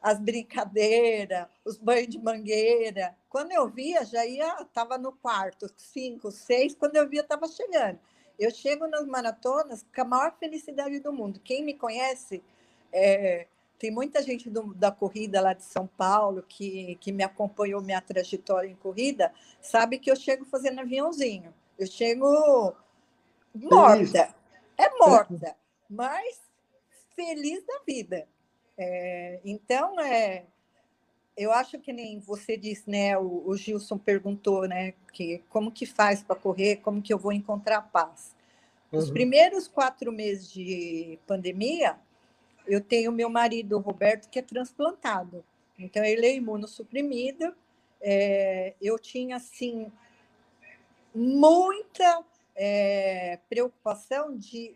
as 0.00 0.18
brincadeiras, 0.18 1.46
os 1.64 1.76
banhos 1.76 2.08
de 2.08 2.18
mangueira. 2.18 3.14
Quando 3.28 3.52
eu 3.52 3.68
via, 3.68 4.04
já 4.04 4.24
ia, 4.24 4.62
estava 4.62 4.96
no 4.96 5.12
quarto, 5.12 5.70
cinco, 5.76 6.30
seis, 6.30 6.74
quando 6.74 6.96
eu 6.96 7.08
via, 7.08 7.20
estava 7.20 7.46
chegando. 7.48 7.98
Eu 8.38 8.50
chego 8.50 8.86
nas 8.86 9.06
maratonas 9.06 9.84
com 9.94 10.00
a 10.00 10.04
maior 10.04 10.36
felicidade 10.38 10.98
do 11.00 11.12
mundo. 11.12 11.40
Quem 11.40 11.62
me 11.62 11.74
conhece 11.74 12.42
é, 12.92 13.46
tem 13.78 13.90
muita 13.90 14.22
gente 14.22 14.48
do, 14.48 14.74
da 14.74 14.90
corrida 14.90 15.40
lá 15.40 15.52
de 15.52 15.64
São 15.64 15.86
Paulo 15.86 16.42
que, 16.48 16.96
que 16.96 17.12
me 17.12 17.22
acompanhou 17.22 17.82
minha 17.82 18.00
trajetória 18.00 18.68
em 18.68 18.76
corrida, 18.76 19.32
sabe 19.60 19.98
que 19.98 20.10
eu 20.10 20.16
chego 20.16 20.44
fazendo 20.44 20.80
aviãozinho. 20.80 21.54
Eu 21.78 21.86
chego 21.86 22.74
morta. 23.54 24.34
É 24.76 24.90
morta, 24.98 25.56
mas 25.88 26.40
feliz 27.14 27.64
da 27.66 27.80
vida. 27.86 28.26
É, 28.82 29.40
então, 29.44 30.00
é, 30.00 30.46
eu 31.36 31.52
acho 31.52 31.78
que 31.78 31.92
nem 31.92 32.18
você 32.18 32.56
disse, 32.56 32.88
né? 32.88 33.18
O, 33.18 33.46
o 33.46 33.54
Gilson 33.54 33.98
perguntou, 33.98 34.66
né? 34.66 34.94
Que 35.12 35.44
como 35.50 35.70
que 35.70 35.84
faz 35.84 36.22
para 36.22 36.34
correr? 36.34 36.76
Como 36.76 37.02
que 37.02 37.12
eu 37.12 37.18
vou 37.18 37.30
encontrar 37.30 37.82
paz? 37.82 38.34
Os 38.90 39.08
uhum. 39.08 39.12
primeiros 39.12 39.68
quatro 39.68 40.10
meses 40.10 40.50
de 40.50 41.18
pandemia, 41.26 41.98
eu 42.66 42.80
tenho 42.80 43.12
meu 43.12 43.28
marido 43.28 43.78
Roberto 43.78 44.30
que 44.30 44.38
é 44.38 44.42
transplantado. 44.42 45.44
Então 45.78 46.02
ele 46.02 46.26
é 46.26 46.34
imunossuprimido. 46.34 47.54
É, 48.00 48.72
eu 48.80 48.98
tinha 48.98 49.36
assim 49.36 49.92
muita 51.14 52.24
é, 52.56 53.38
preocupação 53.46 54.34
de 54.38 54.74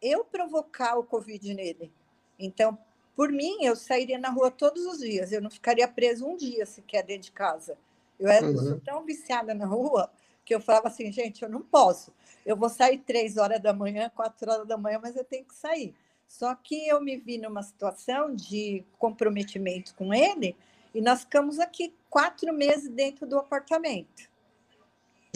eu 0.00 0.24
provocar 0.24 0.96
o 0.96 1.02
Covid 1.02 1.52
nele. 1.52 1.92
Então, 2.38 2.78
por 3.14 3.30
mim, 3.30 3.64
eu 3.64 3.76
sairia 3.76 4.18
na 4.18 4.30
rua 4.30 4.50
todos 4.50 4.84
os 4.86 4.98
dias, 4.98 5.32
eu 5.32 5.42
não 5.42 5.50
ficaria 5.50 5.86
preso 5.86 6.26
um 6.26 6.36
dia 6.36 6.64
sequer 6.64 7.04
dentro 7.04 7.24
de 7.24 7.32
casa. 7.32 7.76
Eu 8.18 8.28
era 8.28 8.46
uhum. 8.46 8.78
tão 8.80 9.04
viciada 9.04 9.54
na 9.54 9.66
rua 9.66 10.10
que 10.44 10.54
eu 10.54 10.60
falava 10.60 10.88
assim, 10.88 11.10
gente, 11.12 11.42
eu 11.42 11.48
não 11.48 11.62
posso. 11.62 12.12
Eu 12.44 12.56
vou 12.56 12.68
sair 12.68 12.98
três 12.98 13.36
horas 13.36 13.60
da 13.60 13.72
manhã, 13.72 14.10
quatro 14.14 14.50
horas 14.50 14.66
da 14.66 14.76
manhã, 14.76 14.98
mas 15.02 15.16
eu 15.16 15.24
tenho 15.24 15.44
que 15.44 15.54
sair. 15.54 15.94
Só 16.26 16.54
que 16.54 16.86
eu 16.86 17.00
me 17.00 17.16
vi 17.16 17.38
numa 17.38 17.62
situação 17.62 18.34
de 18.34 18.84
comprometimento 18.98 19.94
com 19.94 20.14
ele 20.14 20.56
e 20.94 21.00
nós 21.00 21.20
ficamos 21.20 21.58
aqui 21.58 21.94
quatro 22.08 22.52
meses 22.52 22.88
dentro 22.88 23.26
do 23.26 23.38
apartamento. 23.38 24.28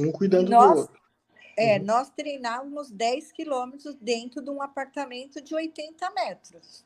Um 0.01 0.11
cuidando 0.13 0.51
nós, 0.51 0.73
do 0.73 0.79
outro. 0.81 1.01
É, 1.57 1.79
uhum. 1.79 1.85
nós 1.85 2.11
treinávamos 2.11 2.91
10 2.91 3.33
quilômetros 3.33 3.95
dentro 3.97 4.43
de 4.43 4.51
um 4.51 4.61
apartamento 4.63 5.41
de 5.41 5.55
80 5.55 6.11
metros. 6.11 6.85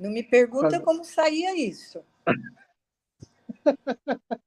Não 0.00 0.10
me 0.10 0.22
pergunta 0.22 0.80
como 0.80 1.04
saía 1.04 1.54
isso. 1.54 2.02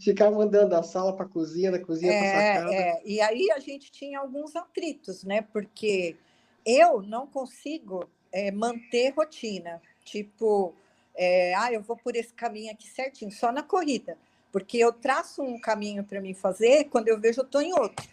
Ficava 0.00 0.42
andando 0.42 0.70
da 0.70 0.82
sala 0.82 1.14
para 1.14 1.26
a 1.26 1.28
cozinha, 1.28 1.70
da 1.70 1.78
cozinha 1.78 2.12
para 2.12 2.20
a 2.20 2.24
é, 2.24 2.54
sacada. 2.54 2.74
É. 2.74 3.02
E 3.04 3.20
aí 3.20 3.50
a 3.50 3.58
gente 3.58 3.92
tinha 3.92 4.18
alguns 4.18 4.56
atritos, 4.56 5.24
né? 5.24 5.42
Porque 5.42 6.16
eu 6.64 7.02
não 7.02 7.26
consigo 7.26 8.08
é, 8.32 8.50
manter 8.50 9.10
rotina. 9.10 9.82
Tipo, 10.04 10.74
é, 11.14 11.54
ah, 11.54 11.70
eu 11.70 11.82
vou 11.82 11.98
por 11.98 12.16
esse 12.16 12.32
caminho 12.32 12.72
aqui 12.72 12.88
certinho, 12.88 13.30
só 13.30 13.52
na 13.52 13.62
corrida. 13.62 14.16
Porque 14.50 14.78
eu 14.78 14.90
traço 14.92 15.42
um 15.42 15.60
caminho 15.60 16.02
para 16.02 16.18
mim 16.20 16.32
fazer, 16.32 16.84
quando 16.84 17.08
eu 17.08 17.20
vejo, 17.20 17.40
eu 17.40 17.44
estou 17.44 17.60
em 17.60 17.74
outro. 17.74 18.08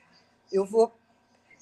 Eu 0.51 0.65
vou. 0.65 0.91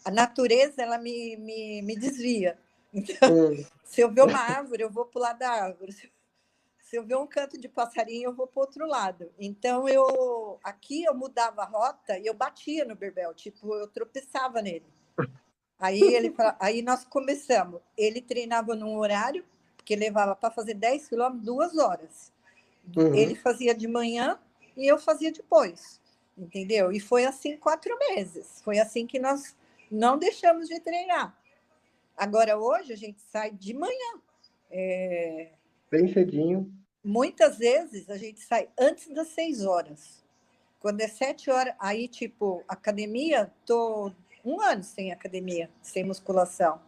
A 0.03 0.09
natureza, 0.09 0.81
ela 0.81 0.97
me, 0.97 1.37
me, 1.37 1.83
me 1.83 1.95
desvia. 1.95 2.57
Então, 2.97 3.51
hum. 3.51 3.65
se 3.83 4.01
eu 4.01 4.11
ver 4.11 4.23
uma 4.23 4.39
árvore, 4.39 4.81
eu 4.81 4.89
vou 4.89 5.09
lado 5.15 5.39
da 5.39 5.49
árvore. 5.49 5.91
Se 5.91 6.95
eu 6.95 7.05
ver 7.05 7.15
um 7.15 7.27
canto 7.27 7.59
de 7.59 7.67
passarinho, 7.67 8.29
eu 8.29 8.33
vou 8.33 8.47
para 8.47 8.61
outro 8.61 8.87
lado. 8.87 9.29
Então, 9.37 9.87
eu 9.87 10.59
aqui 10.63 11.03
eu 11.03 11.13
mudava 11.13 11.61
a 11.61 11.65
rota 11.65 12.17
e 12.17 12.25
eu 12.25 12.33
batia 12.33 12.85
no 12.85 12.95
berbel, 12.95 13.33
tipo, 13.33 13.75
eu 13.75 13.87
tropeçava 13.87 14.61
nele. 14.61 14.85
Aí 15.79 16.01
ele 16.01 16.33
aí 16.59 16.81
nós 16.81 17.05
começamos. 17.05 17.81
Ele 17.95 18.21
treinava 18.21 18.75
num 18.75 18.97
horário, 18.97 19.45
que 19.85 19.95
levava 19.95 20.35
para 20.35 20.51
fazer 20.51 20.73
10 20.73 21.07
quilômetros, 21.07 21.45
duas 21.45 21.77
horas. 21.77 22.33
Uhum. 22.95 23.13
Ele 23.13 23.35
fazia 23.35 23.73
de 23.73 23.87
manhã 23.87 24.39
e 24.75 24.85
eu 24.87 24.97
fazia 24.97 25.31
depois, 25.31 26.01
entendeu? 26.37 26.91
E 26.91 26.99
foi 26.99 27.25
assim 27.25 27.55
quatro 27.57 27.97
meses. 27.99 28.61
Foi 28.63 28.79
assim 28.79 29.05
que 29.05 29.19
nós 29.19 29.55
não 29.89 30.17
deixamos 30.17 30.67
de 30.67 30.79
treinar. 30.79 31.37
Agora, 32.18 32.57
hoje, 32.57 32.91
a 32.91 32.97
gente 32.97 33.22
sai 33.22 33.51
de 33.51 33.76
manhã. 33.76 34.22
É, 34.72 35.51
Bem 35.91 36.11
cedinho. 36.11 36.74
Muitas 37.03 37.59
vezes 37.59 38.09
a 38.09 38.18
gente 38.18 38.41
sai 38.41 38.68
antes 38.78 39.13
das 39.13 39.28
seis 39.28 39.63
horas. 39.63 40.26
Quando 40.80 40.99
é 41.01 41.07
sete 41.07 41.49
horas, 41.49 41.76
aí, 41.80 42.07
tipo, 42.07 42.63
academia, 42.68 43.53
tô 43.65 44.11
um 44.43 44.59
ano 44.59 44.84
sem 44.84 45.11
academia, 45.11 45.70
sem 45.82 46.03
musculação. 46.03 46.82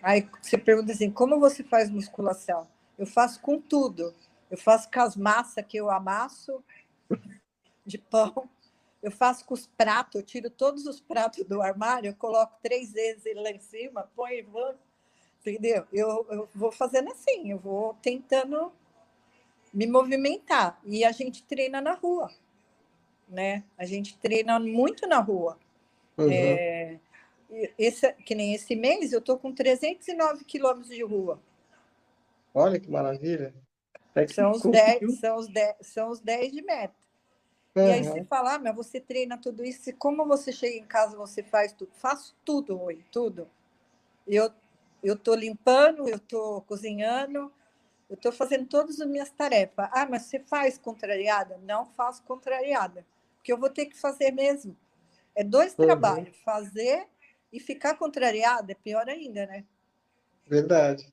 Aí 0.00 0.28
você 0.40 0.56
pergunta 0.56 0.92
assim, 0.92 1.10
como 1.10 1.38
você 1.38 1.62
faz 1.62 1.90
musculação? 1.90 2.66
Eu 2.98 3.06
faço 3.06 3.40
com 3.40 3.60
tudo. 3.60 4.14
Eu 4.50 4.56
faço 4.56 4.90
com 4.90 5.00
as 5.00 5.16
massas 5.16 5.64
que 5.66 5.76
eu 5.76 5.90
amasso 5.90 6.62
de 7.84 7.98
pão. 7.98 8.48
Eu 9.02 9.10
faço 9.10 9.44
com 9.44 9.54
os 9.54 9.66
pratos, 9.66 10.14
eu 10.14 10.22
tiro 10.22 10.48
todos 10.48 10.86
os 10.86 11.00
pratos 11.00 11.44
do 11.44 11.60
armário, 11.60 12.10
eu 12.10 12.14
coloco 12.14 12.56
três 12.62 12.92
vezes 12.92 13.26
ele 13.26 13.40
lá 13.40 13.50
em 13.50 13.58
cima, 13.58 14.08
põe 14.14 14.38
e 14.38 14.42
vou 14.42 14.74
entendeu? 15.44 15.84
Eu, 15.92 16.26
eu 16.30 16.48
vou 16.54 16.70
fazendo 16.70 17.10
assim, 17.10 17.50
eu 17.50 17.58
vou 17.58 17.94
tentando 17.94 18.72
me 19.72 19.86
movimentar. 19.86 20.80
E 20.84 21.04
a 21.04 21.12
gente 21.12 21.42
treina 21.42 21.80
na 21.80 21.94
rua, 21.94 22.30
né? 23.28 23.64
A 23.76 23.84
gente 23.84 24.16
treina 24.18 24.58
muito 24.60 25.06
na 25.06 25.18
rua. 25.18 25.58
Uhum. 26.16 26.30
É, 26.30 26.98
esse, 27.78 28.12
que 28.24 28.34
nem 28.34 28.54
esse 28.54 28.74
mês, 28.76 29.12
eu 29.12 29.18
estou 29.18 29.38
com 29.38 29.52
309 29.52 30.44
quilômetros 30.44 30.94
de 30.94 31.02
rua. 31.02 31.40
Olha 32.54 32.78
que 32.78 32.90
maravilha. 32.90 33.54
É 34.14 34.26
que 34.26 34.34
são, 34.34 34.50
os 34.50 34.62
10, 34.62 35.18
são, 35.18 35.36
os 35.36 35.48
10, 35.48 35.76
são 35.80 36.10
os 36.10 36.20
10 36.20 36.52
de 36.52 36.62
meta. 36.62 37.01
Uhum. 37.74 37.86
E 37.86 37.92
aí 37.92 38.04
você 38.04 38.24
fala, 38.24 38.54
ah, 38.54 38.58
mas 38.58 38.74
você 38.74 39.00
treina 39.00 39.38
tudo 39.38 39.64
isso, 39.64 39.88
e 39.88 39.92
como 39.92 40.26
você 40.26 40.52
chega 40.52 40.76
em 40.76 40.84
casa, 40.84 41.16
você 41.16 41.42
faz 41.42 41.72
tudo? 41.72 41.90
Faço 41.94 42.34
tudo, 42.44 42.76
Rui, 42.76 43.04
tudo. 43.10 43.48
Eu 44.26 44.52
eu 45.02 45.14
estou 45.14 45.34
limpando, 45.34 46.08
eu 46.08 46.16
estou 46.16 46.62
cozinhando, 46.62 47.52
eu 48.08 48.14
estou 48.14 48.30
fazendo 48.30 48.66
todas 48.66 49.00
as 49.00 49.08
minhas 49.08 49.30
tarefas. 49.30 49.88
Ah, 49.92 50.06
mas 50.08 50.22
você 50.22 50.38
faz 50.38 50.78
contrariada? 50.78 51.58
Não 51.64 51.84
faço 51.84 52.22
contrariada, 52.22 53.04
porque 53.36 53.52
eu 53.52 53.58
vou 53.58 53.68
ter 53.68 53.86
que 53.86 53.98
fazer 53.98 54.30
mesmo. 54.30 54.76
É 55.34 55.42
dois 55.42 55.74
uhum. 55.76 55.86
trabalhos, 55.86 56.36
fazer 56.44 57.08
e 57.52 57.58
ficar 57.58 57.96
contrariada 57.96 58.72
é 58.72 58.74
pior 58.76 59.08
ainda, 59.08 59.46
né? 59.46 59.64
Verdade. 60.46 61.12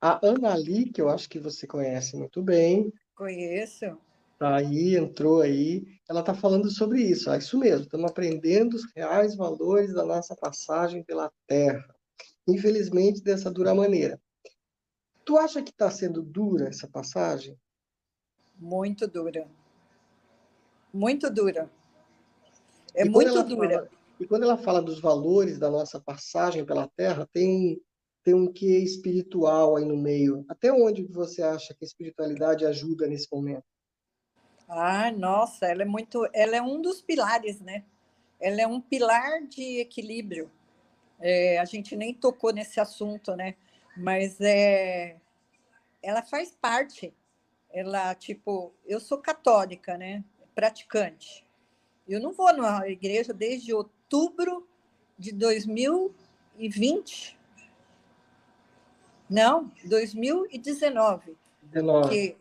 A 0.00 0.18
Ana 0.26 0.54
Lee, 0.54 0.90
que 0.90 1.00
eu 1.00 1.08
acho 1.08 1.28
que 1.28 1.38
você 1.38 1.66
conhece 1.66 2.16
muito 2.16 2.42
bem. 2.42 2.92
Conheço. 3.14 3.98
Aí, 4.42 4.96
entrou 4.96 5.40
aí. 5.40 5.84
Ela 6.08 6.20
está 6.20 6.34
falando 6.34 6.70
sobre 6.70 7.02
isso. 7.02 7.30
É 7.30 7.38
isso 7.38 7.58
mesmo, 7.58 7.84
estamos 7.84 8.10
aprendendo 8.10 8.74
os 8.74 8.84
reais 8.94 9.36
valores 9.36 9.94
da 9.94 10.04
nossa 10.04 10.34
passagem 10.36 11.02
pela 11.02 11.32
Terra 11.46 11.84
infelizmente, 12.46 13.22
dessa 13.22 13.50
dura 13.50 13.74
maneira. 13.74 14.20
Tu 15.24 15.36
acha 15.38 15.62
que 15.62 15.70
está 15.70 15.90
sendo 15.90 16.22
dura 16.22 16.68
essa 16.68 16.88
passagem? 16.88 17.58
Muito 18.58 19.06
dura. 19.06 19.48
Muito 20.92 21.30
dura. 21.30 21.70
É 22.94 23.04
muito 23.04 23.42
dura. 23.44 23.86
Fala, 23.86 23.90
e 24.20 24.26
quando 24.26 24.42
ela 24.42 24.58
fala 24.58 24.82
dos 24.82 25.00
valores 25.00 25.58
da 25.58 25.70
nossa 25.70 26.00
passagem 26.00 26.64
pela 26.64 26.88
Terra, 26.88 27.26
tem, 27.32 27.80
tem 28.22 28.34
um 28.34 28.52
quê 28.52 28.78
espiritual 28.78 29.76
aí 29.76 29.84
no 29.84 29.96
meio. 29.96 30.44
Até 30.48 30.72
onde 30.72 31.04
você 31.04 31.42
acha 31.42 31.72
que 31.74 31.84
a 31.84 31.86
espiritualidade 31.86 32.66
ajuda 32.66 33.06
nesse 33.06 33.28
momento? 33.32 33.64
Ah, 34.74 35.12
nossa, 35.12 35.66
ela 35.66 35.82
é 35.82 35.84
muito, 35.84 36.26
ela 36.32 36.56
é 36.56 36.62
um 36.62 36.80
dos 36.80 37.02
pilares, 37.02 37.60
né? 37.60 37.84
Ela 38.40 38.62
é 38.62 38.66
um 38.66 38.80
pilar 38.80 39.42
de 39.42 39.80
equilíbrio. 39.80 40.50
É, 41.20 41.58
a 41.58 41.66
gente 41.66 41.94
nem 41.94 42.14
tocou 42.14 42.54
nesse 42.54 42.80
assunto, 42.80 43.36
né? 43.36 43.54
Mas 43.94 44.40
é, 44.40 45.16
ela 46.02 46.22
faz 46.22 46.56
parte. 46.58 47.12
Ela, 47.70 48.14
tipo, 48.14 48.72
eu 48.86 48.98
sou 48.98 49.18
católica, 49.18 49.98
né? 49.98 50.24
Praticante. 50.54 51.44
Eu 52.08 52.18
não 52.18 52.32
vou 52.32 52.50
na 52.56 52.88
igreja 52.88 53.34
desde 53.34 53.74
outubro 53.74 54.66
de 55.18 55.32
2020. 55.32 57.38
Não, 59.28 59.70
2019. 59.84 61.36
19. 61.62 62.02
Porque... 62.02 62.36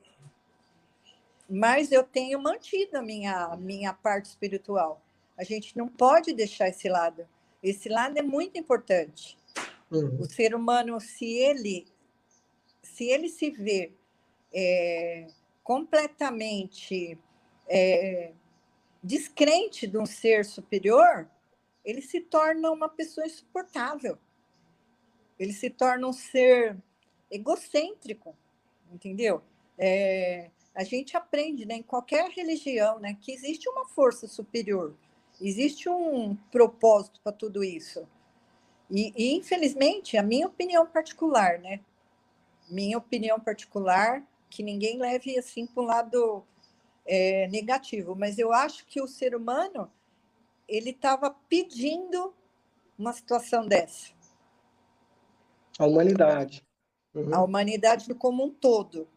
Mas 1.51 1.91
eu 1.91 2.01
tenho 2.01 2.41
mantido 2.41 2.97
a 2.97 3.01
minha, 3.01 3.57
minha 3.57 3.93
parte 3.93 4.27
espiritual. 4.27 5.01
A 5.37 5.43
gente 5.43 5.77
não 5.77 5.89
pode 5.89 6.31
deixar 6.31 6.69
esse 6.69 6.87
lado. 6.87 7.27
Esse 7.61 7.89
lado 7.89 8.17
é 8.17 8.21
muito 8.21 8.57
importante. 8.57 9.37
Uhum. 9.91 10.21
O 10.21 10.25
ser 10.25 10.55
humano, 10.55 10.97
se 11.01 11.25
ele 11.25 11.85
se 12.81 13.05
ele 13.05 13.27
se 13.27 13.51
vê 13.51 13.91
é, 14.53 15.27
completamente 15.61 17.17
é, 17.67 18.31
descrente 19.03 19.87
de 19.87 19.97
um 19.97 20.05
ser 20.05 20.45
superior, 20.45 21.29
ele 21.83 22.01
se 22.01 22.21
torna 22.21 22.71
uma 22.71 22.87
pessoa 22.87 23.27
insuportável. 23.27 24.17
Ele 25.37 25.51
se 25.51 25.69
torna 25.69 26.07
um 26.07 26.13
ser 26.13 26.77
egocêntrico, 27.29 28.35
entendeu? 28.91 29.41
É, 29.77 30.49
a 30.73 30.83
gente 30.83 31.17
aprende 31.17 31.65
né, 31.65 31.75
em 31.75 31.83
qualquer 31.83 32.29
religião 32.29 32.99
né, 32.99 33.17
que 33.19 33.31
existe 33.31 33.69
uma 33.69 33.85
força 33.85 34.27
superior 34.27 34.95
Existe 35.41 35.89
um 35.89 36.35
propósito 36.51 37.19
para 37.23 37.31
tudo 37.31 37.63
isso. 37.63 38.07
E, 38.91 39.11
e, 39.15 39.35
infelizmente, 39.35 40.15
a 40.15 40.21
minha 40.21 40.45
opinião 40.45 40.85
particular, 40.85 41.57
né? 41.57 41.79
Minha 42.69 42.99
opinião 42.99 43.39
particular, 43.39 44.23
que 44.51 44.61
ninguém 44.61 44.99
leve 44.99 45.37
assim 45.39 45.65
para 45.65 45.81
o 45.81 45.85
lado 45.85 46.43
é, 47.05 47.47
negativo, 47.47 48.15
mas 48.15 48.37
eu 48.37 48.53
acho 48.53 48.85
que 48.85 49.01
o 49.01 49.07
ser 49.07 49.35
humano 49.35 49.91
ele 50.67 50.91
estava 50.91 51.31
pedindo 51.49 52.33
uma 52.97 53.11
situação 53.11 53.67
dessa. 53.67 54.11
A 55.79 55.87
humanidade. 55.87 56.63
Uhum. 57.15 57.33
A 57.33 57.41
humanidade 57.41 58.13
como 58.13 58.45
um 58.45 58.51
todo. 58.51 59.07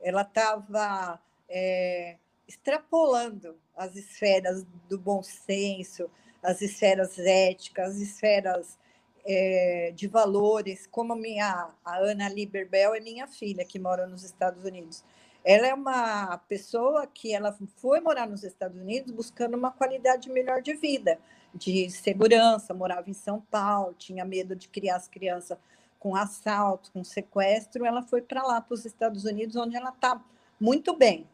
Ela 0.00 0.22
estava 0.22 1.20
é, 1.48 2.16
extrapolando 2.48 3.56
as 3.76 3.94
esferas 3.96 4.64
do 4.88 4.98
bom 4.98 5.22
senso, 5.22 6.10
as 6.42 6.60
esferas 6.62 7.18
éticas, 7.18 7.90
as 7.90 7.96
esferas 7.96 8.78
é, 9.24 9.92
de 9.94 10.08
valores, 10.08 10.86
como 10.86 11.12
a 11.12 11.16
minha 11.16 11.68
a 11.84 11.96
Ana 11.98 12.28
Lieberbel 12.28 12.94
é 12.94 13.00
minha 13.00 13.26
filha, 13.26 13.64
que 13.64 13.78
mora 13.78 14.06
nos 14.06 14.24
Estados 14.24 14.64
Unidos. 14.64 15.04
Ela 15.44 15.68
é 15.68 15.74
uma 15.74 16.38
pessoa 16.48 17.06
que 17.06 17.32
ela 17.32 17.56
foi 17.76 18.00
morar 18.00 18.28
nos 18.28 18.44
Estados 18.44 18.78
Unidos 18.78 19.10
buscando 19.12 19.56
uma 19.56 19.70
qualidade 19.70 20.28
melhor 20.28 20.60
de 20.60 20.74
vida, 20.74 21.18
de 21.54 21.90
segurança, 21.90 22.74
morava 22.74 23.08
em 23.08 23.14
São 23.14 23.40
Paulo, 23.40 23.94
tinha 23.98 24.24
medo 24.24 24.54
de 24.54 24.68
criar 24.68 24.96
as 24.96 25.08
crianças 25.08 25.58
com 26.00 26.16
assalto, 26.16 26.90
com 26.90 27.04
sequestro, 27.04 27.86
ela 27.86 28.02
foi 28.02 28.20
para 28.20 28.42
lá, 28.42 28.60
para 28.60 28.74
os 28.74 28.84
Estados 28.84 29.24
Unidos, 29.24 29.54
onde 29.54 29.76
ela 29.76 29.90
está 29.90 30.20
muito 30.58 30.96
bem. 30.96 31.28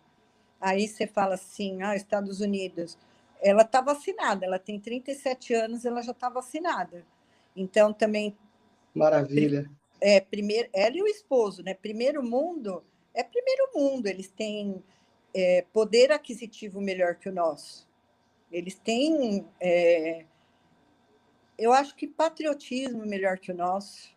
Aí 0.61 0.87
você 0.87 1.07
fala 1.07 1.35
assim, 1.37 1.83
ah, 1.83 1.97
Estados 1.97 2.41
Unidos, 2.41 2.99
ela 3.41 3.63
está 3.63 3.81
vacinada, 3.81 4.45
ela 4.45 4.59
tem 4.59 4.79
37 4.79 5.55
anos, 5.55 5.85
ela 5.85 6.03
já 6.03 6.13
está 6.13 6.29
vacinada. 6.29 7.07
Então, 7.55 7.93
também... 7.93 8.37
Maravilha. 8.95 9.71
É, 10.01 10.21
primeiro, 10.21 10.69
ela 10.75 10.97
e 10.97 11.03
o 11.03 11.07
esposo, 11.07 11.63
né? 11.63 11.73
Primeiro 11.73 12.23
mundo 12.23 12.83
é 13.17 13.23
primeiro 13.23 13.71
mundo, 13.75 14.07
eles 14.07 14.29
têm 14.29 14.85
é, 15.35 15.65
poder 15.73 16.13
aquisitivo 16.13 16.83
melhor 16.83 17.15
que 17.15 17.31
o 17.31 17.33
nosso. 17.33 17.89
Eles 18.53 18.75
têm, 18.75 19.49
é, 19.59 20.27
eu 21.59 21.73
acho 21.73 21.97
que 21.97 22.07
patriotismo 22.07 23.07
melhor 23.07 23.39
que 23.39 23.51
o 23.51 23.55
nosso. 23.55 24.15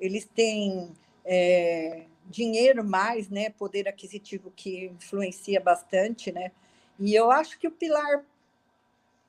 Eles 0.00 0.24
têm 0.24 0.92
é, 1.24 2.06
dinheiro 2.26 2.84
mais, 2.84 3.28
né? 3.28 3.50
Poder 3.50 3.88
aquisitivo 3.88 4.52
que 4.54 4.86
influencia 4.86 5.60
bastante, 5.60 6.32
né? 6.32 6.52
E 6.98 7.14
eu 7.14 7.30
acho 7.30 7.58
que 7.58 7.68
o 7.68 7.72
pilar 7.72 8.24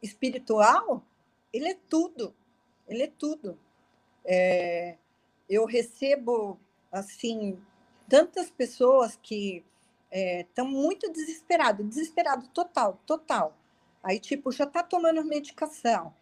espiritual, 0.02 1.04
ele 1.52 1.70
é 1.70 1.78
tudo. 1.90 2.34
Ele 2.88 3.04
é 3.04 3.08
tudo. 3.08 3.58
É, 4.24 4.98
eu 5.50 5.66
recebo 5.66 6.60
assim 6.92 7.60
tantas 8.08 8.50
pessoas 8.50 9.18
que 9.22 9.64
estão 10.12 10.66
é, 10.66 10.70
muito 10.70 11.12
desesperadas, 11.12 11.86
desesperado 11.86 12.48
total, 12.50 13.00
total. 13.06 13.58
Aí, 14.02 14.20
tipo, 14.20 14.52
já 14.52 14.64
está 14.64 14.82
tomando 14.82 15.24
medicação. 15.24 16.14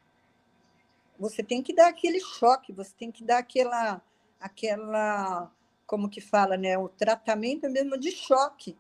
Você 1.20 1.44
tem 1.44 1.62
que 1.62 1.74
dar 1.74 1.88
aquele 1.88 2.20
choque, 2.20 2.74
você 2.74 2.92
tem 2.98 3.12
que 3.12 3.24
dar 3.24 3.38
aquela, 3.38 4.02
aquela, 4.40 5.52
como 5.86 6.10
que 6.10 6.22
fala, 6.22 6.58
né? 6.58 6.78
O 6.78 6.90
tratamento 6.90 7.70
mesmo 7.70 7.98
de 7.98 8.12
choque. 8.12 8.78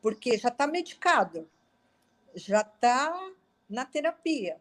Porque 0.00 0.38
já 0.38 0.48
está 0.48 0.66
medicado, 0.66 1.48
já 2.34 2.60
está 2.60 3.30
na 3.68 3.84
terapia. 3.84 4.60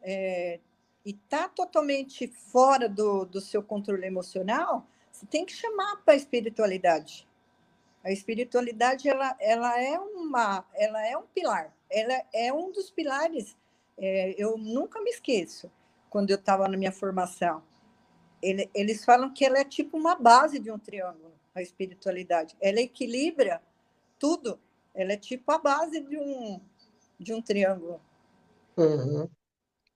É, 0.00 0.60
e 1.04 1.10
está 1.10 1.48
totalmente 1.48 2.26
fora 2.28 2.88
do, 2.88 3.24
do 3.24 3.40
seu 3.40 3.62
controle 3.62 4.06
emocional, 4.06 4.86
você 5.10 5.26
tem 5.26 5.44
que 5.44 5.52
chamar 5.52 5.96
para 6.04 6.14
a 6.14 6.16
espiritualidade. 6.16 7.26
A 8.04 8.12
espiritualidade 8.12 9.08
ela, 9.08 9.36
ela 9.40 9.82
é 9.82 9.98
uma, 9.98 10.64
ela 10.74 11.06
é 11.06 11.16
um 11.16 11.26
pilar. 11.26 11.74
Ela 11.90 12.22
é 12.32 12.52
um 12.52 12.70
dos 12.70 12.90
pilares. 12.90 13.56
É, 13.96 14.34
eu 14.38 14.56
nunca 14.56 15.00
me 15.00 15.10
esqueço 15.10 15.70
quando 16.08 16.30
eu 16.30 16.36
estava 16.36 16.68
na 16.68 16.76
minha 16.76 16.92
formação. 16.92 17.62
Ele, 18.42 18.70
eles 18.74 19.04
falam 19.04 19.32
que 19.32 19.44
ela 19.44 19.58
é 19.58 19.64
tipo 19.64 19.96
uma 19.96 20.14
base 20.14 20.58
de 20.58 20.70
um 20.70 20.78
triângulo, 20.78 21.32
a 21.54 21.62
espiritualidade. 21.62 22.56
Ela 22.60 22.80
equilibra 22.80 23.60
tudo. 24.18 24.58
Ela 24.94 25.12
é 25.12 25.16
tipo 25.16 25.50
a 25.52 25.58
base 25.58 26.00
de 26.00 26.16
um 26.16 26.60
de 27.18 27.32
um 27.34 27.42
triângulo. 27.42 28.00
Uhum. 28.76 29.28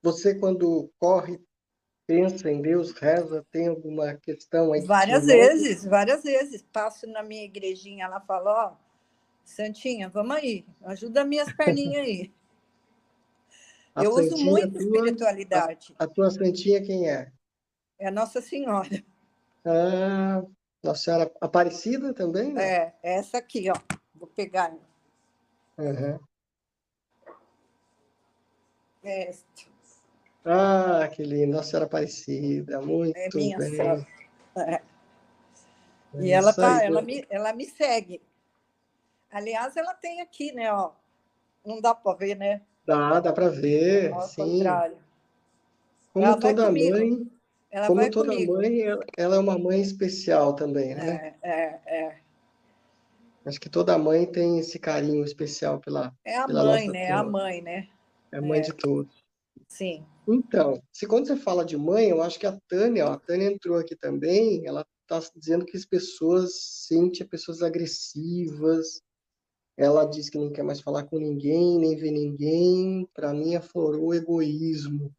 Você 0.03 0.35
quando 0.35 0.91
corre 0.99 1.41
pensa 2.07 2.51
em 2.51 2.61
Deus, 2.61 2.93
reza, 2.93 3.47
tem 3.51 3.69
alguma 3.69 4.15
questão 4.15 4.73
aí? 4.73 4.83
Várias 4.83 5.25
vezes, 5.25 5.85
várias 5.85 6.23
vezes. 6.23 6.63
Passo 6.73 7.07
na 7.07 7.23
minha 7.23 7.45
igrejinha, 7.45 8.05
ela 8.05 8.21
fala, 8.21 8.67
ó, 8.67 8.77
Santinha, 9.45 10.09
vamos 10.09 10.37
aí, 10.37 10.67
ajuda 10.85 11.25
minhas 11.25 11.53
perninhas 11.53 12.05
aí. 12.05 12.33
A 13.95 14.05
Eu 14.05 14.15
uso 14.15 14.39
muito 14.39 14.71
tua, 14.71 14.83
espiritualidade. 14.83 15.95
A, 15.99 16.05
a, 16.05 16.07
tua 16.07 16.31
Santinha 16.31 16.83
quem 16.83 17.11
é? 17.11 17.31
É 18.03 18.09
a 18.09 18.11
Nossa 18.11 18.43
Senhora. 18.43 18.89
Ah, 19.65 20.43
Nossa 20.83 21.05
Senhora 21.05 21.33
Aparecida 21.41 22.13
também? 22.13 22.53
Né? 22.53 22.65
É, 22.65 22.95
essa 23.01 23.39
aqui, 23.39 23.71
ó. 23.71 23.75
Vou 24.13 24.27
pegar. 24.27 24.75
Uhum. 25.79 26.19
Esta. 29.05 29.71
Ah, 30.45 31.09
que 31.15 31.23
lindo, 31.23 31.53
Nossa 31.53 31.71
Senhora 31.71 31.87
Aparecida, 31.87 32.83
muito 32.83 33.17
é 33.17 33.29
minha 33.33 33.57
bem. 33.57 33.81
É. 34.57 34.73
É 34.73 34.83
e 36.15 36.33
ela, 36.33 36.53
tá, 36.53 36.83
ela, 36.83 37.01
me, 37.01 37.25
ela 37.31 37.53
me 37.53 37.65
segue. 37.65 38.21
Aliás, 39.31 39.77
ela 39.77 39.95
tem 39.95 40.21
aqui, 40.21 40.51
né? 40.51 40.73
Ó. 40.73 40.91
Não 41.65 41.81
dá 41.81 41.95
para 41.95 42.19
ver, 42.19 42.35
né? 42.35 42.63
Dá, 42.85 43.21
dá 43.21 43.33
para 43.33 43.49
ver. 43.49 44.13
Ao 44.13 44.23
sim. 44.23 44.43
contrário. 44.43 44.99
Como 46.13 46.27
ela 46.27 46.37
toda 46.37 46.73
mãe, 46.73 47.31
ela 47.73 47.87
como 47.87 48.11
toda 48.11 48.33
comigo. 48.33 48.53
mãe, 48.53 48.83
ela 49.17 49.37
é 49.37 49.39
uma 49.39 49.59
mãe 49.59 49.81
especial 49.81 50.55
também, 50.55 50.95
né? 50.95 51.35
É, 51.43 51.51
é, 51.51 51.81
é. 51.87 52.19
Acho 53.47 53.59
que 53.59 53.71
toda 53.71 53.99
mãe 53.99 54.27
tem 54.27 54.59
esse 54.59 54.79
carinho 54.79 55.25
especial 55.25 55.81
pela. 55.81 56.15
É 56.25 56.37
a 56.37 56.47
pela 56.47 56.65
mãe, 56.65 56.89
né? 56.89 57.05
É 57.07 57.13
a 57.13 57.25
mãe, 57.25 57.63
né? 57.63 57.89
É 58.31 58.41
mãe 58.41 58.61
é. 58.61 58.63
de 58.63 58.73
todos. 58.75 59.25
Sim. 59.67 60.05
Então, 60.29 60.83
se 60.93 61.07
quando 61.07 61.27
você 61.27 61.37
fala 61.37 61.65
de 61.65 61.77
mãe, 61.77 62.11
eu 62.11 62.23
acho 62.23 62.39
que 62.39 62.47
a 62.47 62.57
Tânia, 62.69 63.07
ó, 63.07 63.13
a 63.15 63.19
Tânia 63.19 63.51
entrou 63.51 63.79
aqui 63.79 63.97
também, 63.97 64.63
ela 64.67 64.87
está 65.03 65.19
dizendo 65.35 65.65
que 65.65 65.77
as 65.77 65.85
pessoas 65.85 66.55
sentem 66.87 67.27
pessoas 67.27 67.63
agressivas, 67.63 69.03
ela 69.77 70.05
diz 70.05 70.29
que 70.29 70.39
não 70.39 70.53
quer 70.53 70.63
mais 70.63 70.81
falar 70.81 71.05
com 71.05 71.19
ninguém, 71.19 71.79
nem 71.79 71.97
ver 71.97 72.13
ninguém, 72.13 73.09
para 73.15 73.33
mim 73.33 73.57
aflorou 73.57 74.09
o 74.09 74.15
egoísmo. 74.15 75.13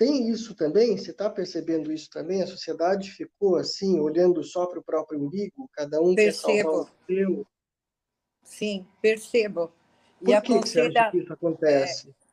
Tem 0.00 0.30
isso 0.30 0.54
também? 0.54 0.96
Você 0.96 1.10
está 1.10 1.28
percebendo 1.28 1.92
isso 1.92 2.08
também? 2.08 2.42
A 2.42 2.46
sociedade 2.46 3.10
ficou 3.10 3.56
assim, 3.56 4.00
olhando 4.00 4.42
só 4.42 4.64
para 4.64 4.78
o 4.78 4.82
próprio 4.82 5.22
umbigo? 5.22 5.68
Cada 5.74 6.00
um 6.00 6.14
percebo. 6.14 6.46
quer 6.46 6.62
salvar 6.62 6.80
o 6.80 6.88
seu? 7.06 7.46
Sim, 8.42 8.86
percebo. 9.02 9.70
Por 10.18 10.30
e 10.30 10.40
que, 10.40 10.58
que 10.60 10.68
você 10.68 10.80
acha 10.80 11.10
que 11.10 11.18
isso 11.18 11.32
acontece? 11.34 12.08
É 12.08 12.30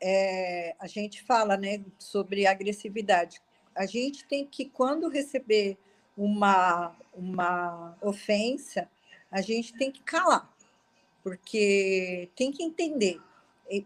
é, 0.00 0.74
a 0.80 0.88
gente 0.88 1.22
fala 1.22 1.56
né, 1.56 1.84
sobre 1.96 2.44
agressividade. 2.44 3.40
A 3.72 3.86
gente 3.86 4.26
tem 4.26 4.44
que, 4.44 4.64
quando 4.64 5.08
receber 5.08 5.78
uma, 6.16 6.96
uma 7.14 7.96
ofensa, 8.02 8.88
a 9.30 9.40
gente 9.40 9.72
tem 9.74 9.92
que 9.92 10.02
calar, 10.02 10.52
porque 11.22 12.28
tem 12.34 12.50
que 12.50 12.64
entender. 12.64 13.20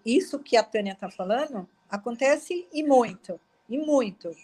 Isso 0.07 0.39
que 0.39 0.57
a 0.57 0.63
Tânia 0.63 0.93
está 0.93 1.11
falando 1.11 1.69
acontece 1.93 2.67
e 2.73 2.83
muito, 2.83 3.39
e 3.69 3.79
muito. 3.79 4.35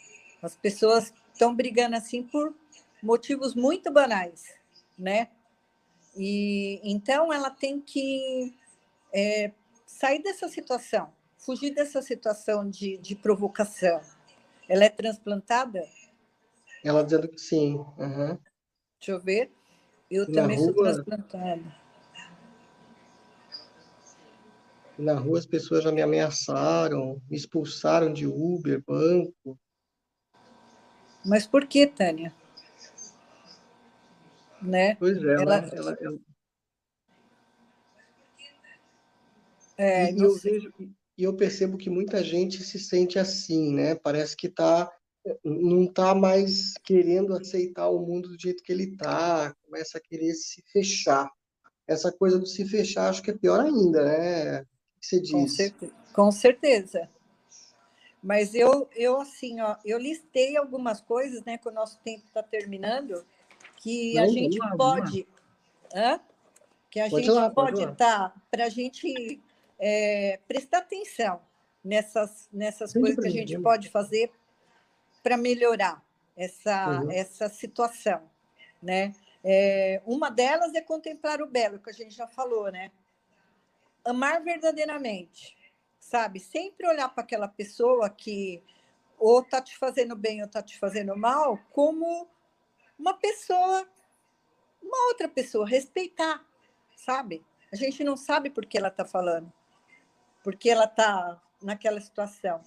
As 0.40 0.54
pessoas 0.54 1.12
estão 1.32 1.52
brigando 1.52 1.96
assim 1.96 2.22
por 2.22 2.54
motivos 3.02 3.56
muito 3.56 3.90
banais, 3.90 4.54
né? 4.96 5.28
E 6.16 6.80
então 6.84 7.32
ela 7.32 7.50
tem 7.50 7.80
que 7.80 8.54
é, 9.12 9.50
sair 9.84 10.22
dessa 10.22 10.48
situação 10.48 11.12
fugir 11.48 11.72
dessa 11.74 12.02
situação 12.02 12.68
de, 12.68 12.98
de 12.98 13.16
provocação. 13.16 14.02
Ela 14.68 14.84
é 14.84 14.90
transplantada? 14.90 15.82
Ela 16.84 17.02
dizendo 17.02 17.26
que 17.26 17.40
sim. 17.40 17.76
Uhum. 17.96 18.38
Deixa 18.98 19.12
eu 19.12 19.20
ver. 19.20 19.50
Eu 20.10 20.28
na 20.28 20.42
também 20.42 20.58
rua, 20.58 20.66
sou 20.66 20.74
transplantada. 20.74 21.76
Na 24.98 25.14
rua 25.14 25.38
as 25.38 25.46
pessoas 25.46 25.84
já 25.84 25.92
me 25.92 26.02
ameaçaram, 26.02 27.22
me 27.30 27.36
expulsaram 27.36 28.12
de 28.12 28.26
Uber, 28.26 28.82
banco. 28.84 29.56
Mas 31.24 31.46
por 31.46 31.66
que, 31.66 31.86
Tânia? 31.86 32.34
Né? 34.60 34.96
Pois 34.96 35.16
é, 35.18 35.34
ela, 35.34 35.56
ela, 35.56 35.70
ela, 35.72 35.98
ela... 36.00 36.18
É, 39.76 40.12
e 40.12 40.18
eu 40.18 40.34
vejo, 40.34 40.72
e 41.16 41.22
eu 41.22 41.36
percebo 41.36 41.78
que 41.78 41.88
muita 41.88 42.22
gente 42.22 42.64
se 42.64 42.80
sente 42.80 43.18
assim, 43.18 43.72
né? 43.72 43.94
Parece 43.94 44.36
que 44.36 44.48
tá, 44.48 44.90
não 45.44 45.84
está 45.84 46.16
mais 46.16 46.74
querendo 46.84 47.32
aceitar 47.34 47.88
o 47.88 48.04
mundo 48.04 48.30
do 48.30 48.40
jeito 48.40 48.62
que 48.64 48.72
ele 48.72 48.84
está, 48.84 49.54
começa 49.64 49.98
a 49.98 50.00
querer 50.00 50.34
se 50.34 50.60
fechar. 50.72 51.30
Essa 51.86 52.10
coisa 52.10 52.38
do 52.38 52.46
se 52.46 52.64
fechar, 52.64 53.08
acho 53.08 53.22
que 53.22 53.30
é 53.30 53.38
pior 53.38 53.60
ainda, 53.60 54.04
né? 54.04 54.64
Você 55.00 55.20
diz? 55.20 55.30
Com 55.30 55.48
certeza. 55.48 55.92
Com 56.12 56.32
certeza. 56.32 57.08
Mas 58.22 58.54
eu, 58.54 58.88
eu 58.96 59.20
assim, 59.20 59.60
ó, 59.60 59.76
eu 59.84 59.98
listei 59.98 60.56
algumas 60.56 61.00
coisas, 61.00 61.44
né, 61.44 61.56
que 61.56 61.68
o 61.68 61.72
nosso 61.72 61.98
tempo 62.00 62.26
está 62.26 62.42
terminando, 62.42 63.24
que 63.76 64.14
não, 64.14 64.22
a 64.24 64.26
gente 64.26 64.58
lá, 64.58 64.76
pode, 64.76 65.26
hã? 65.94 66.20
que 66.90 67.00
a 67.00 67.08
pode 67.08 67.24
gente 67.24 67.34
lá, 67.34 67.50
pode 67.50 67.82
estar, 67.82 67.94
tá, 67.94 68.34
para 68.50 68.64
a 68.64 68.68
gente 68.68 69.40
é, 69.78 70.40
prestar 70.48 70.78
atenção 70.78 71.40
nessas, 71.84 72.48
nessas 72.52 72.92
coisas 72.92 73.18
que 73.20 73.28
a 73.28 73.30
gente 73.30 73.58
pode 73.60 73.88
fazer 73.88 74.32
para 75.22 75.36
melhorar 75.36 76.02
essa, 76.36 77.02
uhum. 77.02 77.10
essa 77.10 77.48
situação, 77.48 78.22
né? 78.82 79.14
É, 79.44 80.02
uma 80.04 80.30
delas 80.30 80.74
é 80.74 80.80
contemplar 80.80 81.40
o 81.40 81.46
belo, 81.46 81.78
que 81.78 81.90
a 81.90 81.92
gente 81.92 82.14
já 82.14 82.26
falou, 82.26 82.70
né? 82.72 82.90
Amar 84.08 84.42
verdadeiramente, 84.42 85.56
sabe? 86.00 86.40
Sempre 86.40 86.86
olhar 86.88 87.08
para 87.08 87.22
aquela 87.22 87.48
pessoa 87.48 88.08
que 88.08 88.62
ou 89.18 89.40
está 89.40 89.60
te 89.60 89.76
fazendo 89.76 90.14
bem 90.14 90.40
ou 90.40 90.46
está 90.46 90.62
te 90.62 90.78
fazendo 90.78 91.16
mal, 91.16 91.58
como 91.72 92.28
uma 92.98 93.14
pessoa, 93.14 93.88
uma 94.80 95.08
outra 95.08 95.28
pessoa, 95.28 95.68
respeitar, 95.68 96.44
sabe? 96.96 97.44
A 97.72 97.76
gente 97.76 98.02
não 98.02 98.16
sabe 98.16 98.48
por 98.48 98.64
que 98.64 98.78
ela 98.78 98.88
está 98.88 99.04
falando, 99.04 99.52
porque 100.42 100.70
ela 100.70 100.84
está 100.84 101.40
naquela 101.62 102.00
situação. 102.00 102.62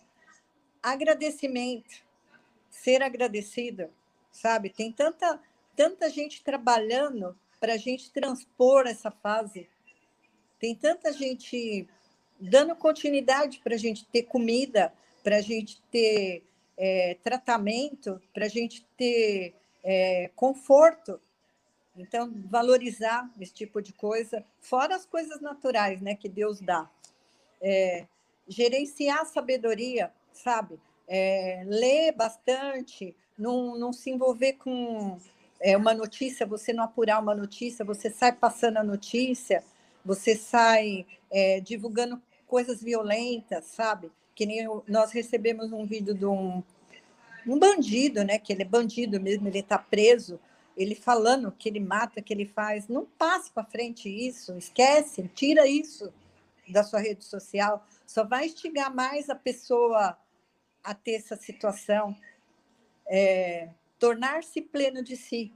Agradecimento, 0.84 2.04
ser 2.70 3.02
agradecida, 3.02 3.92
sabe? 4.32 4.70
Tem 4.70 4.92
tanta, 4.92 5.42
tanta 5.76 6.10
gente 6.10 6.44
trabalhando 6.44 7.38
para 7.60 7.74
a 7.74 7.78
gente 7.78 8.12
transpor 8.12 8.88
essa 8.88 9.12
fase. 9.12 9.70
Tem 10.62 10.76
tanta 10.76 11.12
gente 11.12 11.90
dando 12.40 12.76
continuidade 12.76 13.60
para 13.64 13.74
a 13.74 13.78
gente 13.78 14.06
ter 14.06 14.24
comida, 14.24 14.94
para 15.24 15.38
a 15.38 15.42
gente 15.42 15.82
ter 15.92 16.44
é, 16.78 17.18
tratamento, 17.24 18.22
para 18.32 18.46
a 18.46 18.48
gente 18.48 18.86
ter 18.96 19.56
é, 19.84 20.30
conforto. 20.36 21.20
Então, 21.98 22.32
valorizar 22.46 23.28
esse 23.40 23.52
tipo 23.52 23.82
de 23.82 23.92
coisa, 23.92 24.46
fora 24.60 24.96
as 24.96 25.04
coisas 25.04 25.42
naturais 25.42 26.00
né, 26.00 26.14
que 26.14 26.30
Deus 26.30 26.62
dá. 26.62 26.88
É, 27.60 28.06
gerenciar 28.48 29.22
a 29.22 29.26
sabedoria, 29.26 30.12
sabe? 30.32 30.80
É, 31.08 31.64
ler 31.66 32.12
bastante, 32.12 33.16
não, 33.36 33.76
não 33.80 33.92
se 33.92 34.12
envolver 34.12 34.54
com 34.54 35.18
é, 35.60 35.76
uma 35.76 35.96
notícia, 35.96 36.46
você 36.46 36.72
não 36.72 36.84
apurar 36.84 37.20
uma 37.20 37.34
notícia, 37.34 37.84
você 37.84 38.12
sai 38.12 38.32
passando 38.32 38.78
a 38.78 38.84
notícia, 38.84 39.64
você 40.04 40.36
sai 40.36 41.06
é, 41.30 41.60
divulgando 41.60 42.22
coisas 42.48 42.82
violentas, 42.82 43.66
sabe? 43.66 44.12
Que 44.36 44.46
nem 44.46 44.68
nós 44.88 45.12
recebemos 45.12 45.72
um 45.72 45.86
vídeo 45.86 46.14
de 46.14 46.26
um, 46.26 46.64
um 47.48 47.58
bandido, 47.58 48.24
né? 48.24 48.38
Que 48.38 48.52
ele 48.54 48.64
é 48.64 48.66
bandido 48.66 49.20
mesmo, 49.20 49.48
ele 49.48 49.60
está 49.60 49.78
preso. 49.78 50.40
Ele 50.76 50.96
falando 50.96 51.52
que 51.52 51.70
ele 51.70 51.80
mata, 51.80 52.22
que 52.22 52.34
ele 52.34 52.46
faz. 52.46 52.88
Não 52.88 53.06
passe 53.06 53.52
para 53.52 53.64
frente 53.64 54.10
isso, 54.10 54.58
esquece, 54.58 55.30
tira 55.36 55.68
isso 55.68 56.12
da 56.68 56.84
sua 56.84 57.00
rede 57.00 57.24
social. 57.24 57.86
Só 58.06 58.26
vai 58.26 58.46
instigar 58.46 58.94
mais 58.94 59.30
a 59.30 59.36
pessoa 59.36 60.18
a 60.84 60.94
ter 60.94 61.14
essa 61.14 61.36
situação. 61.36 62.16
É, 63.08 63.70
Tornar-se 64.00 64.62
pleno 64.62 65.04
de 65.04 65.16
si. 65.16 65.54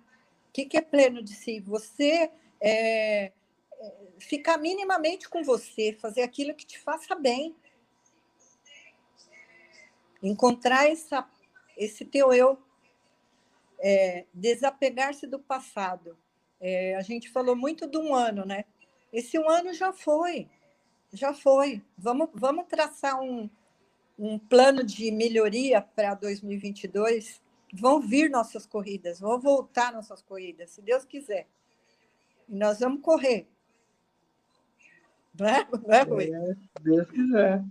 O 0.49 0.51
que, 0.53 0.65
que 0.65 0.77
é 0.77 0.81
pleno 0.81 1.23
de 1.23 1.33
si? 1.33 1.59
Você 1.61 2.29
é, 2.61 3.31
ficar 4.19 4.57
minimamente 4.57 5.29
com 5.29 5.43
você, 5.43 5.93
fazer 5.93 6.21
aquilo 6.21 6.53
que 6.53 6.65
te 6.65 6.79
faça 6.79 7.15
bem. 7.15 7.55
Encontrar 10.21 10.89
essa, 10.89 11.27
esse 11.77 12.05
teu 12.05 12.33
eu, 12.33 12.57
é, 13.79 14.25
desapegar-se 14.33 15.27
do 15.27 15.39
passado. 15.39 16.17
É, 16.59 16.95
a 16.95 17.01
gente 17.01 17.29
falou 17.29 17.55
muito 17.55 17.87
de 17.87 17.97
um 17.97 18.15
ano, 18.15 18.45
né? 18.45 18.65
Esse 19.11 19.37
um 19.37 19.49
ano 19.49 19.73
já 19.73 19.93
foi, 19.93 20.49
já 21.13 21.33
foi. 21.33 21.81
Vamos, 21.97 22.29
vamos 22.33 22.65
traçar 22.67 23.21
um, 23.21 23.49
um 24.17 24.39
plano 24.39 24.83
de 24.83 25.11
melhoria 25.11 25.81
para 25.81 26.15
2022. 26.15 27.41
Vão 27.73 27.99
vir 27.99 28.29
nossas 28.29 28.65
corridas, 28.65 29.19
vão 29.19 29.39
voltar 29.39 29.91
nossas 29.91 30.21
corridas, 30.21 30.71
se 30.71 30.81
Deus 30.81 31.05
quiser. 31.05 31.47
E 32.47 32.55
nós 32.55 32.79
vamos 32.79 33.01
correr. 33.01 33.47
Não 35.37 35.47
é, 35.47 35.67
não 35.71 35.93
é 35.93 36.01
Rui? 36.03 36.31
É, 36.33 36.55
Deus 36.81 37.09
quiser. 37.09 37.63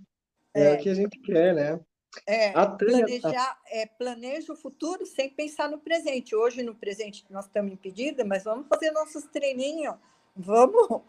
É, 0.53 0.65
é, 0.65 0.75
o 0.75 0.79
que 0.79 0.89
a 0.89 0.95
gente 0.95 1.19
quer, 1.19 1.55
né? 1.55 1.81
É, 2.27 2.53
planejar, 2.53 3.59
é, 3.67 3.87
planeja 3.87 4.53
o 4.53 4.57
futuro 4.57 5.05
sem 5.05 5.29
pensar 5.29 5.69
no 5.69 5.79
presente. 5.79 6.35
Hoje, 6.35 6.63
no 6.63 6.75
presente, 6.75 7.25
nós 7.29 7.47
estamos 7.47 7.73
impedidos, 7.73 8.25
mas 8.25 8.45
vamos 8.45 8.69
fazer 8.69 8.93
nossos 8.93 9.25
treininhos. 9.25 9.97
Vamos, 10.37 11.03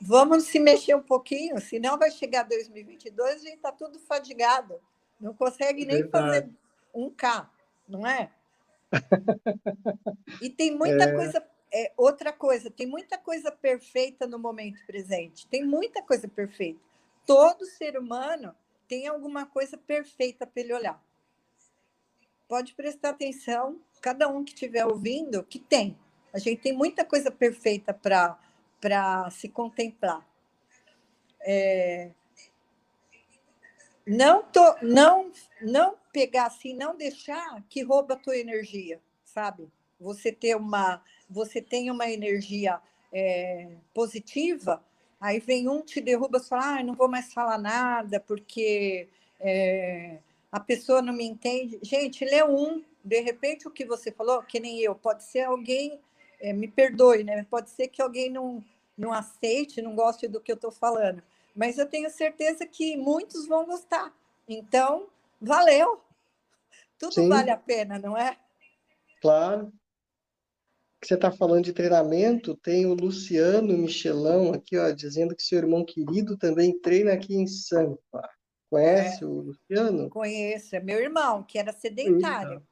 vamos 0.00 0.44
se 0.44 0.58
mexer 0.58 0.94
um 0.94 1.02
pouquinho, 1.02 1.60
senão 1.60 1.98
vai 1.98 2.10
chegar 2.10 2.44
2022 2.44 3.34
e 3.34 3.34
a 3.34 3.38
gente 3.38 3.56
está 3.56 3.72
tudo 3.72 3.98
fadigado. 3.98 4.80
Não 5.20 5.34
consegue 5.34 5.84
nem 5.84 6.02
Verdade. 6.02 6.26
fazer 6.26 6.50
um 6.94 7.10
K, 7.10 7.50
não 7.86 8.06
é? 8.06 8.30
E 10.40 10.48
tem 10.48 10.74
muita 10.74 11.04
é... 11.04 11.12
coisa 11.12 11.44
é, 11.72 11.92
outra 11.96 12.32
coisa, 12.32 12.70
tem 12.70 12.86
muita 12.86 13.18
coisa 13.18 13.50
perfeita 13.50 14.26
no 14.26 14.38
momento 14.38 14.84
presente, 14.86 15.46
tem 15.48 15.64
muita 15.64 16.02
coisa 16.02 16.28
perfeita. 16.28 16.80
Todo 17.26 17.66
ser 17.66 17.98
humano 17.98 18.54
tem 18.88 19.06
alguma 19.06 19.46
coisa 19.46 19.76
perfeita 19.76 20.46
para 20.46 20.62
ele 20.62 20.72
olhar. 20.72 21.02
Pode 22.48 22.74
prestar 22.74 23.10
atenção, 23.10 23.80
cada 24.00 24.28
um 24.28 24.42
que 24.42 24.52
estiver 24.54 24.86
ouvindo, 24.86 25.44
que 25.44 25.58
tem. 25.58 25.98
A 26.32 26.38
gente 26.38 26.62
tem 26.62 26.72
muita 26.72 27.04
coisa 27.04 27.30
perfeita 27.30 27.92
para 27.92 29.30
se 29.30 29.48
contemplar. 29.48 30.26
É, 31.40 32.12
não, 34.06 34.42
to, 34.44 34.60
não, 34.80 35.30
não 35.60 35.98
pegar 36.12 36.46
assim, 36.46 36.72
não 36.72 36.96
deixar 36.96 37.62
que 37.68 37.82
rouba 37.82 38.14
a 38.14 38.18
tua 38.18 38.38
energia, 38.38 39.00
sabe? 39.22 39.70
Você 40.00 40.32
ter 40.32 40.56
uma 40.56 41.02
você 41.28 41.60
tem 41.60 41.90
uma 41.90 42.08
energia 42.08 42.80
é, 43.12 43.68
positiva, 43.92 44.82
aí 45.20 45.40
vem 45.40 45.68
um, 45.68 45.82
te 45.82 46.00
derruba, 46.00 46.38
você 46.38 46.48
fala, 46.48 46.78
ah, 46.78 46.82
não 46.82 46.94
vou 46.94 47.08
mais 47.08 47.32
falar 47.32 47.58
nada, 47.58 48.20
porque 48.20 49.08
é, 49.40 50.18
a 50.50 50.60
pessoa 50.60 51.02
não 51.02 51.12
me 51.12 51.24
entende. 51.24 51.78
Gente, 51.82 52.24
lê 52.24 52.42
um, 52.42 52.82
de 53.04 53.20
repente 53.20 53.66
o 53.66 53.70
que 53.70 53.84
você 53.84 54.10
falou, 54.10 54.42
que 54.42 54.60
nem 54.60 54.80
eu, 54.80 54.94
pode 54.94 55.24
ser 55.24 55.42
alguém, 55.42 56.00
é, 56.40 56.52
me 56.52 56.68
perdoe, 56.68 57.24
né? 57.24 57.44
Pode 57.50 57.70
ser 57.70 57.88
que 57.88 58.00
alguém 58.00 58.30
não, 58.30 58.64
não 58.96 59.12
aceite, 59.12 59.82
não 59.82 59.94
goste 59.94 60.28
do 60.28 60.40
que 60.40 60.52
eu 60.52 60.56
estou 60.56 60.70
falando, 60.70 61.22
mas 61.54 61.78
eu 61.78 61.86
tenho 61.86 62.08
certeza 62.10 62.64
que 62.64 62.96
muitos 62.96 63.46
vão 63.46 63.66
gostar. 63.66 64.14
Então, 64.48 65.08
valeu! 65.40 66.00
Tudo 66.98 67.14
Sim. 67.14 67.28
vale 67.28 67.50
a 67.50 67.56
pena, 67.56 67.98
não 67.98 68.16
é? 68.16 68.36
Claro 69.20 69.72
que 71.00 71.06
você 71.06 71.14
está 71.14 71.30
falando 71.30 71.64
de 71.64 71.72
treinamento, 71.72 72.56
tem 72.56 72.86
o 72.86 72.94
Luciano 72.94 73.76
Michelão 73.76 74.52
aqui, 74.52 74.76
ó, 74.76 74.90
dizendo 74.90 75.34
que 75.34 75.42
seu 75.42 75.58
irmão 75.58 75.84
querido 75.84 76.36
também 76.36 76.78
treina 76.80 77.12
aqui 77.12 77.34
em 77.34 77.46
Sampa. 77.46 78.28
Conhece 78.68 79.22
é, 79.22 79.26
o 79.26 79.40
Luciano? 79.40 80.10
Conheço, 80.10 80.76
é 80.76 80.80
meu 80.80 80.98
irmão, 80.98 81.42
que 81.42 81.58
era 81.58 81.72
sedentário. 81.72 82.62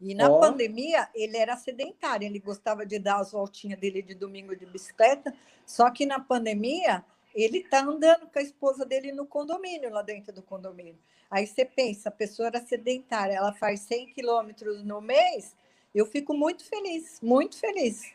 E 0.00 0.14
na 0.14 0.30
ó. 0.30 0.40
pandemia, 0.40 1.08
ele 1.14 1.36
era 1.36 1.56
sedentário, 1.56 2.26
ele 2.26 2.38
gostava 2.38 2.86
de 2.86 2.98
dar 2.98 3.20
as 3.20 3.32
voltinhas 3.32 3.78
dele 3.78 4.02
de 4.02 4.14
domingo 4.14 4.54
de 4.56 4.64
bicicleta, 4.66 5.34
só 5.66 5.90
que 5.90 6.06
na 6.06 6.20
pandemia, 6.20 7.04
ele 7.34 7.58
está 7.58 7.82
andando 7.82 8.26
com 8.26 8.38
a 8.38 8.42
esposa 8.42 8.84
dele 8.84 9.12
no 9.12 9.26
condomínio, 9.26 9.90
lá 9.90 10.02
dentro 10.02 10.32
do 10.32 10.42
condomínio. 10.42 10.98
Aí 11.30 11.46
você 11.46 11.64
pensa, 11.64 12.08
a 12.08 12.12
pessoa 12.12 12.48
era 12.48 12.60
sedentária, 12.60 13.34
ela 13.34 13.52
faz 13.52 13.80
100 13.80 14.14
quilômetros 14.14 14.82
no 14.82 15.00
mês, 15.00 15.54
eu 15.94 16.06
fico 16.06 16.34
muito 16.34 16.64
feliz, 16.64 17.20
muito 17.20 17.56
feliz. 17.56 18.12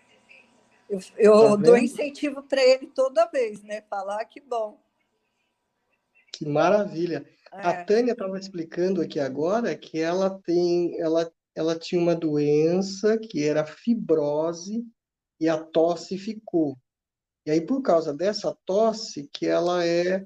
Eu, 0.90 1.00
eu 1.18 1.50
tá 1.50 1.56
dou 1.56 1.78
incentivo 1.78 2.44
para 2.44 2.64
ele 2.64 2.88
toda 2.88 3.30
vez, 3.30 3.64
né? 3.64 3.82
Falar 3.90 4.24
que 4.26 4.40
bom. 4.40 4.80
Que 6.32 6.48
maravilha. 6.48 7.26
É. 7.52 7.68
A 7.68 7.86
Tânia 7.86 8.12
estava 8.12 8.38
explicando 8.38 9.02
aqui 9.02 9.20
agora 9.20 9.76
que 9.76 10.00
ela 10.00 10.40
tem, 10.46 11.00
ela, 11.00 11.32
ela 11.56 11.78
tinha 11.78 12.00
uma 12.00 12.16
doença 12.16 13.18
que 13.18 13.44
era 13.44 13.66
fibrose 13.66 14.86
e 15.40 15.50
a 15.50 15.58
tosse 15.58 16.18
ficou. 16.18 16.78
E 17.46 17.52
aí, 17.52 17.62
por 17.62 17.82
causa 17.82 18.14
dessa 18.14 18.56
tosse, 18.66 19.30
que 19.32 19.46
ela 19.46 19.86
é, 19.86 20.26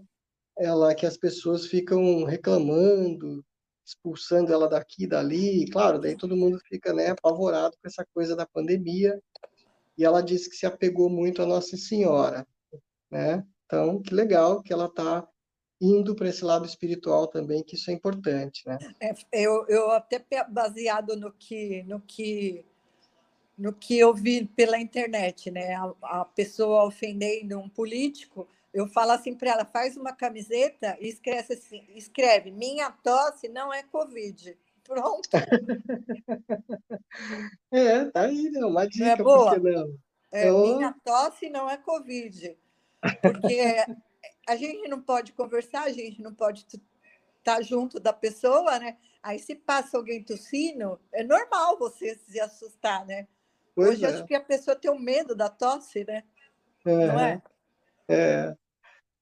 ela 0.58 0.95
que 0.95 1.06
as 1.06 1.18
pessoas 1.18 1.68
ficam 1.68 2.24
reclamando, 2.24 3.45
expulsando 3.90 4.54
ela 4.54 4.70
daqui, 4.70 5.08
dali, 5.08 5.70
claro, 5.70 6.00
daí 6.00 6.16
todo 6.16 6.38
mundo 6.38 6.60
fica, 6.68 6.94
né, 6.94 7.10
apavorado 7.10 7.76
com 7.82 7.88
essa 7.88 8.06
coisa 8.14 8.36
da 8.36 8.46
pandemia. 8.46 9.20
E 9.98 10.06
ela 10.06 10.22
disse 10.22 10.50
que 10.50 10.56
se 10.56 10.66
apegou 10.66 11.10
muito 11.10 11.42
a 11.42 11.46
Nossa 11.46 11.76
Senhora, 11.76 12.48
né? 13.12 13.46
Então, 13.66 14.02
que 14.02 14.14
legal 14.14 14.64
que 14.64 14.72
ela 14.72 14.86
está 14.86 15.28
indo 15.82 16.16
para 16.16 16.30
esse 16.30 16.44
lado 16.44 16.66
espiritual 16.66 17.28
também, 17.28 17.64
que 17.64 17.76
isso 17.76 17.90
é 17.92 17.94
importante, 17.94 18.64
né? 18.66 18.78
É, 19.00 19.14
eu, 19.34 19.66
eu 19.68 19.92
até 19.92 20.24
baseado 20.50 21.16
no 21.16 21.32
que 21.32 21.84
no 21.84 22.00
que 22.02 22.66
no 23.58 23.74
que 23.74 23.98
eu 24.00 24.14
vi 24.14 24.46
pela 24.46 24.80
internet, 24.80 25.52
né? 25.52 25.76
A, 25.76 26.22
a 26.22 26.26
pessoa 26.26 26.86
ofendendo 26.86 27.60
um 27.60 27.68
político, 27.70 28.48
eu 28.74 28.88
falo 28.88 29.12
assim 29.12 29.36
para 29.36 29.52
ela: 29.52 29.66
faz 29.66 29.98
uma 29.98 30.14
camiseta 30.14 30.98
e 31.00 31.08
escreve 31.08 31.54
assim, 31.54 31.86
escreve: 31.96 32.52
minha 32.52 32.92
tosse 32.92 33.50
não 33.50 33.74
é 33.74 33.84
Covid. 33.84 34.58
Pronto. 34.84 35.30
é, 37.72 38.06
tá 38.06 38.22
aí, 38.22 38.50
né? 38.50 38.66
Uma 38.66 38.88
dica, 38.88 39.06
não 39.06 39.12
é 39.12 39.16
boa? 39.18 39.60
não? 39.60 39.98
É, 40.32 40.50
eu... 40.50 40.62
Minha 40.62 40.96
tosse 41.04 41.50
não 41.50 41.70
é 41.70 41.78
Covid. 41.78 42.58
Porque 43.22 43.60
a 44.48 44.56
gente 44.56 44.88
não 44.88 45.02
pode 45.02 45.34
conversar, 45.34 45.84
a 45.84 45.92
gente 45.92 46.22
não 46.22 46.34
pode 46.34 46.62
estar 46.62 46.80
tá 47.44 47.62
junto 47.62 48.00
da 48.00 48.12
pessoa, 48.12 48.80
né? 48.80 48.98
Aí 49.22 49.38
se 49.38 49.56
passa 49.56 49.98
alguém 49.98 50.24
tossindo, 50.24 51.00
é 51.12 51.24
normal 51.24 51.78
você 51.78 52.16
se 52.16 52.40
assustar, 52.40 53.06
né? 53.06 53.28
Pois 53.76 53.90
Hoje 53.90 54.06
é. 54.06 54.10
acho 54.10 54.26
que 54.26 54.36
a 54.36 54.42
pessoa 54.42 54.76
tem 54.76 54.90
um 54.90 55.00
medo 55.00 55.36
da 55.36 55.50
tosse, 55.50 56.04
né? 56.04 56.24
É, 56.86 57.08
não 57.08 57.20
é? 57.20 57.42
É. 58.10 58.55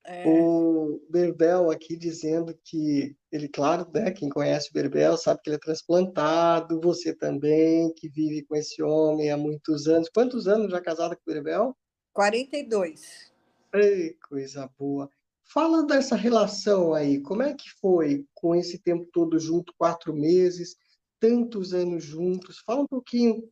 é. 0.06 0.24
O 0.28 1.02
Berbel 1.10 1.70
aqui 1.70 1.96
dizendo 1.98 2.58
que 2.64 3.16
ele, 3.32 3.48
claro, 3.48 3.90
né, 3.94 4.12
quem 4.12 4.30
conhece 4.30 4.70
o 4.70 4.74
Berbel 4.74 5.18
sabe 5.18 5.42
que 5.42 5.50
ele 5.50 5.58
é 5.58 5.60
transplantado, 5.60 6.80
você 6.80 7.14
também, 7.14 7.94
que 7.94 8.08
vive 8.08 8.44
com 8.44 8.56
esse 8.56 8.82
homem 8.82 9.32
há 9.32 9.38
muitos 9.38 9.88
anos. 9.88 10.10
Quantos 10.10 10.48
anos 10.48 10.72
já 10.72 10.82
casada 10.82 11.16
com 11.16 11.22
o 11.30 11.34
Berbel? 11.34 11.76
42. 12.14 13.32
Ei, 13.74 14.16
coisa 14.28 14.70
boa. 14.80 15.10
Fala 15.44 15.86
dessa 15.86 16.16
relação 16.16 16.94
aí, 16.94 17.22
como 17.22 17.42
é 17.42 17.54
que 17.54 17.70
foi 17.80 18.26
com 18.34 18.56
esse 18.56 18.80
tempo 18.80 19.08
todo 19.14 19.40
junto, 19.40 19.74
quatro 19.78 20.14
meses, 20.14 20.76
tantos 21.20 21.74
anos 21.74 22.04
juntos? 22.04 22.60
Fala 22.66 22.82
um 22.82 22.88
pouquinho 22.88 23.48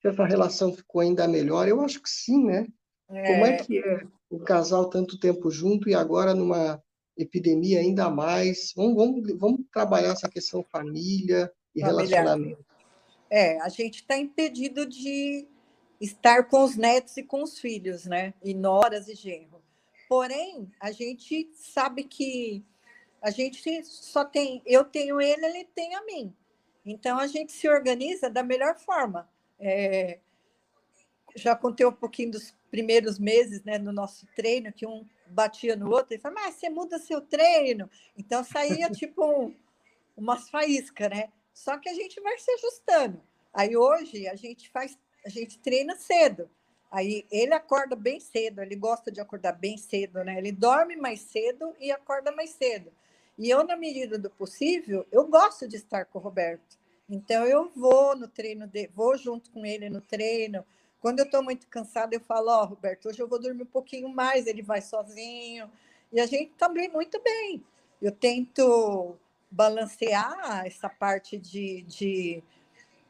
se 0.00 0.08
essa 0.08 0.24
relação 0.24 0.72
ficou 0.72 1.00
ainda 1.00 1.26
melhor. 1.26 1.66
Eu 1.66 1.80
acho 1.80 2.00
que 2.00 2.08
sim, 2.08 2.44
né? 2.44 2.66
É... 3.10 3.32
Como 3.32 3.46
é 3.46 3.56
que 3.56 3.78
é 3.78 4.06
o 4.34 4.44
casal 4.44 4.88
tanto 4.88 5.18
tempo 5.18 5.50
junto 5.50 5.88
e 5.88 5.94
agora 5.94 6.34
numa 6.34 6.82
epidemia 7.16 7.80
ainda 7.80 8.10
mais? 8.10 8.72
Vamos, 8.76 8.94
vamos, 8.94 9.38
vamos 9.38 9.60
trabalhar 9.72 10.12
essa 10.12 10.28
questão 10.28 10.64
família 10.70 11.50
e 11.74 11.80
relacionamento. 11.80 12.64
É, 13.30 13.60
a 13.60 13.68
gente 13.68 13.96
está 13.96 14.16
impedido 14.16 14.86
de 14.86 15.46
estar 16.00 16.44
com 16.44 16.62
os 16.62 16.76
netos 16.76 17.16
e 17.16 17.22
com 17.22 17.42
os 17.42 17.58
filhos, 17.58 18.04
né? 18.04 18.34
E 18.42 18.54
noras 18.54 19.08
e 19.08 19.14
genro. 19.14 19.62
Porém, 20.08 20.70
a 20.78 20.92
gente 20.92 21.50
sabe 21.54 22.04
que 22.04 22.62
a 23.22 23.30
gente 23.30 23.82
só 23.84 24.24
tem, 24.24 24.62
eu 24.66 24.84
tenho 24.84 25.20
ele, 25.20 25.46
ele 25.46 25.64
tem 25.74 25.94
a 25.94 26.04
mim. 26.04 26.32
Então 26.84 27.18
a 27.18 27.26
gente 27.26 27.52
se 27.52 27.68
organiza 27.68 28.28
da 28.28 28.42
melhor 28.42 28.76
forma. 28.76 29.28
É, 29.58 30.18
já 31.34 31.56
contei 31.56 31.86
um 31.86 31.92
pouquinho 31.92 32.32
dos 32.32 32.54
primeiros 32.74 33.20
meses 33.20 33.62
né, 33.62 33.78
no 33.78 33.92
nosso 33.92 34.26
treino, 34.34 34.72
que 34.72 34.84
um 34.84 35.06
batia 35.28 35.76
no 35.76 35.88
outro 35.92 36.12
e 36.12 36.18
falava, 36.18 36.40
mas 36.40 36.56
você 36.56 36.68
muda 36.68 36.98
seu 36.98 37.20
treino. 37.20 37.88
Então 38.18 38.42
saía 38.42 38.90
tipo 38.90 39.24
um, 39.24 39.54
umas 40.16 40.50
faíscas, 40.50 41.08
né? 41.08 41.28
Só 41.52 41.78
que 41.78 41.88
a 41.88 41.94
gente 41.94 42.20
vai 42.20 42.36
se 42.36 42.50
ajustando. 42.50 43.22
Aí 43.52 43.76
hoje 43.76 44.26
a 44.26 44.34
gente 44.34 44.68
faz, 44.70 44.98
a 45.24 45.28
gente 45.28 45.60
treina 45.60 45.94
cedo. 45.94 46.50
Aí 46.90 47.24
ele 47.30 47.54
acorda 47.54 47.94
bem 47.94 48.18
cedo, 48.18 48.60
ele 48.60 48.74
gosta 48.74 49.12
de 49.12 49.20
acordar 49.20 49.52
bem 49.52 49.78
cedo, 49.78 50.24
né? 50.24 50.36
Ele 50.36 50.50
dorme 50.50 50.96
mais 50.96 51.20
cedo 51.20 51.76
e 51.78 51.92
acorda 51.92 52.32
mais 52.32 52.50
cedo. 52.50 52.90
E 53.38 53.50
eu, 53.50 53.62
na 53.64 53.76
medida 53.76 54.18
do 54.18 54.30
possível, 54.30 55.06
eu 55.12 55.28
gosto 55.28 55.68
de 55.68 55.76
estar 55.76 56.06
com 56.06 56.18
o 56.18 56.22
Roberto. 56.22 56.76
Então 57.08 57.44
eu 57.46 57.70
vou 57.70 58.16
no 58.16 58.26
treino 58.26 58.66
de, 58.66 58.88
vou 58.88 59.16
junto 59.16 59.48
com 59.52 59.64
ele 59.64 59.88
no 59.88 60.00
treino. 60.00 60.66
Quando 61.04 61.18
eu 61.18 61.26
estou 61.26 61.42
muito 61.42 61.66
cansada, 61.66 62.16
eu 62.16 62.20
falo, 62.20 62.48
ó, 62.48 62.62
oh, 62.62 62.64
Roberto, 62.64 63.10
hoje 63.10 63.20
eu 63.20 63.28
vou 63.28 63.38
dormir 63.38 63.64
um 63.64 63.66
pouquinho 63.66 64.08
mais, 64.08 64.46
ele 64.46 64.62
vai 64.62 64.80
sozinho. 64.80 65.70
E 66.10 66.18
a 66.18 66.24
gente 66.24 66.52
também 66.56 66.88
muito 66.88 67.20
bem. 67.22 67.62
Eu 68.00 68.10
tento 68.10 69.14
balancear 69.50 70.64
essa 70.64 70.88
parte 70.88 71.36
de, 71.36 71.82
de 71.82 72.42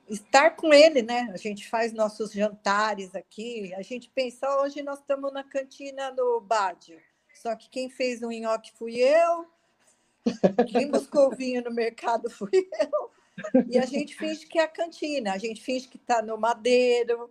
estar 0.08 0.56
com 0.56 0.74
ele, 0.74 1.02
né? 1.02 1.30
A 1.32 1.36
gente 1.36 1.68
faz 1.68 1.92
nossos 1.92 2.32
jantares 2.32 3.14
aqui. 3.14 3.72
A 3.74 3.82
gente 3.82 4.10
pensa, 4.12 4.60
hoje 4.60 4.82
nós 4.82 4.98
estamos 4.98 5.32
na 5.32 5.44
cantina 5.44 6.10
do 6.10 6.40
Bádio. 6.40 7.00
Só 7.32 7.54
que 7.54 7.70
quem 7.70 7.88
fez 7.88 8.24
o 8.24 8.28
nhoque 8.28 8.72
fui 8.72 8.96
eu, 8.96 9.46
quem 10.66 10.90
buscou 10.90 11.28
o 11.28 11.36
vinho 11.36 11.62
no 11.62 11.70
mercado 11.70 12.28
fui 12.28 12.68
eu. 12.80 13.64
E 13.70 13.78
a 13.78 13.86
gente 13.86 14.16
finge 14.16 14.46
que 14.46 14.58
é 14.58 14.64
a 14.64 14.68
cantina, 14.68 15.32
a 15.32 15.38
gente 15.38 15.62
finge 15.62 15.86
que 15.86 15.96
está 15.96 16.20
no 16.20 16.36
madeiro, 16.36 17.30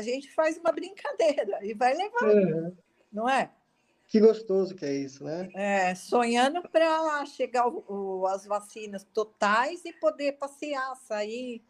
a 0.00 0.02
gente 0.02 0.32
faz 0.32 0.56
uma 0.56 0.72
brincadeira 0.72 1.58
e 1.62 1.74
vai 1.74 1.94
levando, 1.94 2.76
não 3.12 3.28
é? 3.28 3.50
Que 4.08 4.18
gostoso 4.18 4.74
que 4.74 4.84
é 4.84 4.92
isso, 4.92 5.22
né? 5.22 5.48
É, 5.54 5.94
sonhando 5.94 6.62
para 6.68 7.24
chegar 7.26 7.68
o, 7.68 7.84
o, 7.86 8.26
as 8.26 8.44
vacinas 8.44 9.04
totais 9.14 9.84
e 9.84 9.92
poder 9.92 10.32
passear, 10.32 10.96
sair, 10.96 11.62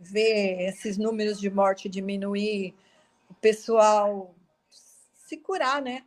ver 0.00 0.68
esses 0.68 0.98
números 0.98 1.38
de 1.38 1.48
morte 1.48 1.88
diminuir, 1.88 2.74
o 3.30 3.34
pessoal 3.34 4.34
se 4.70 5.36
curar, 5.36 5.80
né? 5.80 6.04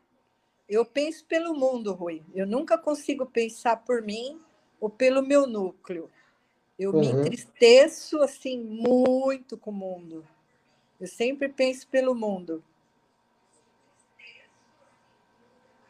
Eu 0.67 0.83
penso 0.83 1.23
pelo 1.25 1.53
mundo, 1.53 1.93
Rui. 1.93 2.21
Eu 2.35 2.45
nunca 2.45 2.77
consigo 2.77 3.25
pensar 3.25 3.77
por 3.77 4.01
mim 4.01 4.41
ou 4.81 4.89
pelo 4.89 5.25
meu 5.25 5.47
núcleo. 5.47 6.09
Eu 6.77 6.91
uhum. 6.91 6.99
me 6.99 7.07
entristeço 7.07 8.21
assim 8.21 8.61
muito 8.61 9.57
com 9.57 9.71
o 9.71 9.73
mundo. 9.73 10.27
Eu 10.99 11.07
sempre 11.07 11.49
penso 11.49 11.87
pelo 11.87 12.15
mundo. 12.15 12.63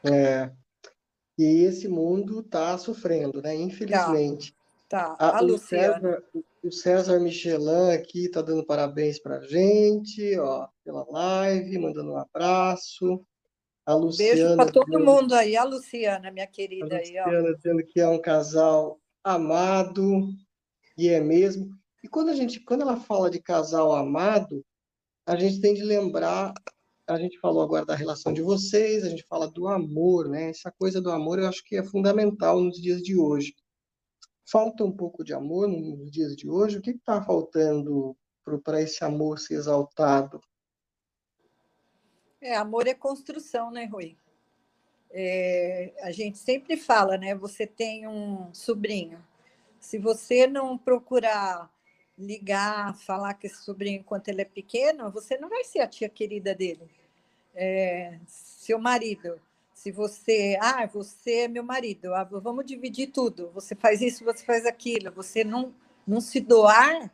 É. 0.03 0.51
E 1.38 1.64
esse 1.64 1.88
mundo 1.88 2.39
está 2.39 2.78
sofrendo, 2.78 3.41
né? 3.41 3.55
Infelizmente. 3.55 4.55
Tá. 4.89 5.16
tá. 5.16 5.16
A, 5.20 5.39
a 5.39 5.43
o, 5.43 5.58
César, 5.58 6.24
o 6.64 6.72
César 6.72 7.20
Michelin 7.20 7.91
aqui 7.91 8.26
está 8.26 8.41
dando 8.41 8.66
parabéns 8.66 9.20
para 9.20 9.38
a 9.38 9.41
gente, 9.41 10.38
ó, 10.39 10.68
pela 10.84 11.05
live, 11.10 11.78
mandando 11.78 12.12
um 12.12 12.18
abraço. 12.18 13.24
A 13.86 13.93
Luciana. 13.93 14.34
Beijo 14.34 14.55
para 14.58 14.72
todo 14.72 14.99
mundo 14.99 15.34
aí, 15.34 15.55
a 15.55 15.64
Luciana, 15.64 16.30
minha 16.32 16.47
querida. 16.47 16.97
A 16.97 16.99
Luciana 16.99 17.47
aí, 17.47 17.55
dizendo 17.55 17.86
que 17.86 18.01
é 18.01 18.08
um 18.08 18.20
casal 18.20 18.99
amado. 19.24 20.28
E 20.97 21.08
é 21.08 21.22
mesmo. 21.22 21.70
E 22.03 22.08
quando 22.08 22.30
a 22.30 22.36
gente, 22.36 22.60
quando 22.60 22.82
ela 22.82 22.97
fala 22.97 23.30
de 23.30 23.39
casal 23.39 23.93
amado, 23.93 24.66
a 25.28 25.36
gente 25.36 25.60
tem 25.60 25.74
de 25.74 25.84
lembrar, 25.84 26.54
a 27.06 27.20
gente 27.20 27.38
falou 27.40 27.62
agora 27.62 27.86
da 27.86 27.96
relação 27.96 28.32
de 28.32 28.42
vocês, 28.42 29.04
a 29.04 29.10
gente 29.10 29.24
fala 29.24 29.46
do 29.52 29.68
amor, 29.68 30.30
né? 30.30 30.50
Essa 30.50 30.72
coisa 30.72 31.02
do 31.02 31.12
amor 31.12 31.38
eu 31.38 31.48
acho 31.48 31.64
que 31.66 31.76
é 31.76 31.84
fundamental 31.84 32.62
nos 32.62 32.82
dias 32.82 33.02
de 33.02 33.18
hoje. 33.18 33.54
Falta 34.50 34.86
um 34.86 34.92
pouco 34.92 35.26
de 35.26 35.34
amor 35.34 35.68
nos 35.68 36.10
dias 36.10 36.34
de 36.34 36.50
hoje. 36.50 36.78
O 36.78 36.82
que 36.82 36.92
está 36.92 37.22
faltando 37.22 38.16
para 38.64 38.82
esse 38.82 39.04
amor 39.04 39.38
ser 39.38 39.56
exaltado? 39.56 40.40
É, 42.40 42.56
amor 42.56 42.88
é 42.88 42.94
construção, 42.94 43.70
né, 43.70 43.84
Rui? 43.84 44.18
É, 45.12 45.94
a 46.04 46.12
gente 46.12 46.38
sempre 46.38 46.78
fala, 46.78 47.18
né? 47.18 47.36
Você 47.36 47.68
tem 47.68 48.08
um 48.08 48.54
sobrinho, 48.54 49.22
se 49.78 49.98
você 49.98 50.48
não 50.48 50.78
procurar 50.78 51.70
ligar, 52.18 52.95
falar 52.97 53.36
com 53.36 53.45
esse 53.45 53.63
sobrinho 53.63 53.99
enquanto 53.99 54.30
ele 54.30 54.41
é 54.41 54.45
pequeno, 54.45 55.11
você 55.11 55.38
não 55.38 55.49
vai 55.49 55.63
ser 55.63 55.80
a 55.80 55.88
tia 55.88 56.09
querida 56.09 56.55
dele. 56.55 56.89
É, 57.53 58.20
seu 58.26 58.80
marido, 58.80 59.39
se 59.74 59.91
você, 59.91 60.57
ah, 60.59 60.86
você 60.88 61.41
é 61.41 61.47
meu 61.47 61.63
marido, 61.63 62.13
ah, 62.13 62.24
vamos 62.24 62.65
dividir 62.65 63.11
tudo. 63.11 63.51
Você 63.53 63.76
faz 63.76 64.01
isso, 64.01 64.26
você 64.26 64.43
faz 64.43 64.65
aquilo. 64.65 65.11
Você 65.11 65.43
não, 65.43 65.74
não 66.05 66.20
se 66.20 66.41
doar. 66.41 67.11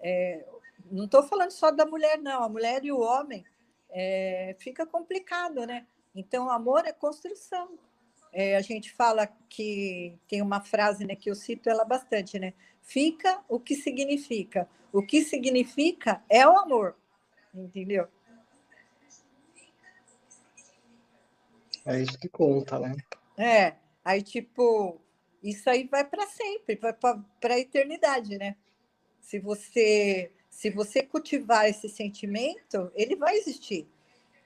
É, 0.00 0.44
não 0.90 1.04
estou 1.04 1.22
falando 1.22 1.50
só 1.50 1.70
da 1.70 1.84
mulher, 1.84 2.18
não. 2.18 2.42
A 2.42 2.48
mulher 2.48 2.82
e 2.84 2.90
o 2.90 2.98
homem 2.98 3.44
é, 3.90 4.56
fica 4.58 4.86
complicado, 4.86 5.66
né? 5.66 5.86
Então, 6.14 6.50
amor 6.50 6.86
é 6.86 6.92
construção. 6.92 7.78
É, 8.32 8.56
a 8.56 8.60
gente 8.60 8.92
fala 8.92 9.26
que 9.48 10.18
tem 10.28 10.42
uma 10.42 10.60
frase 10.60 11.04
né, 11.04 11.16
que 11.16 11.30
eu 11.30 11.34
cito 11.34 11.68
ela 11.68 11.84
bastante, 11.84 12.38
né? 12.38 12.54
Fica 12.82 13.42
o 13.48 13.58
que 13.58 13.74
significa. 13.74 14.68
O 14.92 15.02
que 15.02 15.22
significa 15.22 16.22
é 16.28 16.46
o 16.46 16.56
amor, 16.58 16.96
entendeu? 17.54 18.08
É 21.84 22.00
isso 22.00 22.18
que 22.18 22.28
conta, 22.28 22.78
né? 22.78 22.94
É. 23.36 23.74
Aí, 24.04 24.22
tipo, 24.22 25.00
isso 25.42 25.68
aí 25.68 25.86
vai 25.86 26.04
para 26.04 26.26
sempre, 26.26 26.76
vai 26.76 26.92
para 26.92 27.54
a 27.54 27.58
eternidade, 27.58 28.36
né? 28.36 28.56
Se 29.20 29.38
você, 29.38 30.32
se 30.50 30.70
você 30.70 31.02
cultivar 31.02 31.68
esse 31.68 31.88
sentimento, 31.88 32.90
ele 32.94 33.16
vai 33.16 33.36
existir. 33.36 33.86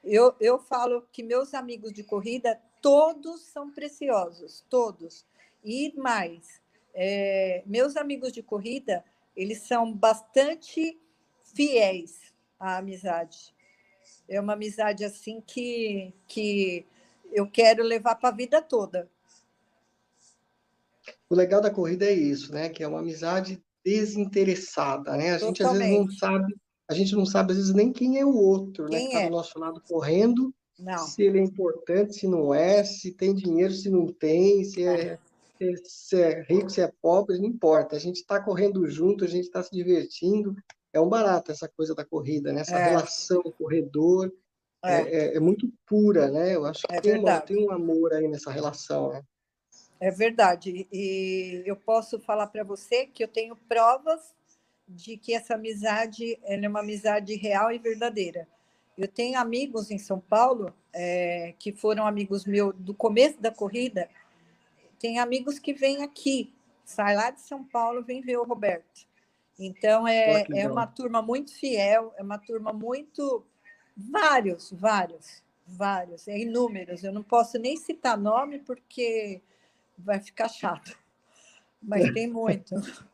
Eu, 0.03 0.35
eu 0.39 0.59
falo 0.59 1.07
que 1.11 1.23
meus 1.23 1.53
amigos 1.53 1.93
de 1.93 2.03
corrida, 2.03 2.59
todos 2.83 3.43
são 3.43 3.71
preciosos, 3.71 4.65
todos. 4.69 5.25
E 5.63 5.93
mais, 5.95 6.61
é, 6.93 7.63
meus 7.65 7.95
amigos 7.95 8.33
de 8.33 8.43
corrida, 8.43 9.05
eles 9.33 9.59
são 9.59 9.91
bastante 9.91 10.99
fiéis 11.55 12.33
à 12.59 12.77
amizade. 12.77 13.55
É 14.27 14.39
uma 14.39 14.53
amizade 14.53 15.05
assim 15.05 15.39
que, 15.39 16.13
que 16.27 16.85
eu 17.31 17.49
quero 17.49 17.83
levar 17.83 18.15
para 18.15 18.29
a 18.29 18.35
vida 18.35 18.61
toda. 18.61 19.09
O 21.29 21.35
legal 21.35 21.61
da 21.61 21.71
corrida 21.71 22.05
é 22.05 22.11
isso, 22.11 22.51
né? 22.53 22.67
Que 22.67 22.83
é 22.83 22.87
uma 22.87 22.99
amizade 22.99 23.63
desinteressada, 23.83 25.15
né? 25.15 25.31
A 25.31 25.37
gente 25.37 25.59
Totalmente. 25.59 25.83
às 25.83 25.89
vezes 25.89 26.05
não 26.05 26.17
sabe, 26.17 26.55
a 26.89 26.93
gente 26.93 27.15
não 27.15 27.25
sabe 27.25 27.51
às 27.53 27.57
vezes 27.57 27.73
nem 27.73 27.93
quem 27.93 28.19
é 28.19 28.25
o 28.25 28.35
outro, 28.35 28.89
né? 28.89 28.97
quem 28.97 28.99
né? 28.99 29.05
Que 29.05 29.15
está 29.15 29.21
é? 29.21 29.29
do 29.29 29.31
nosso 29.31 29.57
lado 29.57 29.81
correndo, 29.87 30.53
não. 30.79 30.97
se 30.99 31.23
ele 31.23 31.39
é 31.39 31.43
importante, 31.43 32.15
se 32.15 32.27
não 32.27 32.53
é, 32.53 32.83
se 32.83 33.11
tem 33.11 33.33
dinheiro, 33.33 33.73
se 33.73 33.89
não 33.89 34.07
tem, 34.07 34.63
se 34.63 34.83
é, 34.83 35.19
é. 35.59 35.75
se 35.83 36.21
é 36.21 36.41
rico, 36.43 36.69
se 36.69 36.81
é 36.81 36.91
pobre, 37.01 37.37
não 37.37 37.45
importa. 37.45 37.95
A 37.95 37.99
gente 37.99 38.17
está 38.17 38.39
correndo 38.39 38.87
junto, 38.87 39.23
a 39.23 39.27
gente 39.27 39.45
está 39.45 39.61
se 39.61 39.71
divertindo. 39.71 40.55
É 40.91 40.99
um 40.99 41.09
barato 41.09 41.51
essa 41.51 41.67
coisa 41.67 41.95
da 41.95 42.05
corrida, 42.05 42.53
né? 42.53 42.61
Essa 42.61 42.77
é. 42.77 42.89
relação 42.89 43.41
corredor 43.57 44.31
é. 44.83 45.01
é. 45.01 45.35
é. 45.37 45.39
muito 45.39 45.71
pura, 45.85 46.29
né? 46.29 46.55
Eu 46.55 46.65
acho 46.65 46.85
que 46.87 47.01
tem, 47.01 47.19
uma, 47.19 47.39
tem 47.39 47.65
um 47.65 47.71
amor 47.71 48.13
aí 48.13 48.27
nessa 48.27 48.51
relação, 48.51 49.09
né? 49.11 49.23
É 49.99 50.11
verdade. 50.11 50.87
E 50.91 51.63
eu 51.65 51.75
posso 51.75 52.19
falar 52.19 52.47
para 52.47 52.63
você 52.63 53.05
que 53.05 53.23
eu 53.23 53.27
tenho 53.27 53.55
provas 53.55 54.35
de 54.87 55.17
que 55.17 55.33
essa 55.33 55.55
amizade 55.55 56.37
é 56.43 56.67
uma 56.67 56.81
amizade 56.81 57.35
real 57.35 57.71
e 57.71 57.79
verdadeira. 57.79 58.47
Eu 58.97 59.07
tenho 59.07 59.39
amigos 59.39 59.89
em 59.89 59.97
São 59.97 60.19
Paulo 60.19 60.73
é, 60.93 61.55
que 61.57 61.71
foram 61.71 62.05
amigos 62.05 62.45
meus 62.45 62.75
do 62.75 62.93
começo 62.93 63.41
da 63.41 63.51
corrida. 63.51 64.09
Tem 64.99 65.19
amigos 65.19 65.57
que 65.59 65.73
vêm 65.73 66.03
aqui, 66.03 66.53
sai 66.85 67.15
lá 67.15 67.31
de 67.31 67.41
São 67.41 67.63
Paulo, 67.63 68.03
vem 68.03 68.21
ver 68.21 68.37
o 68.37 68.43
Roberto. 68.43 69.07
Então 69.59 70.07
é, 70.07 70.45
é 70.53 70.67
uma 70.67 70.87
turma 70.87 71.21
muito 71.21 71.53
fiel, 71.53 72.13
é 72.17 72.23
uma 72.23 72.37
turma 72.37 72.71
muito 72.71 73.45
vários, 73.95 74.71
vários, 74.71 75.43
vários, 75.65 76.27
é 76.27 76.37
inúmeros. 76.37 77.03
Eu 77.03 77.11
não 77.11 77.23
posso 77.23 77.57
nem 77.57 77.77
citar 77.77 78.17
nome 78.17 78.59
porque 78.59 79.41
vai 79.97 80.19
ficar 80.19 80.49
chato. 80.49 80.97
Mas 81.81 82.11
tem 82.13 82.27
muito. 82.27 82.75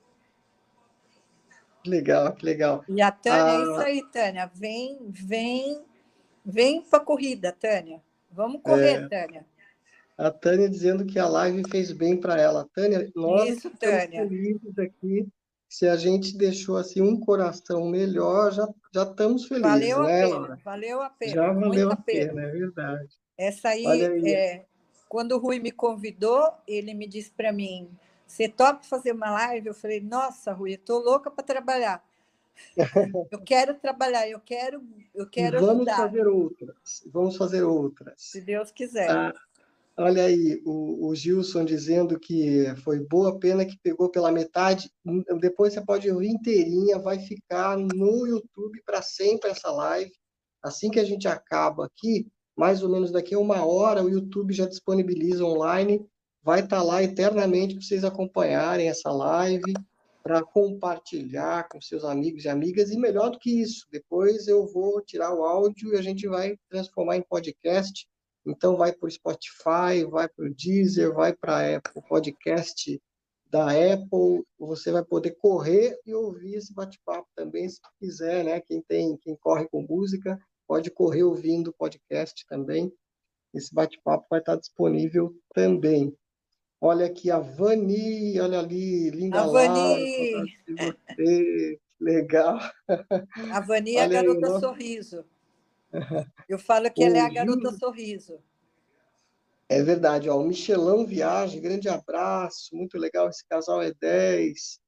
Legal, 1.85 2.33
que 2.33 2.45
legal. 2.45 2.83
E 2.87 3.01
a 3.01 3.11
Tânia, 3.11 3.43
ah, 3.43 3.53
é 3.53 3.61
isso 3.61 3.79
aí, 3.79 4.11
Tânia. 4.11 4.51
Vem, 4.53 4.99
vem, 5.09 5.81
vem 6.45 6.81
para 6.81 6.99
a 6.99 7.05
corrida, 7.05 7.51
Tânia. 7.51 8.01
Vamos 8.31 8.61
correr, 8.61 9.03
é, 9.03 9.07
Tânia. 9.07 9.45
A 10.17 10.29
Tânia 10.29 10.69
dizendo 10.69 11.05
que 11.05 11.17
a 11.17 11.27
live 11.27 11.63
fez 11.69 11.91
bem 11.91 12.17
para 12.17 12.39
ela. 12.39 12.67
Tânia, 12.73 13.09
nós 13.15 13.49
isso, 13.49 13.69
Tânia. 13.71 14.27
felizes 14.27 14.77
aqui. 14.77 15.27
Se 15.69 15.87
a 15.87 15.95
gente 15.95 16.35
deixou 16.35 16.77
assim 16.77 16.99
um 16.99 17.19
coração 17.19 17.87
melhor, 17.87 18.51
já, 18.51 18.67
já 18.91 19.03
estamos 19.03 19.45
felizes, 19.45 19.69
valeu 19.69 20.03
né, 20.03 20.23
a 20.23 20.27
pena, 20.27 20.59
Valeu 20.65 21.01
a 21.01 21.09
pena. 21.11 21.31
Já 21.33 21.53
valeu 21.53 21.91
a 21.91 21.95
pena, 21.95 22.33
pena, 22.33 22.41
é 22.41 22.51
verdade. 22.51 23.09
Essa 23.37 23.69
aí, 23.69 23.85
aí. 23.85 24.33
É, 24.33 24.65
quando 25.07 25.33
o 25.33 25.39
Rui 25.39 25.59
me 25.59 25.71
convidou, 25.71 26.51
ele 26.67 26.93
me 26.93 27.07
disse 27.07 27.31
para 27.31 27.53
mim: 27.53 27.87
Você 28.29 28.47
topa 28.47 28.83
fazer 28.83 29.11
uma 29.11 29.31
live? 29.31 29.67
Eu 29.67 29.73
falei: 29.73 29.99
Nossa, 29.99 30.53
Rui, 30.53 30.71
eu 30.71 30.75
estou 30.75 30.99
louca 30.99 31.31
para 31.31 31.43
trabalhar. 31.43 32.03
eu 33.31 33.41
quero 33.41 33.73
trabalhar, 33.73 34.29
eu 34.29 34.39
quero, 34.39 34.83
eu 35.15 35.27
quero 35.27 35.59
Vamos 35.59 35.87
ajudar. 35.87 35.95
fazer 35.95 36.27
outras. 36.27 37.03
Vamos 37.11 37.37
fazer 37.37 37.63
outras. 37.63 38.13
Se 38.17 38.39
Deus 38.39 38.71
quiser. 38.71 39.09
Ah, 39.09 39.33
olha 39.97 40.25
aí, 40.25 40.61
o, 40.63 41.07
o, 41.07 41.15
Gilson 41.15 41.65
dizendo 41.65 42.19
que 42.19 42.65
foi 42.83 42.99
boa 42.99 43.39
pena 43.39 43.65
que 43.65 43.79
pegou 43.81 44.09
pela 44.11 44.31
metade. 44.31 44.91
Depois 45.39 45.73
você 45.73 45.81
pode 45.81 46.11
ouvir 46.11 46.27
inteirinha, 46.27 46.99
vai 46.99 47.17
ficar 47.17 47.77
no 47.77 48.27
YouTube 48.27 48.79
para 48.85 49.01
sempre 49.01 49.49
essa 49.49 49.71
live. 49.71 50.11
Assim 50.61 50.91
que 50.91 50.99
a 50.99 51.05
gente 51.05 51.27
acaba 51.27 51.87
aqui, 51.87 52.27
mais 52.55 52.83
ou 52.83 52.89
menos 52.89 53.11
daqui 53.11 53.33
a 53.33 53.39
uma 53.39 53.65
hora, 53.65 54.03
o 54.03 54.09
YouTube 54.09 54.53
já 54.53 54.67
disponibiliza 54.67 55.43
online, 55.43 56.05
vai 56.49 56.61
estar 56.61 56.77
tá 56.77 56.83
lá 56.83 57.03
eternamente 57.03 57.75
para 57.75 57.83
vocês 57.83 58.03
acompanharem 58.03 58.89
essa 58.89 59.11
live, 59.11 59.71
para 60.23 60.41
compartilhar 60.41 61.69
com 61.69 61.79
seus 61.79 62.03
amigos 62.03 62.43
e 62.43 62.49
amigas, 62.49 62.89
e 62.89 62.97
melhor 62.97 63.29
do 63.29 63.37
que 63.37 63.61
isso, 63.61 63.85
depois 63.91 64.47
eu 64.47 64.65
vou 64.65 64.99
tirar 64.99 65.31
o 65.31 65.45
áudio 65.45 65.93
e 65.93 65.95
a 65.95 66.01
gente 66.01 66.27
vai 66.27 66.57
transformar 66.67 67.17
em 67.17 67.21
podcast, 67.21 68.07
então 68.47 68.75
vai 68.75 68.91
para 68.91 69.05
o 69.05 69.11
Spotify, 69.11 70.03
vai 70.09 70.27
para 70.27 70.45
o 70.45 70.53
Deezer, 70.55 71.13
vai 71.13 71.35
para 71.35 71.83
o 71.93 72.01
podcast 72.01 72.99
da 73.45 73.67
Apple, 73.67 74.43
você 74.57 74.91
vai 74.91 75.05
poder 75.05 75.37
correr 75.39 75.99
e 76.03 76.15
ouvir 76.15 76.55
esse 76.55 76.73
bate-papo 76.73 77.27
também, 77.35 77.69
se 77.69 77.79
quiser, 77.99 78.43
né? 78.43 78.59
Quem 78.61 78.81
tem, 78.81 79.15
quem 79.17 79.35
corre 79.35 79.67
com 79.67 79.85
música, 79.87 80.39
pode 80.67 80.89
correr 80.89 81.21
ouvindo 81.21 81.67
o 81.67 81.73
podcast 81.73 82.43
também. 82.47 82.91
Esse 83.53 83.71
bate-papo 83.71 84.25
vai 84.31 84.39
estar 84.39 84.55
disponível 84.55 85.31
também. 85.53 86.11
Olha 86.81 87.05
aqui 87.05 87.29
a 87.29 87.39
Vani, 87.39 88.39
olha 88.39 88.59
ali, 88.59 89.09
linda 89.09 89.41
a 89.41 89.47
Vani. 89.47 90.55
você, 90.67 91.79
legal. 91.99 92.57
A 93.51 93.59
Vani 93.59 93.95
é 93.95 94.03
a 94.03 94.07
garota 94.07 94.53
aí, 94.53 94.59
sorriso. 94.59 95.25
Eu 96.47 96.57
falo 96.57 96.89
que 96.91 97.03
ela 97.03 97.17
é 97.17 97.21
a 97.21 97.29
garota 97.29 97.71
sorriso. 97.73 98.39
É 99.67 99.83
verdade, 99.83 100.29
ó, 100.29 100.39
o 100.39 100.43
Michelão 100.43 101.05
Viagem, 101.05 101.61
grande 101.61 101.89
abraço, 101.89 102.75
muito 102.75 102.97
legal, 102.97 103.29
esse 103.29 103.45
casal 103.45 103.81
é 103.81 103.93
10. 103.93 104.79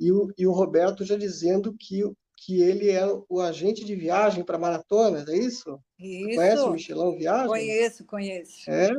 E 0.00 0.10
o, 0.10 0.32
e 0.36 0.46
o 0.46 0.52
Roberto 0.52 1.04
já 1.04 1.16
dizendo 1.16 1.76
que 1.78 2.02
que 2.36 2.60
ele 2.60 2.90
é 2.90 3.02
o 3.28 3.40
agente 3.40 3.84
de 3.84 3.96
viagem 3.96 4.44
para 4.44 4.58
maratonas, 4.58 5.26
é 5.26 5.36
isso? 5.36 5.80
Isso. 5.98 6.36
Conhece 6.36 6.62
o 6.62 6.70
Michelão 6.70 7.16
Viagem? 7.16 7.48
Conheço, 7.48 8.04
conheço. 8.04 8.70
É? 8.70 8.90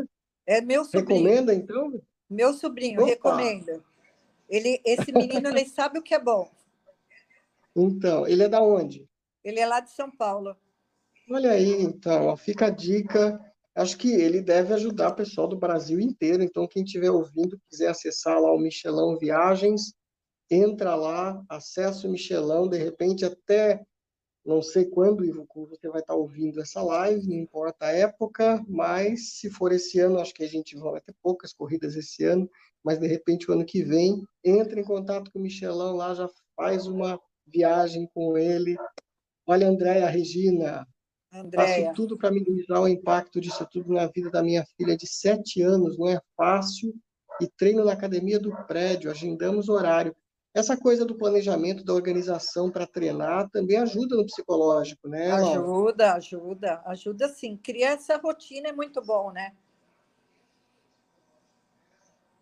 É 0.45 0.61
meu 0.61 0.83
sobrinho. 0.83 1.21
Recomenda, 1.23 1.53
então? 1.53 2.01
Meu 2.30 2.53
sobrinho, 2.53 3.01
Opa. 3.01 3.09
recomenda. 3.09 3.84
Ele, 4.49 4.82
esse 4.86 5.11
menino, 5.11 5.49
ele 5.49 5.65
sabe 5.65 5.99
o 5.99 6.03
que 6.03 6.13
é 6.13 6.19
bom. 6.19 6.49
Então, 7.75 8.28
ele 8.28 8.43
é 8.43 8.49
da 8.49 8.61
onde? 8.61 9.07
Ele 9.43 9.59
é 9.59 9.65
lá 9.65 9.80
de 9.80 9.91
São 9.91 10.09
Paulo. 10.09 10.55
Olha 11.30 11.51
aí, 11.51 11.82
então, 11.84 12.28
ó, 12.28 12.36
fica 12.36 12.67
a 12.67 12.69
dica. 12.69 13.39
Acho 13.75 13.97
que 13.97 14.11
ele 14.11 14.41
deve 14.41 14.73
ajudar 14.73 15.09
o 15.09 15.15
pessoal 15.15 15.47
do 15.47 15.57
Brasil 15.57 15.99
inteiro. 15.99 16.41
Então, 16.41 16.67
quem 16.67 16.84
estiver 16.84 17.11
ouvindo, 17.11 17.59
quiser 17.69 17.89
acessar 17.89 18.41
lá 18.41 18.51
o 18.51 18.57
Michelão 18.57 19.17
Viagens, 19.17 19.93
entra 20.49 20.95
lá, 20.95 21.43
acessa 21.49 22.07
o 22.07 22.11
Michelão, 22.11 22.67
de 22.67 22.78
repente 22.78 23.25
até 23.25 23.84
não 24.47 24.61
sei 24.61 24.85
quando 24.85 25.25
você 25.53 25.89
vai 25.89 25.99
estar 25.99 26.15
ouvindo 26.15 26.61
essa 26.61 26.81
live, 26.81 27.27
não 27.27 27.35
importa 27.35 27.87
a 27.87 27.91
época, 27.91 28.63
mas 28.65 29.33
se 29.33 29.49
for 29.49 29.73
esse 29.73 29.99
ano, 29.99 30.19
acho 30.19 30.33
que 30.33 30.43
a 30.43 30.47
gente 30.47 30.73
vai 30.77 31.01
ter 31.01 31.13
poucas 31.21 31.51
corridas 31.51 31.97
esse 31.97 32.23
ano, 32.23 32.49
mas 32.81 32.97
de 32.97 33.07
repente 33.07 33.51
o 33.51 33.53
ano 33.53 33.65
que 33.65 33.83
vem, 33.83 34.23
entra 34.41 34.79
em 34.79 34.85
contato 34.85 35.29
com 35.31 35.39
o 35.39 35.41
Michelão 35.41 35.97
lá, 35.97 36.15
já 36.15 36.29
faz 36.55 36.87
uma 36.87 37.19
viagem 37.45 38.09
com 38.13 38.37
ele. 38.37 38.77
Olha, 39.45 39.67
Andréia, 39.67 40.07
Regina, 40.07 40.87
Andréia. 41.29 41.87
faço 41.87 41.95
tudo 41.95 42.17
para 42.17 42.31
minimizar 42.31 42.81
o 42.81 42.87
impacto 42.87 43.41
disso 43.41 43.67
tudo 43.69 43.91
na 43.91 44.07
vida 44.07 44.29
da 44.29 44.41
minha 44.41 44.65
filha 44.77 44.95
de 44.95 45.07
sete 45.07 45.61
anos, 45.61 45.97
não 45.97 46.07
é 46.07 46.21
fácil, 46.37 46.95
e 47.41 47.49
treino 47.49 47.83
na 47.83 47.91
academia 47.91 48.39
do 48.39 48.55
prédio, 48.65 49.11
agendamos 49.11 49.67
horário. 49.67 50.15
Essa 50.58 50.76
coisa 50.76 51.05
do 51.05 51.14
planejamento, 51.14 51.84
da 51.84 51.93
organização 51.93 52.72
para 52.72 52.88
treinar 52.88 53.47
também 53.51 53.78
ajuda 53.78 54.16
no 54.16 54.26
psicológico, 54.26 55.08
né? 55.08 55.32
Ajuda, 55.32 56.14
ajuda, 56.16 56.82
ajuda 56.88 57.30
sim. 57.30 57.55
Criar 57.55 57.91
essa 57.91 58.18
rotina 58.18 58.70
é 58.70 58.74
muito 58.74 58.99
bom, 58.99 59.32
né? 59.32 59.53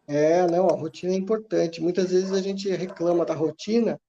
É, 0.07 0.47
não, 0.47 0.69
a 0.69 0.77
rotina 0.77 1.11
é 1.11 1.17
importante. 1.17 1.81
Muitas 1.81 2.11
vezes 2.11 2.31
a 2.31 2.41
gente 2.41 2.69
reclama 2.69 3.25
da 3.25 3.33
rotina, 3.33 3.99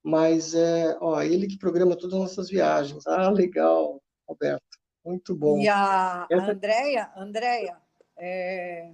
mas 0.00 0.54
é, 0.54 0.96
ó, 1.00 1.20
ele 1.20 1.48
que 1.48 1.58
programa 1.58 1.96
todas 1.96 2.14
as 2.14 2.20
nossas 2.20 2.48
viagens. 2.48 3.04
Ah, 3.04 3.30
legal, 3.30 4.00
Roberto. 4.28 4.62
Muito 5.04 5.34
bom. 5.34 5.58
E 5.58 5.68
a 5.68 6.24
Essa... 6.30 6.52
Andréia, 6.52 7.10
Andréia, 7.16 7.76
é, 8.16 8.92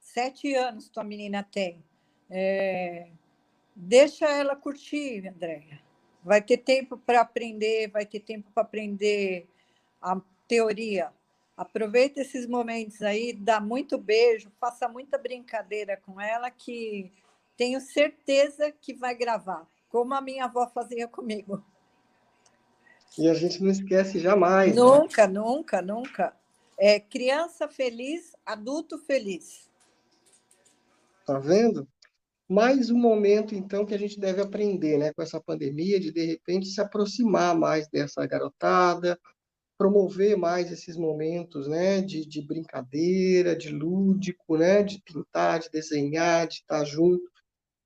sete 0.00 0.54
anos 0.54 0.88
tua 0.88 1.04
menina 1.04 1.42
tem. 1.42 1.84
É, 2.30 3.10
Deixa 3.80 4.26
ela 4.26 4.56
curtir, 4.56 5.28
Andréia. 5.28 5.80
Vai 6.24 6.42
ter 6.42 6.56
tempo 6.58 6.98
para 6.98 7.20
aprender, 7.20 7.88
vai 7.88 8.04
ter 8.04 8.18
tempo 8.18 8.50
para 8.52 8.64
aprender 8.64 9.48
a 10.02 10.20
teoria. 10.48 11.12
Aproveita 11.56 12.20
esses 12.20 12.44
momentos 12.48 13.00
aí, 13.02 13.32
dá 13.32 13.60
muito 13.60 13.96
beijo, 13.96 14.50
faça 14.60 14.88
muita 14.88 15.16
brincadeira 15.16 15.96
com 15.96 16.20
ela, 16.20 16.50
que 16.50 17.12
tenho 17.56 17.80
certeza 17.80 18.72
que 18.72 18.94
vai 18.94 19.14
gravar, 19.14 19.64
como 19.88 20.12
a 20.12 20.20
minha 20.20 20.46
avó 20.46 20.66
fazia 20.66 21.06
comigo. 21.06 21.64
E 23.16 23.28
a 23.28 23.34
gente 23.34 23.62
não 23.62 23.70
esquece 23.70 24.18
jamais. 24.18 24.74
Né? 24.74 24.82
Nunca, 24.82 25.28
né? 25.28 25.34
nunca, 25.34 25.80
nunca. 25.80 26.36
É 26.76 26.98
criança 26.98 27.68
feliz, 27.68 28.34
adulto 28.44 28.98
feliz. 28.98 29.70
Tá 31.24 31.38
vendo? 31.38 31.86
Mais 32.48 32.90
um 32.90 32.96
momento, 32.96 33.54
então, 33.54 33.84
que 33.84 33.94
a 33.94 33.98
gente 33.98 34.18
deve 34.18 34.40
aprender 34.40 34.96
né, 34.98 35.12
com 35.12 35.20
essa 35.20 35.38
pandemia, 35.38 36.00
de 36.00 36.10
de 36.10 36.24
repente 36.24 36.66
se 36.68 36.80
aproximar 36.80 37.54
mais 37.54 37.86
dessa 37.88 38.26
garotada, 38.26 39.18
promover 39.76 40.36
mais 40.36 40.72
esses 40.72 40.96
momentos 40.96 41.68
né, 41.68 42.00
de, 42.00 42.26
de 42.26 42.40
brincadeira, 42.40 43.54
de 43.54 43.68
lúdico, 43.68 44.56
né, 44.56 44.82
de 44.82 45.00
pintar, 45.02 45.60
de 45.60 45.70
desenhar, 45.70 46.48
de 46.48 46.54
estar 46.54 46.84
junto, 46.84 47.30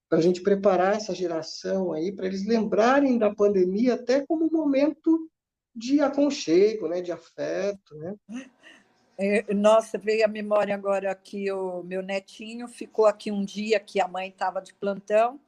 para 0.08 0.18
a 0.18 0.22
gente 0.22 0.42
preparar 0.42 0.96
essa 0.96 1.14
geração 1.14 1.92
aí, 1.92 2.12
para 2.12 2.26
eles 2.26 2.46
lembrarem 2.46 3.18
da 3.18 3.34
pandemia 3.34 3.94
até 3.94 4.24
como 4.24 4.46
um 4.46 4.50
momento 4.50 5.28
de 5.74 6.00
aconchego, 6.00 6.86
né, 6.88 7.00
de 7.00 7.10
afeto, 7.10 7.96
né? 7.96 8.14
É, 9.18 9.52
nossa, 9.54 9.98
veio 9.98 10.24
a 10.24 10.28
memória 10.28 10.74
agora 10.74 11.14
que 11.14 11.50
o 11.52 11.82
meu 11.82 12.02
netinho 12.02 12.66
ficou 12.66 13.06
aqui 13.06 13.30
um 13.30 13.44
dia 13.44 13.78
que 13.78 14.00
a 14.00 14.08
mãe 14.08 14.28
estava 14.28 14.60
de 14.60 14.72
plantão 14.74 15.38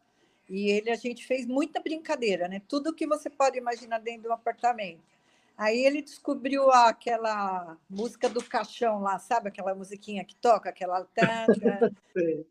e 0.49 0.71
ele 0.71 0.91
a 0.91 0.97
gente 0.97 1.27
fez 1.27 1.47
muita 1.47 1.81
brincadeira, 1.81 2.47
né? 2.47 2.61
Tudo 2.69 2.95
que 2.95 3.07
você 3.07 3.31
pode 3.31 3.57
imaginar 3.57 3.99
dentro 3.99 4.23
de 4.23 4.29
um 4.29 4.33
apartamento. 4.33 5.03
Aí 5.57 5.85
ele 5.85 6.03
descobriu 6.03 6.71
aquela 6.71 7.79
música 7.89 8.29
do 8.29 8.43
caixão 8.43 9.01
lá, 9.01 9.19
sabe 9.19 9.49
aquela 9.49 9.75
musiquinha 9.75 10.25
que 10.25 10.35
toca, 10.35 10.71
aquela. 10.71 11.07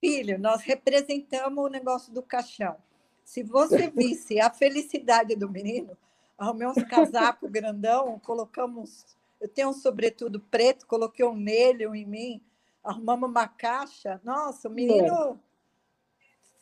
Filho, 0.00 0.38
nós 0.38 0.62
representamos 0.62 1.64
o 1.64 1.68
negócio 1.68 2.12
do 2.12 2.22
caixão. 2.22 2.76
Se 3.24 3.42
você 3.42 3.88
visse 3.94 4.40
a 4.40 4.50
felicidade 4.50 5.36
do 5.36 5.48
menino, 5.48 5.96
arrumei 6.36 6.66
uns 6.66 6.82
casacos 6.84 7.50
grandão, 7.50 8.18
colocamos. 8.18 9.04
Eu 9.44 9.48
tenho 9.50 9.68
um 9.68 9.74
sobretudo 9.74 10.40
preto, 10.40 10.86
coloquei 10.86 11.22
um 11.22 11.36
nele, 11.36 11.86
um 11.86 11.94
em 11.94 12.06
mim, 12.06 12.42
arrumamos 12.82 13.28
uma 13.28 13.46
caixa. 13.46 14.18
Nossa, 14.24 14.70
o 14.70 14.72
menino 14.72 15.38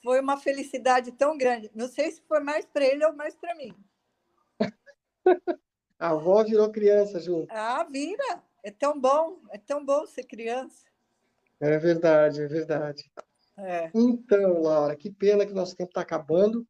foi 0.02 0.18
uma 0.18 0.36
felicidade 0.36 1.12
tão 1.12 1.38
grande. 1.38 1.70
Não 1.76 1.86
sei 1.86 2.10
se 2.10 2.20
foi 2.22 2.40
mais 2.40 2.64
para 2.64 2.84
ele 2.84 3.06
ou 3.06 3.12
mais 3.12 3.36
para 3.36 3.54
mim. 3.54 3.72
A 5.96 6.08
avó 6.08 6.42
virou 6.42 6.72
criança 6.72 7.20
junto. 7.20 7.46
Ah, 7.52 7.84
vira. 7.84 8.42
É 8.64 8.72
tão 8.72 9.00
bom, 9.00 9.38
é 9.50 9.58
tão 9.58 9.84
bom 9.84 10.04
ser 10.04 10.24
criança. 10.24 10.84
É 11.60 11.78
verdade, 11.78 12.42
é 12.42 12.48
verdade. 12.48 13.08
É. 13.58 13.92
Então, 13.94 14.60
Laura, 14.60 14.96
que 14.96 15.08
pena 15.08 15.46
que 15.46 15.54
nosso 15.54 15.76
tempo 15.76 15.90
está 15.90 16.00
acabando, 16.00 16.66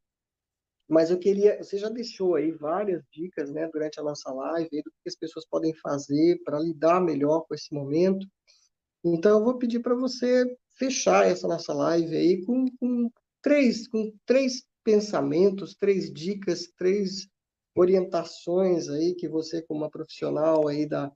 mas 0.92 1.10
eu 1.10 1.18
queria, 1.18 1.56
você 1.56 1.78
já 1.78 1.88
deixou 1.88 2.34
aí 2.34 2.52
várias 2.52 3.02
dicas, 3.10 3.50
né, 3.50 3.66
durante 3.72 3.98
a 3.98 4.02
nossa 4.02 4.30
live, 4.30 4.82
do 4.82 4.90
que 5.02 5.08
as 5.08 5.16
pessoas 5.16 5.46
podem 5.46 5.72
fazer 5.76 6.38
para 6.44 6.58
lidar 6.58 7.00
melhor 7.00 7.46
com 7.48 7.54
esse 7.54 7.72
momento. 7.72 8.26
Então, 9.02 9.38
eu 9.38 9.44
vou 9.44 9.56
pedir 9.56 9.80
para 9.80 9.94
você 9.94 10.44
fechar 10.76 11.26
essa 11.26 11.48
nossa 11.48 11.72
live 11.72 12.14
aí 12.14 12.44
com, 12.44 12.66
com 12.78 13.10
três, 13.42 13.88
com 13.88 14.12
três 14.26 14.64
pensamentos, 14.84 15.74
três 15.74 16.12
dicas, 16.12 16.70
três 16.76 17.26
orientações 17.74 18.90
aí 18.90 19.14
que 19.14 19.26
você, 19.26 19.62
como 19.62 19.80
uma 19.80 19.90
profissional 19.90 20.68
aí 20.68 20.86
da, 20.86 21.10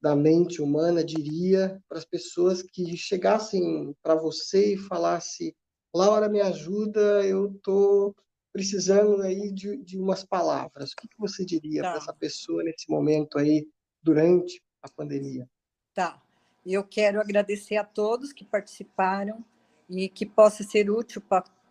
da 0.00 0.16
mente 0.16 0.62
humana, 0.62 1.04
diria 1.04 1.78
para 1.86 1.98
as 1.98 2.06
pessoas 2.06 2.62
que 2.62 2.96
chegassem 2.96 3.94
para 4.02 4.14
você 4.14 4.72
e 4.72 4.78
falasse 4.78 5.54
Laura, 5.94 6.30
me 6.30 6.40
ajuda, 6.40 7.26
eu 7.26 7.52
estou 7.52 8.16
precisando 8.52 9.22
aí 9.22 9.50
de, 9.50 9.76
de 9.78 9.98
umas 9.98 10.24
palavras. 10.24 10.92
O 10.92 10.96
que, 10.96 11.08
que 11.08 11.18
você 11.18 11.44
diria 11.44 11.82
tá. 11.82 11.90
para 11.90 11.98
essa 11.98 12.12
pessoa 12.12 12.62
nesse 12.62 12.90
momento 12.90 13.38
aí, 13.38 13.66
durante 14.02 14.62
a 14.82 14.88
pandemia? 14.88 15.48
Tá. 15.94 16.20
Eu 16.64 16.84
quero 16.84 17.20
agradecer 17.20 17.76
a 17.76 17.84
todos 17.84 18.32
que 18.32 18.44
participaram 18.44 19.44
e 19.88 20.08
que 20.08 20.24
possa 20.24 20.62
ser 20.62 20.90
útil 20.90 21.22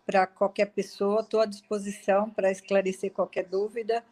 para 0.05 0.27
qualquer 0.27 0.65
pessoa, 0.65 1.21
estou 1.21 1.39
à 1.39 1.45
disposição 1.45 2.29
para 2.29 2.51
esclarecer 2.51 3.11
qualquer 3.11 3.45
dúvida. 3.45 4.03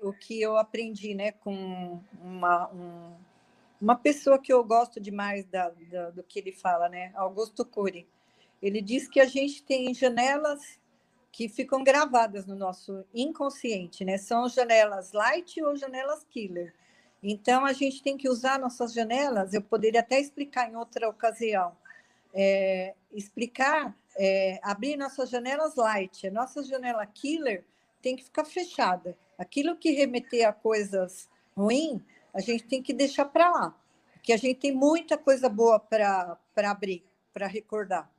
O 0.00 0.12
que 0.12 0.40
eu 0.40 0.56
aprendi 0.56 1.12
né, 1.14 1.32
com 1.32 2.00
uma, 2.20 2.72
um, 2.72 3.16
uma 3.80 3.96
pessoa 3.96 4.38
que 4.38 4.52
eu 4.52 4.62
gosto 4.62 5.00
demais 5.00 5.44
da, 5.46 5.70
da, 5.90 6.10
do 6.10 6.22
que 6.22 6.38
ele 6.38 6.52
fala, 6.52 6.88
né, 6.88 7.10
Augusto 7.16 7.64
Cury. 7.64 8.06
Ele 8.62 8.80
diz 8.80 9.08
que 9.08 9.18
a 9.18 9.26
gente 9.26 9.64
tem 9.64 9.92
janelas 9.92 10.78
que 11.32 11.48
ficam 11.48 11.82
gravadas 11.82 12.46
no 12.46 12.54
nosso 12.54 13.04
inconsciente, 13.14 14.04
né? 14.04 14.18
São 14.18 14.46
janelas 14.50 15.12
light 15.12 15.62
ou 15.62 15.74
janelas 15.74 16.24
killer. 16.30 16.74
Então 17.22 17.64
a 17.64 17.72
gente 17.72 18.02
tem 18.02 18.18
que 18.18 18.28
usar 18.28 18.58
nossas 18.58 18.92
janelas. 18.92 19.54
Eu 19.54 19.62
poderia 19.62 20.00
até 20.00 20.20
explicar 20.20 20.70
em 20.70 20.76
outra 20.76 21.08
ocasião. 21.08 21.74
É, 22.34 22.94
explicar 23.12 23.96
é, 24.16 24.60
abrir 24.62 24.96
nossas 24.96 25.30
janelas 25.30 25.74
light. 25.76 26.26
A 26.26 26.30
nossa 26.30 26.62
janela 26.62 27.06
killer 27.06 27.64
tem 28.02 28.14
que 28.14 28.24
ficar 28.24 28.44
fechada. 28.44 29.16
Aquilo 29.38 29.76
que 29.76 29.90
remeter 29.92 30.46
a 30.46 30.52
coisas 30.52 31.30
ruins, 31.56 32.02
a 32.34 32.40
gente 32.40 32.64
tem 32.64 32.82
que 32.82 32.92
deixar 32.92 33.24
para 33.24 33.50
lá. 33.50 33.74
Porque 34.12 34.34
a 34.34 34.36
gente 34.36 34.60
tem 34.60 34.72
muita 34.72 35.16
coisa 35.16 35.48
boa 35.48 35.80
para 35.80 36.36
abrir, 36.56 37.02
para 37.32 37.46
recordar. 37.46 38.11